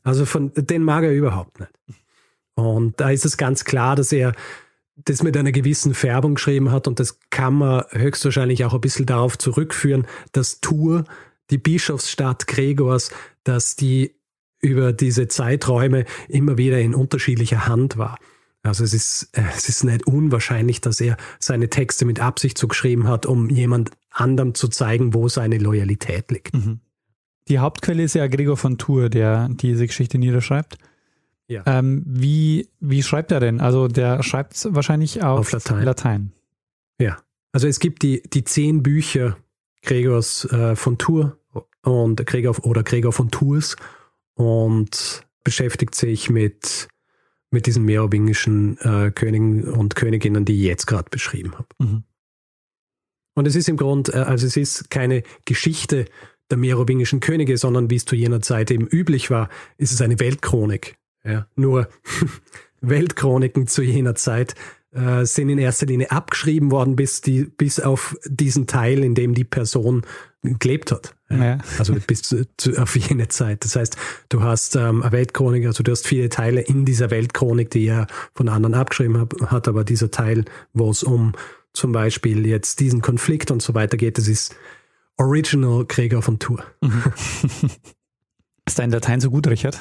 Also 0.03 0.27
von 0.27 0.51
den 0.55 0.83
mag 0.83 1.05
er 1.05 1.13
überhaupt 1.13 1.61
nicht. 1.61 1.73
Und 2.55 3.01
da 3.01 3.11
ist 3.11 3.25
es 3.25 3.37
ganz 3.37 3.65
klar, 3.65 3.97
dass 3.97 4.13
er 4.13 4.33
das 4.97 5.23
mit 5.23 5.37
einer 5.37 5.53
gewissen 5.53 5.95
Färbung 5.95 6.35
geschrieben 6.35 6.71
hat 6.71 6.87
und 6.87 7.01
das 7.01 7.19
kann 7.31 7.55
man 7.55 7.85
höchstwahrscheinlich 7.91 8.65
auch 8.65 8.75
ein 8.75 8.81
bisschen 8.81 9.07
darauf 9.07 9.39
zurückführen, 9.39 10.07
dass 10.33 10.61
Tour, 10.61 11.05
die 11.51 11.59
Bischofsstadt 11.59 12.47
Gregors, 12.47 13.11
dass 13.45 13.75
die 13.75 14.15
über 14.63 14.93
diese 14.93 15.29
Zeiträume 15.29 16.07
immer 16.29 16.57
wieder 16.57 16.81
in 16.81 16.95
unterschiedlicher 16.95 17.67
Hand 17.67 17.99
war. 17.99 18.19
Also 18.63 18.85
es 18.85 18.95
ist, 18.95 19.29
äh, 19.33 19.43
es 19.57 19.69
ist 19.69 19.85
nicht 19.85 20.07
unwahrscheinlich, 20.07 20.81
dass 20.81 21.01
er 21.01 21.17
seine 21.41 21.69
Texte 21.69 22.05
mit 22.05 22.21
Absicht 22.21 22.57
so 22.57 22.69
geschrieben 22.69 23.09
hat, 23.09 23.27
um 23.27 23.51
jemand 23.51 23.91
anderem 24.11 24.55
zu 24.55 24.69
zeigen, 24.69 25.15
wo 25.15 25.29
seine 25.29 25.59
Loyalität 25.59 26.31
liegt. 26.31 26.55
Mhm. 26.55 26.81
Die 27.49 27.59
Hauptquelle 27.59 28.05
ist 28.05 28.15
ja 28.15 28.29
Gregor 28.29 28.57
von 28.57 28.79
Tours, 28.79 29.11
der 29.11 29.49
diese 29.51 29.87
Geschichte 29.87 30.17
niederschreibt. 30.17 30.79
Ja. 31.49 31.65
Ähm, 31.67 32.05
wie, 32.07 32.69
wie 32.79 33.03
schreibt 33.03 33.33
er 33.33 33.41
denn? 33.41 33.61
Also 33.61 33.89
der 33.89 34.23
schreibt 34.23 34.55
es 34.55 34.69
wahrscheinlich 34.71 35.23
auf, 35.23 35.41
auf 35.41 35.53
Latein. 35.53 35.85
Latein. 35.85 36.33
Ja. 37.01 37.19
Also 37.51 37.67
es 37.67 37.81
gibt 37.81 38.03
die, 38.03 38.23
die 38.23 38.45
zehn 38.45 38.83
Bücher 38.83 39.37
Gregors 39.83 40.45
äh, 40.47 40.77
von 40.77 40.99
Tours 40.99 41.33
und 41.83 42.25
Gregor 42.25 42.65
oder 42.65 42.85
Gregor 42.85 43.13
von 43.13 43.31
Tours 43.31 43.77
und 44.35 45.27
beschäftigt 45.45 45.95
sich 45.95 46.31
mit, 46.31 46.89
mit 47.51 47.67
diesen 47.67 47.85
merowingischen 47.85 48.79
äh, 48.79 49.11
Königen 49.11 49.65
und 49.65 49.97
Königinnen, 49.97 50.45
die 50.45 50.55
ich 50.55 50.67
jetzt 50.67 50.87
gerade 50.87 51.11
beschrieben 51.11 51.55
habe. 51.55 51.69
Mhm. 51.79 52.05
Und 53.35 53.47
es 53.47 53.57
ist 53.57 53.69
im 53.69 53.77
Grund, 53.77 54.09
äh, 54.11 54.19
also 54.19 54.47
es 54.47 54.57
ist 54.57 54.91
keine 54.91 55.23
Geschichte 55.45 56.07
der 56.51 56.59
merowingischen 56.59 57.21
Könige, 57.21 57.57
sondern 57.57 57.91
wie 57.91 57.97
es 57.97 58.05
zu 58.05 58.15
jener 58.15 58.43
Zeit 58.43 58.71
eben 58.71 58.87
üblich 58.87 59.31
war, 59.31 59.49
ist 59.79 59.93
es 59.93 60.03
eine 60.03 60.21
Weltchronik. 60.21 60.97
Ja, 61.25 61.47
nur 61.55 61.89
Weltchroniken 62.81 63.67
zu 63.67 63.83
jener 63.83 64.15
Zeit 64.15 64.55
äh, 64.93 65.25
sind 65.25 65.49
in 65.49 65.59
erster 65.59 65.87
Linie 65.87 66.11
abgeschrieben 66.11 66.71
worden, 66.71 66.97
bis, 66.97 67.21
die, 67.21 67.45
bis 67.45 67.81
auf 67.81 68.17
diesen 68.27 68.67
Teil, 68.67 69.03
in 69.03 69.15
dem 69.15 69.35
die 69.35 69.45
Person 69.45 70.03
gelebt 70.43 70.93
hat. 70.93 71.15
Ja. 71.31 71.59
Also 71.79 71.95
bis 72.07 72.23
zu, 72.23 72.47
zu, 72.57 72.77
auf 72.81 72.97
jene 72.97 73.29
Zeit. 73.29 73.65
Das 73.65 73.77
heißt, 73.77 73.97
du 74.29 74.43
hast 74.43 74.77
ähm, 74.77 75.03
eine 75.03 75.13
Weltchronik, 75.13 75.67
also 75.67 75.83
du 75.83 75.93
hast 75.93 76.07
viele 76.07 76.29
Teile 76.29 76.61
in 76.61 76.85
dieser 76.85 77.11
Weltchronik, 77.11 77.71
die 77.71 77.87
er 77.87 78.07
von 78.35 78.49
anderen 78.49 78.75
abgeschrieben 78.75 79.21
hat, 79.21 79.35
hat 79.47 79.69
aber 79.69 79.85
dieser 79.85 80.11
Teil, 80.11 80.45
wo 80.73 80.91
es 80.91 81.03
um 81.03 81.33
zum 81.73 81.93
Beispiel 81.93 82.47
jetzt 82.47 82.81
diesen 82.81 83.01
Konflikt 83.01 83.51
und 83.51 83.63
so 83.63 83.75
weiter 83.75 83.97
geht, 83.97 84.19
das 84.19 84.29
ist 84.29 84.55
Original 85.17 85.87
Krieger 85.87 86.23
von 86.23 86.39
Tour. 86.39 86.63
Mhm. 86.81 87.03
ist 88.67 88.79
dein 88.79 88.91
Latein 88.91 89.21
so 89.21 89.31
gut, 89.31 89.47
Richard? 89.47 89.81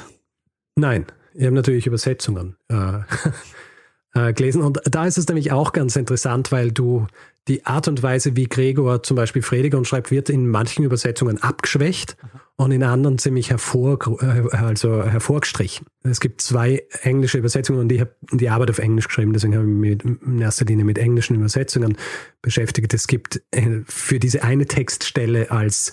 Nein, 0.76 1.06
ich 1.34 1.44
habe 1.44 1.54
natürlich 1.54 1.86
Übersetzungen 1.86 2.56
äh, 2.68 3.00
äh, 4.14 4.32
gelesen. 4.32 4.62
Und 4.62 4.80
da 4.84 5.06
ist 5.06 5.18
es 5.18 5.28
nämlich 5.28 5.52
auch 5.52 5.72
ganz 5.72 5.96
interessant, 5.96 6.52
weil 6.52 6.72
du 6.72 7.06
die 7.48 7.66
Art 7.66 7.88
und 7.88 8.02
Weise, 8.02 8.36
wie 8.36 8.46
Gregor 8.46 9.02
zum 9.02 9.16
Beispiel 9.16 9.42
Fredegon 9.42 9.84
schreibt, 9.84 10.10
wird 10.10 10.30
in 10.30 10.48
manchen 10.48 10.84
Übersetzungen 10.84 11.42
abgeschwächt 11.42 12.16
und 12.56 12.70
in 12.70 12.84
anderen 12.84 13.18
ziemlich 13.18 13.50
hervor, 13.50 13.98
äh, 14.22 14.56
also 14.56 15.02
hervorgestrichen. 15.02 15.86
Es 16.04 16.20
gibt 16.20 16.40
zwei 16.40 16.84
englische 17.02 17.38
Übersetzungen 17.38 17.80
und 17.80 17.90
ich 17.90 18.00
habe 18.00 18.14
die 18.30 18.48
Arbeit 18.48 18.70
auf 18.70 18.78
Englisch 18.78 19.08
geschrieben, 19.08 19.32
deswegen 19.32 19.56
habe 19.56 19.64
ich 19.64 19.70
mich 19.70 20.04
in 20.04 20.40
erster 20.40 20.64
Linie 20.64 20.84
mit 20.84 20.98
englischen 20.98 21.34
Übersetzungen 21.34 21.96
beschäftigt. 22.42 22.94
Es 22.94 23.08
gibt 23.08 23.42
äh, 23.50 23.80
für 23.86 24.20
diese 24.20 24.44
eine 24.44 24.66
Textstelle 24.66 25.50
als, 25.50 25.92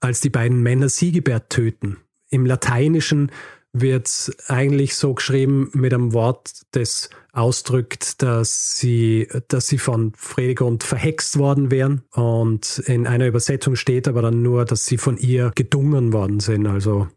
als 0.00 0.20
die 0.20 0.30
beiden 0.30 0.62
Männer 0.62 0.88
Sigebert 0.88 1.50
töten. 1.50 1.98
Im 2.30 2.46
Lateinischen 2.46 3.30
wird 3.72 4.36
eigentlich 4.48 4.96
so 4.96 5.14
geschrieben 5.14 5.70
mit 5.72 5.94
einem 5.94 6.12
Wort, 6.12 6.52
das 6.72 7.08
ausdrückt, 7.32 8.22
dass 8.22 8.76
sie, 8.76 9.28
dass 9.48 9.66
sie 9.66 9.78
von 9.78 10.12
Fredegund 10.14 10.84
verhext 10.84 11.38
worden 11.38 11.70
wären. 11.70 12.02
Und 12.12 12.82
in 12.86 13.06
einer 13.06 13.26
Übersetzung 13.26 13.76
steht 13.76 14.08
aber 14.08 14.20
dann 14.22 14.42
nur, 14.42 14.66
dass 14.66 14.84
sie 14.84 14.98
von 14.98 15.16
ihr 15.16 15.52
gedungen 15.54 16.12
worden 16.12 16.40
sind, 16.40 16.66
also 16.66 17.08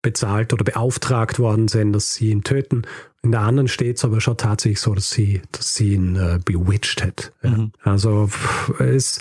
bezahlt 0.00 0.52
oder 0.52 0.64
beauftragt 0.64 1.38
worden 1.38 1.68
sind, 1.68 1.92
dass 1.92 2.14
sie 2.14 2.30
ihn 2.30 2.42
töten. 2.42 2.82
In 3.22 3.30
der 3.30 3.42
anderen 3.42 3.68
steht 3.68 3.98
es 3.98 4.04
aber 4.04 4.20
schon 4.20 4.36
tatsächlich 4.36 4.80
so, 4.80 4.94
dass 4.94 5.10
sie, 5.10 5.42
dass 5.52 5.74
sie 5.74 5.94
ihn 5.94 6.16
äh, 6.16 6.40
bewitched 6.44 7.04
hat. 7.04 7.32
Mhm. 7.42 7.72
Also 7.82 8.28
es 8.80 9.20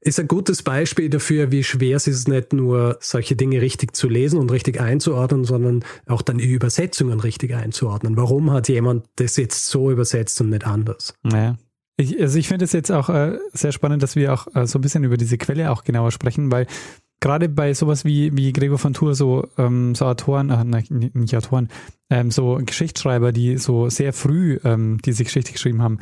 ist 0.00 0.20
ein 0.20 0.28
gutes 0.28 0.62
Beispiel 0.62 1.10
dafür, 1.10 1.50
wie 1.50 1.64
schwer 1.64 1.96
es 1.96 2.06
ist, 2.06 2.28
nicht 2.28 2.52
nur 2.52 2.98
solche 3.00 3.36
Dinge 3.36 3.60
richtig 3.60 3.96
zu 3.96 4.08
lesen 4.08 4.38
und 4.38 4.52
richtig 4.52 4.80
einzuordnen, 4.80 5.44
sondern 5.44 5.84
auch 6.06 6.22
dann 6.22 6.38
die 6.38 6.50
Übersetzungen 6.50 7.20
richtig 7.20 7.54
einzuordnen. 7.54 8.16
Warum 8.16 8.50
hat 8.52 8.68
jemand 8.68 9.06
das 9.16 9.36
jetzt 9.36 9.66
so 9.66 9.90
übersetzt 9.90 10.40
und 10.40 10.50
nicht 10.50 10.66
anders? 10.66 11.14
Naja. 11.22 11.56
Ich, 11.96 12.20
also 12.20 12.38
ich 12.38 12.46
finde 12.46 12.64
es 12.64 12.72
jetzt 12.72 12.92
auch 12.92 13.08
äh, 13.08 13.38
sehr 13.52 13.72
spannend, 13.72 14.04
dass 14.04 14.14
wir 14.14 14.32
auch 14.32 14.46
äh, 14.54 14.66
so 14.68 14.78
ein 14.78 14.82
bisschen 14.82 15.02
über 15.02 15.16
diese 15.16 15.36
Quelle 15.36 15.72
auch 15.72 15.82
genauer 15.82 16.12
sprechen, 16.12 16.52
weil 16.52 16.68
gerade 17.18 17.48
bei 17.48 17.74
sowas 17.74 18.04
wie, 18.04 18.36
wie 18.36 18.52
Gregor 18.52 18.78
von 18.78 18.94
Tour, 18.94 19.16
so, 19.16 19.48
ähm, 19.58 19.96
so 19.96 20.04
Autoren, 20.04 20.50
äh, 20.50 20.84
nicht 20.88 21.36
Autoren, 21.36 21.68
ähm, 22.08 22.30
so 22.30 22.60
Geschichtsschreiber, 22.64 23.32
die 23.32 23.56
so 23.58 23.90
sehr 23.90 24.12
früh 24.12 24.60
ähm, 24.62 24.98
diese 25.04 25.24
Geschichte 25.24 25.52
geschrieben 25.52 25.82
haben, 25.82 25.98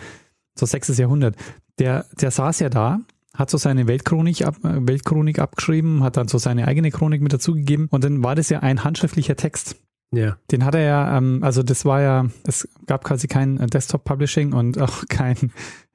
so 0.54 0.66
sechstes 0.66 0.98
Jahrhundert, 0.98 1.34
der, 1.78 2.04
der 2.20 2.30
saß 2.30 2.60
ja 2.60 2.68
da 2.68 3.00
hat 3.36 3.50
so 3.50 3.58
seine 3.58 3.86
Weltchronik, 3.86 4.44
ab, 4.44 4.56
äh, 4.64 4.86
Weltchronik 4.86 5.38
abgeschrieben, 5.38 6.02
hat 6.02 6.16
dann 6.16 6.28
so 6.28 6.38
seine 6.38 6.66
eigene 6.66 6.90
Chronik 6.90 7.22
mit 7.22 7.32
dazugegeben 7.32 7.88
und 7.90 8.04
dann 8.04 8.22
war 8.24 8.34
das 8.34 8.48
ja 8.48 8.60
ein 8.60 8.84
handschriftlicher 8.84 9.36
Text. 9.36 9.76
Ja. 10.12 10.36
Den 10.50 10.64
hat 10.64 10.74
er 10.74 10.82
ja, 10.82 11.16
ähm, 11.18 11.40
also 11.42 11.62
das 11.62 11.84
war 11.84 12.00
ja, 12.00 12.26
es 12.44 12.68
gab 12.86 13.04
quasi 13.04 13.26
kein 13.26 13.58
Desktop-Publishing 13.58 14.52
und 14.52 14.78
auch 14.80 15.04
kein, 15.08 15.52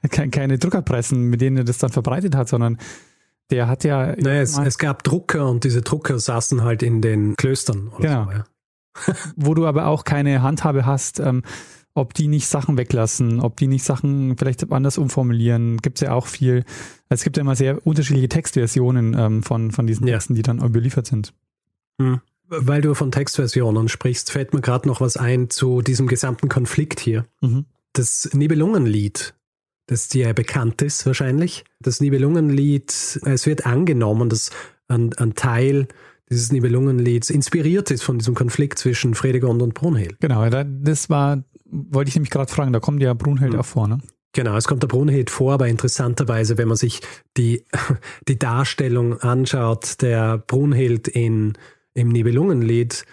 kein, 0.09 0.31
keine 0.31 0.57
Druckerpressen, 0.57 1.29
mit 1.29 1.41
denen 1.41 1.57
er 1.57 1.63
das 1.63 1.77
dann 1.77 1.91
verbreitet 1.91 2.35
hat, 2.35 2.49
sondern 2.49 2.77
der 3.49 3.67
hat 3.67 3.83
ja. 3.83 4.15
Naja, 4.15 4.41
es, 4.41 4.57
es, 4.57 4.77
gab 4.77 5.03
Drucker 5.03 5.49
und 5.49 5.63
diese 5.63 5.81
Drucker 5.81 6.19
saßen 6.19 6.63
halt 6.63 6.83
in 6.83 7.01
den 7.01 7.35
Klöstern. 7.35 7.91
genau. 7.99 8.25
So, 8.25 8.31
ja. 8.31 8.43
Wo 9.35 9.53
du 9.53 9.67
aber 9.67 9.87
auch 9.87 10.03
keine 10.03 10.41
Handhabe 10.41 10.85
hast, 10.85 11.19
ähm, 11.19 11.43
ob 11.93 12.13
die 12.13 12.27
nicht 12.27 12.47
Sachen 12.47 12.77
weglassen, 12.77 13.41
ob 13.41 13.57
die 13.57 13.67
nicht 13.67 13.83
Sachen 13.83 14.37
vielleicht 14.37 14.71
anders 14.71 14.97
umformulieren, 14.97 15.77
gibt 15.77 15.97
es 15.97 16.01
ja 16.01 16.13
auch 16.13 16.27
viel. 16.27 16.63
Es 17.09 17.23
gibt 17.23 17.37
ja 17.37 17.41
immer 17.41 17.55
sehr 17.55 17.85
unterschiedliche 17.85 18.29
Textversionen 18.29 19.15
ähm, 19.17 19.43
von, 19.43 19.71
von 19.71 19.87
diesen 19.87 20.05
Texten, 20.05 20.33
ja. 20.33 20.35
die 20.37 20.41
dann 20.43 20.63
überliefert 20.63 21.07
sind. 21.07 21.33
Hm. 21.99 22.21
Weil 22.47 22.81
du 22.81 22.93
von 22.93 23.11
Textversionen 23.11 23.87
sprichst, 23.87 24.31
fällt 24.31 24.53
mir 24.53 24.61
gerade 24.61 24.87
noch 24.87 24.99
was 25.01 25.17
ein 25.17 25.49
zu 25.49 25.81
diesem 25.81 26.07
gesamten 26.07 26.49
Konflikt 26.49 26.99
hier. 26.99 27.25
Mhm. 27.39 27.65
Das 27.93 28.29
Nibelungenlied, 28.33 29.33
das 29.87 30.09
dir 30.09 30.33
bekannt 30.33 30.81
ist 30.81 31.05
wahrscheinlich. 31.05 31.63
Das 31.79 32.01
Nibelungenlied, 32.01 32.91
es 33.23 33.45
wird 33.45 33.65
angenommen, 33.65 34.27
dass 34.27 34.49
ein, 34.89 35.13
ein 35.13 35.35
Teil 35.35 35.87
dieses 36.29 36.51
Nibelungenlieds 36.51 37.29
inspiriert 37.29 37.91
ist 37.91 38.03
von 38.03 38.17
diesem 38.17 38.35
Konflikt 38.35 38.79
zwischen 38.79 39.15
Fredegond 39.15 39.61
und 39.61 39.73
Brunhild. 39.73 40.19
Genau, 40.21 40.49
das 40.49 41.09
war, 41.09 41.43
wollte 41.71 42.09
ich 42.09 42.15
nämlich 42.15 42.31
gerade 42.31 42.51
fragen, 42.51 42.73
da 42.73 42.79
kommt 42.79 43.01
ja 43.01 43.13
Brunhild 43.13 43.53
mhm. 43.53 43.59
auch 43.59 43.65
vor, 43.65 43.87
ne? 43.87 43.99
Genau, 44.33 44.55
es 44.55 44.67
kommt 44.67 44.81
der 44.81 44.87
Brunhild 44.87 45.29
vor, 45.29 45.53
aber 45.53 45.67
interessanterweise, 45.67 46.57
wenn 46.57 46.69
man 46.69 46.77
sich 46.77 47.01
die, 47.35 47.65
die 48.27 48.39
Darstellung 48.39 49.19
anschaut, 49.19 50.01
der 50.01 50.37
Brunhild 50.37 51.07
in, 51.07 51.53
im 51.93 52.09
Nibelungenlied 52.09 53.05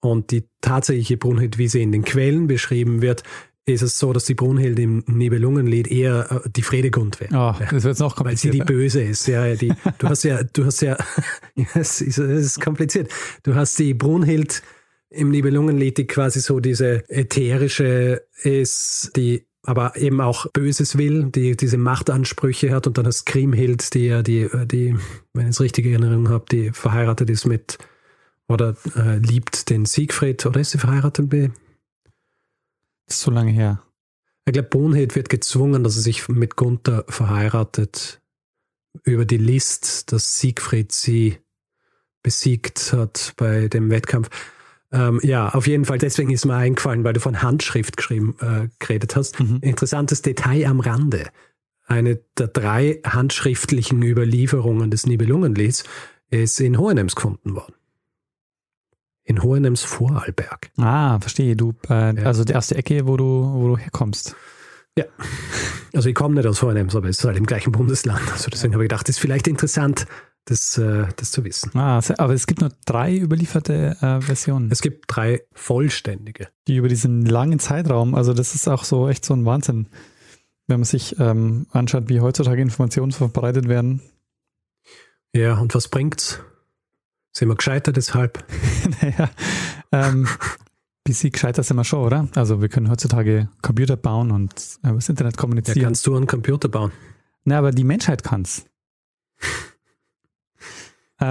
und 0.00 0.32
die 0.32 0.48
tatsächliche 0.60 1.16
Brunhild, 1.16 1.58
wie 1.58 1.68
sie 1.68 1.82
in 1.82 1.92
den 1.92 2.04
Quellen 2.04 2.48
beschrieben 2.48 3.02
wird, 3.02 3.22
ist 3.66 3.82
es 3.82 3.98
so, 3.98 4.12
dass 4.12 4.26
die 4.26 4.34
Brunhild 4.34 4.78
im 4.78 5.04
Nibelungenlied 5.06 5.88
eher 5.88 6.42
äh, 6.44 6.50
die 6.50 6.62
Fredegund 6.62 7.20
wäre. 7.20 7.34
Oh, 7.34 7.64
das 7.70 7.84
wird 7.84 7.98
noch 7.98 8.22
Weil 8.22 8.36
sie 8.36 8.50
die 8.50 8.58
Böse 8.58 9.02
ist. 9.02 9.26
Ja, 9.26 9.54
die, 9.54 9.72
du 9.98 10.08
hast 10.08 10.24
ja, 10.24 10.42
du 10.42 10.66
hast 10.66 10.82
ja, 10.82 10.98
es 11.74 12.00
ist, 12.02 12.18
es 12.18 12.46
ist 12.46 12.60
kompliziert. 12.60 13.10
Du 13.42 13.54
hast 13.54 13.78
die 13.78 13.94
Brunhild 13.94 14.62
im 15.14 15.30
Nibelungenlied, 15.30 15.98
die 15.98 16.06
quasi 16.06 16.40
so 16.40 16.60
diese 16.60 17.08
ätherische 17.08 18.26
ist, 18.42 19.12
die 19.16 19.46
aber 19.62 19.96
eben 19.96 20.20
auch 20.20 20.46
Böses 20.52 20.98
will, 20.98 21.24
die 21.24 21.56
diese 21.56 21.78
Machtansprüche 21.78 22.70
hat 22.70 22.86
und 22.86 22.98
dann 22.98 23.06
hast 23.06 23.24
Kriemhild, 23.24 23.94
die 23.94 24.06
ja 24.06 24.22
die, 24.22 24.48
die, 24.66 24.96
wenn 25.32 25.44
ich 25.44 25.50
es 25.50 25.60
richtig 25.60 25.86
Erinnerung 25.86 26.28
habe, 26.28 26.44
die 26.50 26.70
verheiratet 26.72 27.30
ist 27.30 27.46
mit 27.46 27.78
oder 28.46 28.76
äh, 28.94 29.16
liebt 29.16 29.70
den 29.70 29.86
Siegfried 29.86 30.44
oder 30.44 30.60
ist 30.60 30.72
sie 30.72 30.78
verheiratet 30.78 31.32
das 33.06 33.16
ist 33.16 33.22
so 33.22 33.30
lange 33.30 33.52
her. 33.52 33.82
Ich 34.46 34.52
glaube, 34.52 34.68
Brunhild 34.68 35.14
wird 35.14 35.28
gezwungen, 35.28 35.84
dass 35.84 35.96
er 35.96 36.02
sich 36.02 36.28
mit 36.28 36.56
Gunther 36.56 37.04
verheiratet 37.08 38.20
über 39.02 39.24
die 39.24 39.38
List, 39.38 40.12
dass 40.12 40.38
Siegfried 40.38 40.92
sie 40.92 41.38
besiegt 42.22 42.92
hat 42.92 43.34
bei 43.36 43.68
dem 43.68 43.90
Wettkampf. 43.90 44.30
Ähm, 44.94 45.20
ja, 45.22 45.48
auf 45.48 45.66
jeden 45.66 45.84
Fall, 45.84 45.98
deswegen 45.98 46.30
ist 46.30 46.44
mir 46.44 46.54
eingefallen, 46.54 47.04
weil 47.04 47.12
du 47.12 47.20
von 47.20 47.42
Handschrift 47.42 47.96
geschrieben, 47.96 48.36
äh, 48.40 48.68
geredet 48.78 49.16
hast. 49.16 49.40
Mhm. 49.40 49.58
Interessantes 49.60 50.22
Detail 50.22 50.66
am 50.66 50.80
Rande. 50.80 51.26
Eine 51.86 52.20
der 52.38 52.48
drei 52.48 53.00
handschriftlichen 53.04 54.02
Überlieferungen 54.02 54.90
des 54.90 55.06
Nibelungenlieds 55.06 55.84
ist 56.30 56.60
in 56.60 56.78
Hohenems 56.78 57.14
gefunden 57.14 57.54
worden 57.54 57.74
in 59.24 59.42
Hohenems 59.42 59.82
Vorarlberg. 59.82 60.70
Ah, 60.76 61.18
verstehe. 61.18 61.56
Du, 61.56 61.72
äh, 61.88 62.14
ja. 62.14 62.22
also 62.24 62.44
die 62.44 62.52
erste 62.52 62.76
Ecke, 62.76 63.06
wo 63.06 63.16
du, 63.16 63.24
wo 63.24 63.68
du 63.68 63.78
herkommst. 63.78 64.36
Ja. 64.96 65.06
Also 65.94 66.08
ich 66.08 66.14
komme 66.14 66.34
nicht 66.34 66.46
aus 66.46 66.62
Hohenems, 66.62 66.94
aber 66.94 67.08
es 67.08 67.18
ist 67.18 67.24
halt 67.24 67.38
im 67.38 67.46
gleichen 67.46 67.72
Bundesland. 67.72 68.30
Also 68.32 68.50
deswegen 68.50 68.74
habe 68.74 68.84
ich 68.84 68.88
gedacht, 68.88 69.08
das 69.08 69.16
ist 69.16 69.20
vielleicht 69.20 69.48
interessant, 69.48 70.06
das, 70.46 70.76
äh, 70.78 71.06
das 71.16 71.30
zu 71.30 71.44
wissen. 71.44 71.70
Ah, 71.74 72.00
aber 72.18 72.34
es 72.34 72.46
gibt 72.46 72.60
nur 72.60 72.70
drei 72.84 73.16
überlieferte 73.16 73.96
äh, 74.00 74.20
Versionen. 74.20 74.70
Es 74.70 74.82
gibt 74.82 75.04
drei 75.08 75.42
vollständige. 75.52 76.48
Die 76.68 76.76
über 76.76 76.88
diesen 76.88 77.24
langen 77.24 77.58
Zeitraum, 77.58 78.14
also 78.14 78.34
das 78.34 78.54
ist 78.54 78.68
auch 78.68 78.84
so 78.84 79.08
echt 79.08 79.24
so 79.24 79.34
ein 79.34 79.44
Wahnsinn, 79.44 79.88
wenn 80.66 80.80
man 80.80 80.84
sich 80.84 81.18
ähm, 81.18 81.66
anschaut, 81.70 82.08
wie 82.08 82.20
heutzutage 82.20 82.60
Informationen 82.60 83.12
verbreitet 83.12 83.68
werden. 83.68 84.02
Ja, 85.34 85.58
und 85.58 85.74
was 85.74 85.88
bringt's? 85.88 86.40
Sind 87.32 87.48
wir 87.48 87.56
gescheiter 87.56 87.92
deshalb? 87.92 88.44
naja, 89.02 89.30
ähm, 89.92 90.28
bisschen 91.02 91.32
gescheiter 91.32 91.62
sind 91.62 91.76
wir 91.76 91.84
schon, 91.84 92.04
oder? 92.04 92.28
Also 92.34 92.60
wir 92.60 92.68
können 92.68 92.90
heutzutage 92.90 93.48
Computer 93.60 93.96
bauen 93.96 94.30
und 94.30 94.52
äh, 94.82 94.92
das 94.92 95.08
Internet 95.08 95.36
kommunizieren. 95.36 95.78
Ja, 95.78 95.84
kannst 95.84 96.06
du 96.06 96.16
einen 96.16 96.26
Computer 96.26 96.68
bauen? 96.68 96.92
Na, 97.44 97.58
aber 97.58 97.72
die 97.72 97.84
Menschheit 97.84 98.22
kann's. 98.22 98.66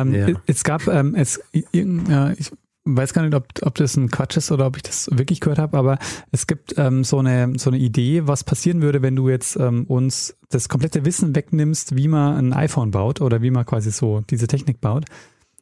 ähm, 0.01 0.13
ja. 0.13 0.27
Es 0.45 0.63
gab, 0.63 0.87
ähm, 0.87 1.15
es, 1.15 1.41
äh, 1.53 2.33
ich 2.37 2.51
weiß 2.85 3.13
gar 3.13 3.23
nicht, 3.23 3.33
ob, 3.33 3.47
ob 3.61 3.75
das 3.75 3.95
ein 3.95 4.11
Quatsch 4.11 4.37
ist 4.37 4.51
oder 4.51 4.67
ob 4.67 4.75
ich 4.75 4.83
das 4.83 5.09
wirklich 5.11 5.39
gehört 5.39 5.59
habe, 5.59 5.77
aber 5.77 5.99
es 6.31 6.47
gibt 6.47 6.75
ähm, 6.77 7.03
so, 7.03 7.19
eine, 7.19 7.53
so 7.57 7.69
eine 7.69 7.79
Idee, 7.79 8.27
was 8.27 8.43
passieren 8.43 8.81
würde, 8.81 9.01
wenn 9.01 9.15
du 9.15 9.29
jetzt 9.29 9.55
ähm, 9.55 9.85
uns 9.85 10.35
das 10.49 10.69
komplette 10.69 11.05
Wissen 11.05 11.35
wegnimmst, 11.35 11.95
wie 11.95 12.07
man 12.07 12.37
ein 12.37 12.53
iPhone 12.53 12.91
baut 12.91 13.21
oder 13.21 13.41
wie 13.41 13.51
man 13.51 13.65
quasi 13.65 13.91
so 13.91 14.21
diese 14.29 14.47
Technik 14.47 14.81
baut. 14.81 15.05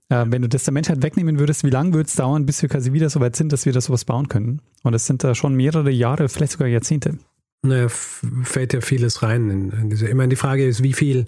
Äh, 0.10 0.26
wenn 0.28 0.42
du 0.42 0.50
das 0.50 0.64
der 0.64 0.74
Menschheit 0.74 1.04
wegnehmen 1.04 1.40
würdest, 1.40 1.64
wie 1.64 1.70
lange 1.70 1.94
würde 1.94 2.08
es 2.08 2.16
dauern, 2.16 2.46
bis 2.46 2.62
wir 2.62 2.70
quasi 2.70 2.92
wieder 2.92 3.10
so 3.10 3.20
weit 3.20 3.36
sind, 3.36 3.54
dass 3.54 3.66
wir 3.66 3.74
das 3.74 3.86
sowas 3.86 4.06
bauen 4.06 4.28
können? 4.28 4.62
Und 4.84 4.94
es 4.94 5.06
sind 5.06 5.24
da 5.24 5.36
schon 5.36 5.56
mehrere 5.56 5.92
Jahre, 5.92 6.28
vielleicht 6.28 6.54
sogar 6.54 6.68
Jahrzehnte. 6.68 7.18
Naja, 7.64 7.88
fällt 7.90 8.74
ja 8.74 8.82
vieles 8.82 9.22
rein. 9.22 9.50
In, 9.50 9.70
in 9.70 9.90
diese, 9.92 10.08
ich 10.08 10.16
meine, 10.16 10.30
die 10.30 10.36
Frage 10.36 10.66
ist, 10.66 10.82
wie 10.82 10.94
viel 10.94 11.28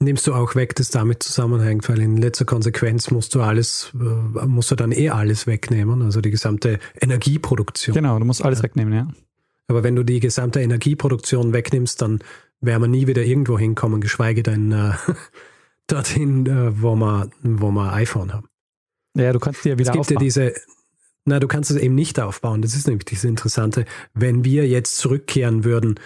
nimmst 0.00 0.26
du 0.26 0.34
auch 0.34 0.54
weg, 0.54 0.74
das 0.76 0.88
damit 0.88 1.22
zusammenhängt, 1.22 1.88
weil 1.88 2.00
in 2.00 2.16
letzter 2.16 2.44
Konsequenz 2.44 3.10
musst 3.10 3.34
du 3.34 3.42
alles, 3.42 3.92
äh, 3.94 4.46
musst 4.46 4.70
du 4.70 4.74
dann 4.74 4.92
eh 4.92 5.10
alles 5.10 5.46
wegnehmen, 5.46 6.02
also 6.02 6.20
die 6.20 6.30
gesamte 6.30 6.78
Energieproduktion. 7.00 7.94
Genau, 7.94 8.18
du 8.18 8.24
musst 8.24 8.44
alles 8.44 8.62
wegnehmen, 8.62 8.92
ja. 8.92 9.08
Aber 9.68 9.84
wenn 9.84 9.94
du 9.94 10.02
die 10.02 10.18
gesamte 10.18 10.60
Energieproduktion 10.60 11.52
wegnimmst, 11.52 12.02
dann 12.02 12.20
werden 12.60 12.82
wir 12.82 12.88
nie 12.88 13.06
wieder 13.06 13.22
irgendwo 13.22 13.58
hinkommen, 13.58 14.00
geschweige 14.00 14.42
denn 14.42 14.72
äh, 14.72 14.92
dorthin, 15.86 16.46
äh, 16.46 16.82
wo 16.82 16.96
wir, 16.96 17.30
wo 17.42 17.70
wir 17.70 17.92
iPhone 17.92 18.32
haben. 18.32 18.48
Ja, 19.16 19.32
du 19.32 19.38
kannst 19.38 19.64
dir 19.64 19.70
ja 19.70 19.78
wieder 19.78 19.90
es 19.90 19.92
gibt 19.92 20.00
aufbauen. 20.00 20.16
Ja 20.16 20.24
diese, 20.24 20.54
na, 21.24 21.40
du 21.40 21.46
kannst 21.46 21.70
es 21.70 21.76
eben 21.76 21.94
nicht 21.94 22.18
aufbauen. 22.18 22.62
Das 22.62 22.74
ist 22.74 22.86
nämlich 22.86 23.04
das 23.04 23.24
Interessante. 23.24 23.84
Wenn 24.14 24.44
wir 24.44 24.66
jetzt 24.66 24.96
zurückkehren 24.96 25.64
würden 25.64 26.00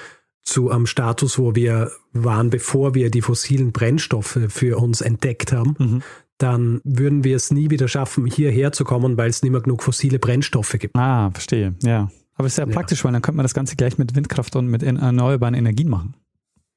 zu 0.45 0.71
einem 0.71 0.87
Status, 0.87 1.39
wo 1.39 1.55
wir 1.55 1.91
waren, 2.13 2.51
bevor 2.51 2.95
wir 2.95 3.11
die 3.11 3.23
fossilen 3.23 3.73
Brennstoffe 3.73 4.39
für 4.49 4.79
uns 4.79 5.01
entdeckt 5.01 5.53
haben, 5.53 5.75
mhm. 5.79 6.03
dann 6.39 6.81
würden 6.85 7.25
wir 7.25 7.37
es 7.37 7.51
nie 7.51 7.71
wieder 7.71 7.89
schaffen, 7.89 8.27
hierher 8.27 8.73
zu 8.73 8.85
kommen, 8.85 9.17
weil 9.17 9.31
es 9.31 9.43
nicht 9.43 9.53
mehr 9.53 9.63
genug 9.63 9.83
fossile 9.83 10.19
Brennstoffe 10.19 10.77
gibt. 10.79 10.97
Ah, 10.97 11.31
verstehe, 11.31 11.75
ja. 11.83 12.11
Aber 12.37 12.47
es 12.47 12.55
ist 12.55 12.59
ja, 12.59 12.67
ja 12.67 12.73
praktisch, 12.73 13.05
weil 13.05 13.13
dann 13.13 13.23
könnte 13.23 13.37
man 13.37 13.45
das 13.45 13.55
Ganze 13.55 13.77
gleich 13.77 13.97
mit 13.97 14.15
Windkraft 14.15 14.55
und 14.57 14.67
mit 14.67 14.83
erneuerbaren 14.83 15.55
Energien 15.55 15.89
machen. 15.89 16.15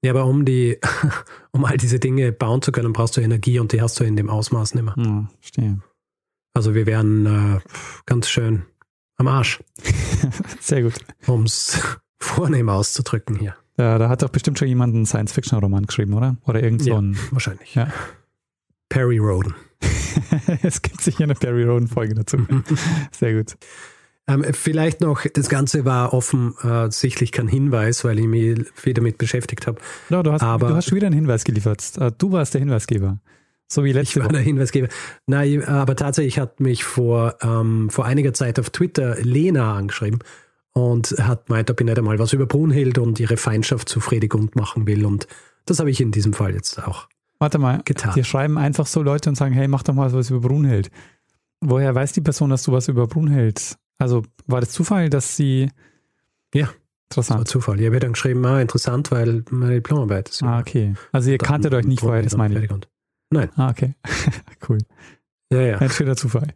Ja, 0.04 0.12
aber 0.12 0.26
um 0.26 0.46
die, 0.46 0.80
um 1.52 1.66
all 1.66 1.78
diese 1.78 2.00
Dinge 2.00 2.32
bauen 2.32 2.62
zu 2.62 2.72
können, 2.72 2.94
brauchst 2.94 3.18
du 3.18 3.22
Energie 3.22 3.60
und 3.60 3.74
die 3.74 3.82
hast 3.82 4.00
du 4.00 4.04
in 4.04 4.16
dem 4.16 4.30
Ausmaß 4.30 4.76
nicht 4.76 4.84
mehr. 4.84 4.94
Ja, 4.98 5.30
verstehe. 5.40 5.80
Also 6.54 6.74
wir 6.74 6.86
wären 6.86 7.26
äh, 7.26 7.60
ganz 8.06 8.30
schön 8.30 8.64
am 9.18 9.28
Arsch. 9.28 9.60
Sehr 10.60 10.84
gut. 10.84 10.94
Um 11.26 11.44
es 11.44 11.80
vornehm 12.20 12.70
auszudrücken 12.70 13.36
hier. 13.36 13.56
Ja, 13.78 13.98
da 14.00 14.10
hat 14.10 14.24
doch 14.24 14.30
bestimmt 14.30 14.58
schon 14.58 14.68
jemand 14.68 14.96
einen 14.96 15.06
Science-Fiction-Roman 15.06 15.86
geschrieben, 15.86 16.14
oder? 16.14 16.38
Oder 16.46 16.64
irgend 16.64 16.82
so 16.82 16.96
ein. 16.96 17.14
Ja, 17.14 17.20
wahrscheinlich. 17.32 17.76
Ja. 17.76 17.88
Perry 18.90 19.20
Roden. 19.20 19.54
es 20.64 20.82
gibt 20.82 21.02
sicher 21.02 21.26
eine 21.26 21.36
Perry 21.36 21.64
Roden-Folge 21.64 22.16
dazu. 22.16 22.38
Sehr 23.12 23.36
gut. 23.36 23.56
Ähm, 24.28 24.44
vielleicht 24.52 25.00
noch, 25.00 25.26
das 25.34 25.48
Ganze 25.48 25.86
war 25.86 26.14
offensichtlich 26.14 27.32
kein 27.32 27.48
Hinweis, 27.48 28.04
weil 28.04 28.20
ich 28.20 28.26
mich 28.26 28.66
viel 28.74 28.94
damit 28.94 29.18
beschäftigt 29.20 29.68
habe. 29.68 29.80
Ja, 30.10 30.24
du, 30.24 30.32
hast, 30.32 30.42
Aber, 30.42 30.70
du 30.70 30.76
hast 30.76 30.88
schon 30.90 30.96
wieder 30.96 31.08
einen 31.08 31.16
Hinweis 31.16 31.44
geliefert. 31.44 31.84
Äh, 31.98 32.12
du 32.18 32.32
warst 32.32 32.54
der 32.56 32.60
Hinweisgeber. 32.60 33.20
So 33.70 33.84
wie 33.84 33.92
letzte 33.92 34.20
Ich 34.20 34.26
war 34.26 34.32
der 34.32 34.42
Hinweisgeber. 34.42 34.88
Nein, 35.28 35.64
aber 35.66 35.96
tatsächlich 35.96 36.40
hat 36.40 36.60
mich 36.60 36.84
vor, 36.84 37.36
ähm, 37.42 37.90
vor 37.90 38.06
einiger 38.06 38.34
Zeit 38.34 38.60
auf 38.60 38.70
Twitter 38.70 39.18
Lena 39.22 39.76
angeschrieben 39.76 40.20
und 40.78 41.16
hat 41.20 41.50
meint, 41.50 41.72
ob 41.72 41.80
ich 41.80 41.86
nicht 41.86 41.98
einmal 41.98 42.20
was 42.20 42.34
über 42.34 42.46
Brunhild 42.46 42.98
und 42.98 43.20
ihre 43.20 43.38
Feindschaft 43.38 43.90
zu 43.90 44.00
Fredegund 44.00 44.56
machen 44.56 44.86
will. 44.88 45.06
Und 45.06 45.28
das 45.66 45.80
habe 45.80 45.90
ich 45.90 46.00
in 46.00 46.12
diesem 46.12 46.34
Fall 46.34 46.54
jetzt 46.54 46.82
auch 46.86 47.08
Warte 47.40 47.58
mal, 47.58 47.82
getan. 47.86 48.14
dir 48.14 48.24
schreiben 48.24 48.58
einfach 48.58 48.88
so 48.88 49.02
Leute 49.02 49.30
und 49.30 49.36
sagen, 49.36 49.54
hey, 49.54 49.68
mach 49.68 49.84
doch 49.84 49.94
mal 49.94 50.12
was 50.12 50.30
über 50.30 50.48
Brunhild. 50.48 50.90
Woher 51.62 51.94
weiß 51.94 52.14
die 52.14 52.22
Person, 52.22 52.50
dass 52.50 52.64
du 52.64 52.72
was 52.72 52.88
über 52.88 53.08
Brunhild 53.08 53.78
also 53.98 54.24
war 54.46 54.62
das 54.62 54.72
Zufall, 54.72 55.10
dass 55.10 55.36
sie. 55.36 55.70
Ja. 56.54 56.70
Interessant. 57.10 57.40
Das 57.40 57.40
war 57.40 57.46
Zufall. 57.46 57.80
Ich 57.80 57.86
habe 57.88 58.00
dann 58.00 58.14
geschrieben, 58.14 58.46
ah, 58.46 58.62
interessant, 58.62 59.12
weil 59.12 59.44
meine 59.50 59.76
Diplomarbeit 59.76 60.30
ist. 60.30 60.44
Ah, 60.44 60.60
okay. 60.60 60.94
Also 61.12 61.32
ihr 61.32 61.38
kanntet 61.38 61.74
euch 61.74 61.86
nicht 61.86 62.02
vorher, 62.02 62.22
das 62.22 62.36
meine 62.36 62.64
ich. 62.64 62.70
Nein. 63.30 63.50
Ah, 63.56 63.70
okay. 63.70 63.96
cool. 64.70 64.80
Ja, 65.50 65.62
ja. 65.62 65.78
Ein 65.78 65.90
schöner 65.90 66.18
Zufall. 66.18 66.54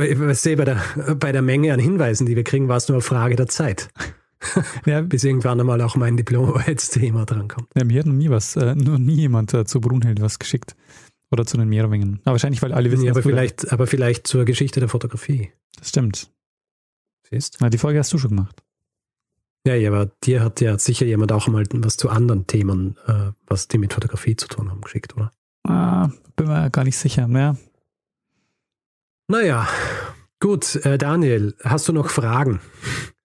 Ich 0.00 0.38
sehe, 0.38 0.56
bei 0.56 0.64
der, 0.64 0.80
bei 1.16 1.32
der 1.32 1.42
Menge 1.42 1.72
an 1.72 1.80
Hinweisen, 1.80 2.26
die 2.26 2.36
wir 2.36 2.44
kriegen, 2.44 2.68
war 2.68 2.78
es 2.78 2.88
nur 2.88 2.96
eine 2.96 3.02
Frage 3.02 3.36
der 3.36 3.48
Zeit. 3.48 3.90
ja. 4.86 5.02
Bis 5.02 5.24
irgendwann 5.24 5.60
einmal 5.60 5.80
auch 5.82 5.96
mein 5.96 6.16
Diplomarbeitsthema 6.16 7.24
drankommt. 7.24 7.68
Ja, 7.76 7.84
mir 7.84 8.00
hat 8.00 8.06
noch 8.06 8.14
nie 8.14 8.30
was, 8.30 8.56
äh, 8.56 8.74
noch 8.74 8.98
nie 8.98 9.14
jemand 9.16 9.54
äh, 9.54 9.64
zu 9.64 9.80
Brunhild 9.80 10.20
was 10.20 10.38
geschickt. 10.38 10.74
Oder 11.30 11.46
zu 11.46 11.56
den 11.56 11.68
Meerwingen. 11.68 12.20
Aber 12.24 12.32
wahrscheinlich, 12.32 12.60
weil 12.60 12.72
alle 12.72 12.90
wissen, 12.90 13.04
ja, 13.04 13.12
aber 13.12 13.22
vielleicht, 13.22 13.72
aber 13.72 13.86
vielleicht 13.86 14.26
zur 14.26 14.44
Geschichte 14.44 14.80
der 14.80 14.88
Fotografie. 14.90 15.50
Das 15.78 15.88
stimmt. 15.88 16.30
Siehst? 17.30 17.58
Na, 17.60 17.70
die 17.70 17.78
Folge 17.78 17.98
hast 17.98 18.12
du 18.12 18.18
schon 18.18 18.30
gemacht. 18.30 18.62
Ja, 19.66 19.74
ja, 19.74 19.90
aber 19.90 20.10
dir 20.24 20.42
hat 20.42 20.60
ja 20.60 20.76
sicher 20.78 21.06
jemand 21.06 21.32
auch 21.32 21.48
mal 21.48 21.64
was 21.72 21.96
zu 21.96 22.10
anderen 22.10 22.46
Themen, 22.46 22.96
äh, 23.06 23.30
was 23.46 23.68
die 23.68 23.78
mit 23.78 23.94
Fotografie 23.94 24.36
zu 24.36 24.48
tun 24.48 24.70
haben, 24.70 24.80
geschickt, 24.80 25.16
oder? 25.16 25.30
Ah, 25.64 26.10
bin 26.36 26.48
mir 26.48 26.68
gar 26.70 26.84
nicht 26.84 26.98
sicher. 26.98 27.28
Ja. 27.30 27.56
Naja, 29.28 29.68
gut, 30.40 30.76
äh, 30.84 30.98
Daniel, 30.98 31.54
hast 31.62 31.88
du 31.88 31.92
noch 31.92 32.10
Fragen 32.10 32.60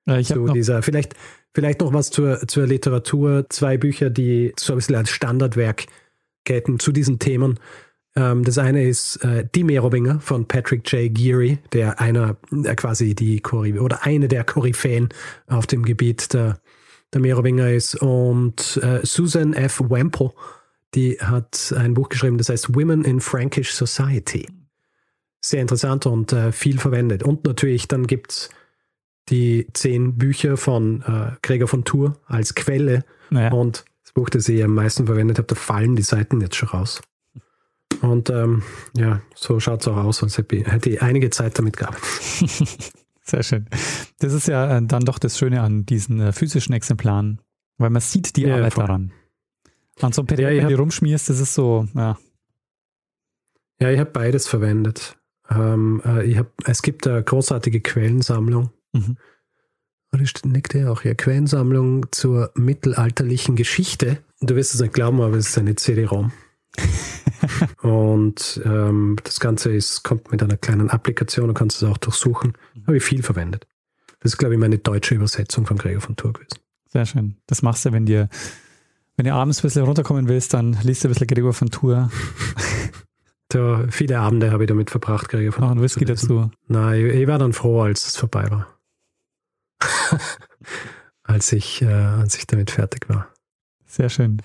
äh, 0.07 0.21
ich 0.21 0.27
zu 0.27 0.39
noch 0.39 0.53
dieser? 0.53 0.81
Vielleicht, 0.81 1.15
vielleicht 1.53 1.81
noch 1.81 1.93
was 1.93 2.11
zur, 2.11 2.47
zur 2.47 2.67
Literatur. 2.67 3.45
Zwei 3.49 3.77
Bücher, 3.77 4.09
die 4.09 4.53
so 4.57 4.73
ein 4.73 4.77
bisschen 4.77 4.95
als 4.95 5.09
Standardwerk 5.09 5.85
gelten 6.43 6.79
zu 6.79 6.91
diesen 6.91 7.19
Themen. 7.19 7.59
Ähm, 8.15 8.43
das 8.43 8.57
eine 8.57 8.87
ist 8.87 9.17
äh, 9.17 9.47
Die 9.53 9.63
Merowinger 9.63 10.19
von 10.19 10.47
Patrick 10.47 10.91
J. 10.91 11.13
Geary, 11.13 11.59
der 11.73 11.99
einer 11.99 12.37
äh, 12.51 12.75
quasi 12.75 13.13
die 13.13 13.39
Koryphäe 13.39 13.81
oder 13.81 14.03
eine 14.05 14.27
der 14.27 14.43
Koryphäen 14.43 15.09
auf 15.47 15.67
dem 15.67 15.83
Gebiet 15.83 16.33
der, 16.33 16.59
der 17.13 17.21
Merowinger 17.21 17.71
ist. 17.71 17.95
Und 17.95 18.79
äh, 18.81 19.01
Susan 19.03 19.53
F. 19.53 19.81
Wemple, 19.89 20.31
die 20.95 21.17
hat 21.19 21.73
ein 21.77 21.93
Buch 21.93 22.09
geschrieben, 22.09 22.37
das 22.37 22.49
heißt 22.49 22.75
Women 22.75 23.03
in 23.03 23.19
Frankish 23.19 23.73
Society. 23.73 24.47
Sehr 25.41 25.61
interessant 25.61 26.05
und 26.05 26.33
äh, 26.33 26.51
viel 26.51 26.79
verwendet. 26.79 27.23
Und 27.23 27.45
natürlich, 27.45 27.87
dann 27.87 28.07
gibt 28.07 28.31
es 28.31 28.49
die 29.29 29.67
zehn 29.73 30.17
Bücher 30.17 30.57
von 30.57 31.01
äh, 31.03 31.31
Gregor 31.41 31.67
von 31.67 31.83
Tour 31.83 32.19
als 32.25 32.55
Quelle. 32.55 33.05
Naja. 33.29 33.51
Und 33.51 33.85
das 34.03 34.13
Buch, 34.13 34.29
das 34.29 34.47
ich 34.49 34.63
am 34.63 34.73
meisten 34.73 35.05
verwendet 35.05 35.37
habe, 35.37 35.47
da 35.47 35.55
fallen 35.55 35.95
die 35.95 36.01
Seiten 36.03 36.41
jetzt 36.41 36.55
schon 36.55 36.69
raus. 36.69 37.01
Und 38.01 38.29
ähm, 38.29 38.63
ja, 38.95 39.21
so 39.35 39.59
schaut 39.59 39.81
es 39.81 39.87
auch 39.87 39.97
aus, 39.97 40.21
als 40.23 40.37
hätte 40.37 40.55
ich, 40.55 40.67
hätte 40.67 40.89
ich 40.89 41.01
einige 41.01 41.29
Zeit 41.29 41.57
damit 41.57 41.77
gearbeitet. 41.77 42.03
Sehr 43.23 43.43
schön. 43.43 43.67
Das 44.19 44.33
ist 44.33 44.47
ja 44.47 44.77
äh, 44.77 44.81
dann 44.85 45.03
doch 45.03 45.19
das 45.19 45.37
Schöne 45.37 45.61
an 45.61 45.85
diesen 45.85 46.19
äh, 46.21 46.31
physischen 46.31 46.73
Exemplaren, 46.73 47.41
weil 47.77 47.89
man 47.89 48.01
sieht 48.01 48.35
die 48.37 48.43
Ja, 48.43 48.55
Arbeit 48.55 48.73
voll. 48.75 48.85
daran. 48.85 49.11
An 49.99 50.13
so 50.13 50.21
einem 50.21 50.27
PDF, 50.27 50.51
Ja, 50.51 50.63
wenn 50.63 50.69
du 50.69 50.77
rumschmierst, 50.77 51.29
das 51.29 51.39
ist 51.39 51.53
so, 51.53 51.87
ja. 51.95 52.17
Ja, 53.79 53.91
ich 53.91 53.99
habe 53.99 54.11
beides 54.11 54.47
verwendet. 54.47 55.16
Ähm, 55.49 56.01
äh, 56.05 56.35
hab, 56.35 56.47
es 56.65 56.81
gibt 56.81 57.07
eine 57.07 57.23
großartige 57.23 57.81
Quellensammlung. 57.81 58.71
Mhm. 58.93 59.17
Und 60.11 60.21
ich 60.21 60.33
nickt 60.45 60.73
ja 60.73 60.91
auch 60.91 61.01
hier. 61.01 61.15
Quellensammlung 61.15 62.07
zur 62.11 62.51
mittelalterlichen 62.55 63.55
Geschichte. 63.55 64.19
Du 64.39 64.55
wirst 64.55 64.73
es 64.73 64.81
nicht 64.81 64.93
glauben, 64.93 65.21
aber 65.21 65.35
es 65.35 65.49
ist 65.49 65.57
eine 65.57 65.75
CD-ROM. 65.75 66.31
Und 67.81 68.61
ähm, 68.65 69.17
das 69.23 69.39
Ganze 69.39 69.71
ist, 69.71 70.03
kommt 70.03 70.31
mit 70.31 70.41
einer 70.41 70.57
kleinen 70.57 70.89
Applikation, 70.89 71.47
du 71.47 71.53
kannst 71.53 71.81
es 71.81 71.89
auch 71.89 71.97
durchsuchen. 71.97 72.53
Habe 72.85 72.97
ich 72.97 73.03
viel 73.03 73.23
verwendet. 73.23 73.67
Das 74.19 74.33
ist, 74.33 74.37
glaube 74.37 74.55
ich, 74.55 74.59
meine 74.59 74.77
deutsche 74.77 75.15
Übersetzung 75.15 75.65
von 75.65 75.77
Gregor 75.77 76.01
von 76.01 76.15
Tour 76.15 76.33
gewesen. 76.33 76.59
Sehr 76.87 77.05
schön. 77.05 77.37
Das 77.47 77.61
machst 77.61 77.85
du, 77.85 77.91
wenn 77.91 78.05
dir, 78.05 78.29
wenn 79.15 79.25
du 79.25 79.33
abends 79.33 79.59
ein 79.59 79.63
bisschen 79.63 79.83
runterkommen 79.83 80.27
willst, 80.27 80.53
dann 80.53 80.77
liest 80.83 81.03
du 81.03 81.07
ein 81.07 81.11
bisschen 81.11 81.27
Gregor 81.27 81.53
von 81.53 81.69
Tour, 81.69 82.09
Da, 83.49 83.85
viele 83.89 84.19
Abende 84.19 84.51
habe 84.51 84.63
ich 84.63 84.67
damit 84.67 84.89
verbracht, 84.89 85.29
Gregor 85.29 85.53
von 85.53 85.63
noch 85.63 85.71
ein 85.71 85.81
Whisky 85.81 86.03
dazu. 86.03 86.51
Nein, 86.67 87.05
ich, 87.05 87.13
ich 87.13 87.27
war 87.27 87.39
dann 87.39 87.53
froh, 87.53 87.81
als 87.81 88.05
es 88.05 88.17
vorbei 88.17 88.49
war. 88.51 88.67
als, 91.23 91.53
ich, 91.53 91.81
äh, 91.81 91.85
als 91.85 92.37
ich 92.37 92.47
damit 92.47 92.71
fertig 92.71 93.07
war. 93.07 93.29
Sehr 93.85 94.09
schön. 94.09 94.41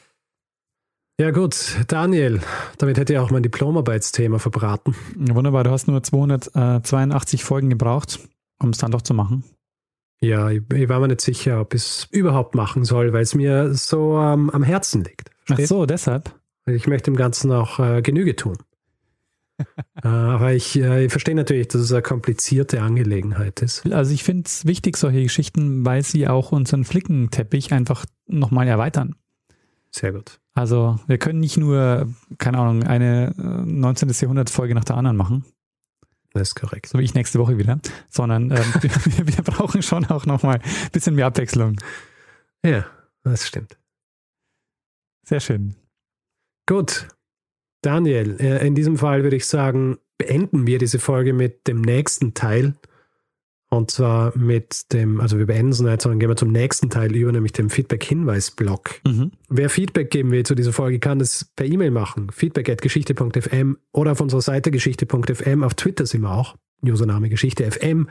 Ja 1.21 1.31
gut, 1.31 1.77
Daniel, 1.89 2.41
damit 2.79 2.97
hätte 2.97 3.13
ich 3.13 3.19
auch 3.19 3.31
mein 3.31 3.43
Diplomarbeitsthema 3.43 4.39
verbraten. 4.39 4.95
Wunderbar, 5.17 5.65
du 5.65 5.71
hast 5.71 5.87
nur 5.87 6.03
282 6.03 7.45
Folgen 7.45 7.71
gebraucht, 7.71 8.19
um 8.61 8.71
es 8.71 8.79
dann 8.79 8.93
doch 8.93 9.03
zu 9.03 9.15
machen. 9.15 9.45
Ja, 10.21 10.51
ich, 10.51 10.63
ich 10.73 10.89
war 10.89 11.01
mir 11.01 11.09
nicht 11.09 11.21
sicher, 11.21 11.61
ob 11.61 11.75
ich 11.75 11.83
es 11.83 12.09
überhaupt 12.11 12.55
machen 12.55 12.85
soll, 12.85 13.13
weil 13.13 13.23
es 13.23 13.35
mir 13.35 13.75
so 13.75 14.19
ähm, 14.19 14.51
am 14.51 14.63
Herzen 14.63 15.03
liegt. 15.05 15.31
Ach 15.43 15.47
Verstehst? 15.49 15.69
so, 15.69 15.85
deshalb. 15.85 16.35
Ich 16.67 16.87
möchte 16.87 17.11
dem 17.11 17.17
Ganzen 17.17 17.51
auch 17.51 17.81
äh, 17.81 18.03
Genüge 18.03 18.37
tun. 18.37 18.57
Äh, 20.03 20.09
aber 20.09 20.53
ich, 20.53 20.79
äh, 20.79 21.05
ich 21.07 21.11
verstehe 21.11 21.35
natürlich, 21.35 21.69
dass 21.69 21.81
es 21.81 21.93
eine 21.93 22.03
komplizierte 22.03 22.83
Angelegenheit 22.83 23.61
ist. 23.63 23.91
Also 23.93 24.13
ich 24.13 24.25
finde 24.25 24.45
es 24.47 24.67
wichtig, 24.67 24.97
solche 24.97 25.23
Geschichten, 25.23 25.85
weil 25.85 26.03
sie 26.03 26.29
auch 26.29 26.53
unseren 26.53 26.85
Flickenteppich 26.85 27.73
einfach 27.73 28.05
nochmal 28.27 28.69
erweitern. 28.69 29.15
Sehr 29.91 30.13
gut. 30.13 30.41
Also 30.55 30.99
wir 31.07 31.19
können 31.19 31.41
nicht 31.41 31.57
nur, 31.57 32.09
keine 32.39 32.59
Ahnung, 32.59 32.83
eine 32.83 33.35
äh, 33.39 33.71
19. 33.71 34.09
Jahrhundert 34.11 34.51
Folge 34.51 34.75
nach 34.75 34.85
der 34.85 34.97
anderen 34.97 35.17
machen, 35.17 35.45
Das 36.33 36.49
ist 36.49 36.55
korrekt. 36.55 36.87
so 36.87 36.99
wie 36.99 37.05
ich 37.05 37.15
nächste 37.15 37.39
Woche 37.39 37.59
wieder, 37.59 37.79
sondern 38.09 38.51
ähm, 38.51 38.59
wir, 38.81 39.27
wir 39.27 39.45
brauchen 39.45 39.83
schon 39.83 40.05
auch 40.07 40.27
nochmal 40.27 40.57
ein 40.63 40.91
bisschen 40.93 41.15
mehr 41.15 41.27
Abwechslung. 41.27 41.77
Ja, 42.65 42.87
das 43.25 43.47
stimmt. 43.47 43.79
Sehr 45.25 45.41
schön. 45.41 45.75
Gut. 46.67 47.09
Daniel, 47.83 48.37
äh, 48.41 48.67
in 48.67 48.75
diesem 48.75 48.97
Fall 48.97 49.23
würde 49.23 49.37
ich 49.37 49.47
sagen, 49.47 49.99
beenden 50.17 50.67
wir 50.67 50.79
diese 50.79 50.99
Folge 50.99 51.33
mit 51.33 51.67
dem 51.67 51.81
nächsten 51.81 52.35
Teil. 52.35 52.75
Und 53.69 53.91
zwar 53.91 54.37
mit 54.37 54.93
dem, 54.93 55.19
also 55.21 55.39
wir 55.39 55.47
beenden 55.47 55.73
es 55.73 55.81
nicht, 55.81 56.03
sondern 56.03 56.21
gehen 56.21 56.29
wir 56.29 56.37
zum 56.37 56.53
nächsten 56.53 56.91
Teil 56.91 57.17
über, 57.17 57.33
nämlich 57.33 57.53
dem 57.53 57.71
Feedback-Hinweis-Blog. 57.71 59.01
Mhm. 59.07 59.33
Wer 59.49 59.71
Feedback 59.71 60.11
geben 60.11 60.31
will 60.31 60.45
zu 60.45 60.55
dieser 60.55 60.75
Folge, 60.75 60.99
kann 60.99 61.21
es 61.21 61.51
per 61.57 61.65
E-Mail 61.65 61.91
machen. 61.91 62.31
Feedback 62.31 62.69
at 62.69 62.83
geschichte.fm 62.83 63.79
oder 63.93 64.13
auf 64.13 64.21
unserer 64.21 64.43
Seite 64.43 64.71
geschichte.fm. 64.71 65.65
Auf 65.65 65.75
Twitter 65.75 66.05
sind 66.05 66.21
wir 66.21 66.33
auch. 66.33 66.57
Username 66.85 67.31
Geschichte 67.31 67.69
FM. 67.71 68.09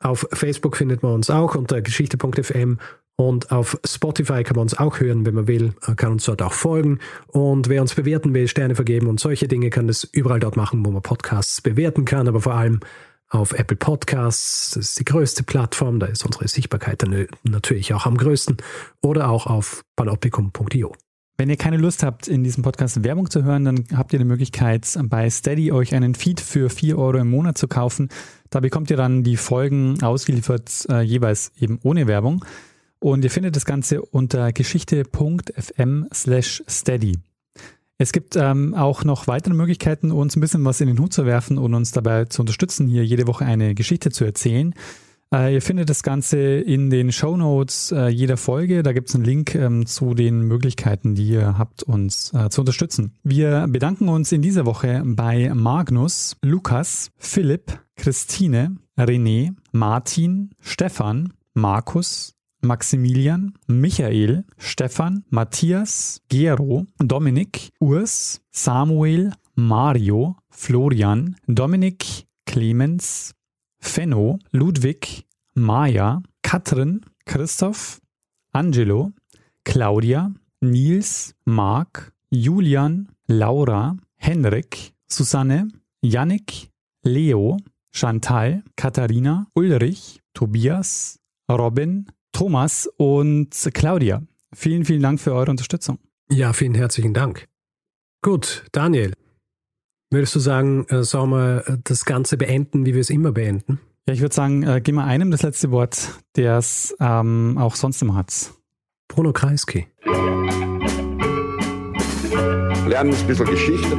Auf 0.00 0.26
Facebook 0.32 0.76
findet 0.76 1.04
man 1.04 1.12
uns 1.12 1.30
auch 1.30 1.54
unter 1.54 1.80
geschichte.fm. 1.80 2.78
Und 3.16 3.52
auf 3.52 3.78
Spotify 3.86 4.42
kann 4.42 4.56
man 4.56 4.62
uns 4.62 4.76
auch 4.76 4.98
hören, 4.98 5.24
wenn 5.24 5.34
man 5.34 5.46
will, 5.46 5.74
kann 5.96 6.12
uns 6.12 6.24
dort 6.24 6.42
auch 6.42 6.52
folgen. 6.52 6.98
Und 7.28 7.68
wer 7.68 7.80
uns 7.80 7.94
bewerten 7.94 8.34
will, 8.34 8.48
Sterne 8.48 8.74
vergeben 8.74 9.06
und 9.06 9.20
solche 9.20 9.46
Dinge, 9.46 9.70
kann 9.70 9.86
das 9.86 10.04
überall 10.04 10.40
dort 10.40 10.56
machen, 10.56 10.84
wo 10.84 10.90
man 10.90 11.02
Podcasts 11.02 11.60
bewerten 11.60 12.04
kann, 12.04 12.26
aber 12.26 12.40
vor 12.40 12.54
allem 12.54 12.80
auf 13.28 13.52
Apple 13.52 13.76
Podcasts. 13.76 14.72
Das 14.72 14.86
ist 14.86 14.98
die 14.98 15.04
größte 15.04 15.44
Plattform, 15.44 16.00
da 16.00 16.06
ist 16.06 16.24
unsere 16.24 16.48
Sichtbarkeit 16.48 17.02
dann 17.02 17.26
natürlich 17.44 17.94
auch 17.94 18.06
am 18.06 18.16
größten. 18.16 18.56
Oder 19.00 19.28
auch 19.28 19.46
auf 19.46 19.84
panoptikum.io. 19.96 20.92
Wenn 21.36 21.50
ihr 21.50 21.56
keine 21.56 21.78
Lust 21.78 22.04
habt, 22.04 22.28
in 22.28 22.44
diesem 22.44 22.62
Podcast 22.62 23.02
Werbung 23.02 23.28
zu 23.28 23.42
hören, 23.42 23.64
dann 23.64 23.84
habt 23.96 24.12
ihr 24.12 24.20
die 24.20 24.24
Möglichkeit, 24.24 24.86
bei 25.04 25.28
Steady 25.30 25.72
euch 25.72 25.92
einen 25.92 26.14
Feed 26.14 26.40
für 26.40 26.70
4 26.70 26.96
Euro 26.96 27.18
im 27.18 27.28
Monat 27.28 27.58
zu 27.58 27.66
kaufen. 27.66 28.08
Da 28.50 28.60
bekommt 28.60 28.88
ihr 28.90 28.96
dann 28.96 29.24
die 29.24 29.36
Folgen 29.36 30.00
ausgeliefert, 30.00 30.86
äh, 30.88 31.00
jeweils 31.02 31.50
eben 31.58 31.80
ohne 31.82 32.06
Werbung. 32.06 32.44
Und 33.04 33.22
ihr 33.22 33.30
findet 33.30 33.54
das 33.54 33.66
Ganze 33.66 34.00
unter 34.00 34.50
geschichte.fm 34.50 36.06
slash 36.10 36.64
steady. 36.66 37.18
Es 37.98 38.12
gibt 38.12 38.34
ähm, 38.34 38.72
auch 38.72 39.04
noch 39.04 39.26
weitere 39.26 39.52
Möglichkeiten, 39.52 40.10
uns 40.10 40.36
ein 40.36 40.40
bisschen 40.40 40.64
was 40.64 40.80
in 40.80 40.86
den 40.86 40.98
Hut 40.98 41.12
zu 41.12 41.26
werfen 41.26 41.58
und 41.58 41.74
uns 41.74 41.92
dabei 41.92 42.24
zu 42.24 42.40
unterstützen, 42.40 42.88
hier 42.88 43.04
jede 43.04 43.26
Woche 43.26 43.44
eine 43.44 43.74
Geschichte 43.74 44.10
zu 44.10 44.24
erzählen. 44.24 44.74
Äh, 45.30 45.52
ihr 45.52 45.60
findet 45.60 45.90
das 45.90 46.02
Ganze 46.02 46.38
in 46.38 46.88
den 46.88 47.12
Show 47.12 47.36
Notes 47.36 47.92
äh, 47.92 48.08
jeder 48.08 48.38
Folge. 48.38 48.82
Da 48.82 48.94
gibt 48.94 49.10
es 49.10 49.14
einen 49.14 49.24
Link 49.24 49.54
ähm, 49.54 49.84
zu 49.84 50.14
den 50.14 50.40
Möglichkeiten, 50.40 51.14
die 51.14 51.28
ihr 51.28 51.58
habt, 51.58 51.82
uns 51.82 52.32
äh, 52.32 52.48
zu 52.48 52.62
unterstützen. 52.62 53.12
Wir 53.22 53.66
bedanken 53.68 54.08
uns 54.08 54.32
in 54.32 54.40
dieser 54.40 54.64
Woche 54.64 55.02
bei 55.04 55.52
Magnus, 55.52 56.38
Lukas, 56.40 57.10
Philipp, 57.18 57.78
Christine, 57.96 58.78
René, 58.96 59.50
Martin, 59.72 60.52
Stefan, 60.58 61.34
Markus, 61.52 62.33
Maximilian, 62.64 63.52
Michael, 63.68 64.44
Stefan, 64.58 65.22
Matthias, 65.30 66.20
Gero, 66.28 66.86
Dominik, 66.98 67.70
Urs, 67.80 68.40
Samuel, 68.50 69.30
Mario, 69.54 70.36
Florian, 70.50 71.36
Dominik, 71.46 72.26
Clemens, 72.46 73.34
Fenno, 73.80 74.38
Ludwig, 74.52 75.24
Maja, 75.54 76.20
Katrin, 76.42 77.00
Christoph, 77.26 78.00
Angelo, 78.52 79.12
Claudia, 79.64 80.32
Nils, 80.60 81.34
Marc, 81.44 82.12
Julian, 82.32 83.08
Laura, 83.28 83.96
Henrik, 84.18 84.94
Susanne, 85.06 85.70
Yannick, 86.02 86.70
Leo, 87.04 87.58
Chantal, 87.92 88.62
Katharina, 88.76 89.46
Ulrich, 89.54 90.20
Tobias, 90.32 91.18
Robin, 91.48 92.04
Thomas 92.34 92.90
und 92.98 93.50
Claudia. 93.72 94.22
Vielen, 94.52 94.84
vielen 94.84 95.02
Dank 95.02 95.20
für 95.20 95.32
eure 95.32 95.50
Unterstützung. 95.50 95.98
Ja, 96.30 96.52
vielen 96.52 96.74
herzlichen 96.74 97.14
Dank. 97.14 97.46
Gut, 98.22 98.64
Daniel, 98.72 99.12
würdest 100.10 100.34
du 100.34 100.40
sagen, 100.40 100.86
äh, 100.88 101.02
sollen 101.04 101.30
wir 101.30 101.64
äh, 101.66 101.78
das 101.82 102.04
Ganze 102.04 102.36
beenden, 102.36 102.84
wie 102.86 102.94
wir 102.94 103.00
es 103.00 103.10
immer 103.10 103.32
beenden? 103.32 103.80
Ja, 104.06 104.14
ich 104.14 104.20
würde 104.20 104.34
sagen, 104.34 104.62
äh, 104.62 104.80
gib 104.82 104.94
mal 104.94 105.04
einem 105.04 105.30
das 105.30 105.42
letzte 105.42 105.70
Wort, 105.70 106.18
der 106.36 106.58
es 106.58 106.94
ähm, 107.00 107.56
auch 107.58 107.76
sonst 107.76 108.02
immer 108.02 108.16
hat. 108.16 108.52
Bruno 109.08 109.32
Kreisky. 109.32 109.86
Lernen 112.86 113.14
ein 113.14 113.26
bisschen 113.26 113.46
Geschichte. 113.46 113.96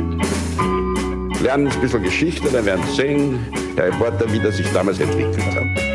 Lernen 1.41 1.67
ein 1.67 1.81
bisschen 1.81 2.03
Geschichte, 2.03 2.49
dann 2.51 2.65
werden 2.65 2.83
Sie 2.88 2.95
sehen, 2.95 3.39
der 3.77 3.88
Reporter, 3.88 4.31
wie 4.31 4.39
das 4.39 4.57
sich 4.57 4.71
damals 4.73 4.99
entwickelt 4.99 5.38
hat. 5.55 5.94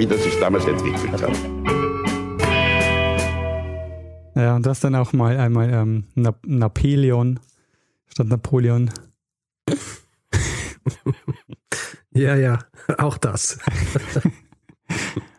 Wie 0.00 0.06
das 0.06 0.22
sich 0.22 0.34
damals 0.40 0.64
entwickelt 0.64 1.12
hat. 1.12 1.30
Ja, 4.34 4.56
und 4.56 4.64
das 4.64 4.80
dann 4.80 4.94
auch 4.94 5.12
mal 5.12 5.36
einmal 5.36 5.70
ähm, 5.70 6.04
Na 6.14 6.34
Napoleon 6.46 7.38
statt 8.06 8.28
Napoleon. 8.28 8.90
Ja, 12.12 12.34
ja, 12.34 12.58
auch 12.98 13.18
das. 13.18 13.58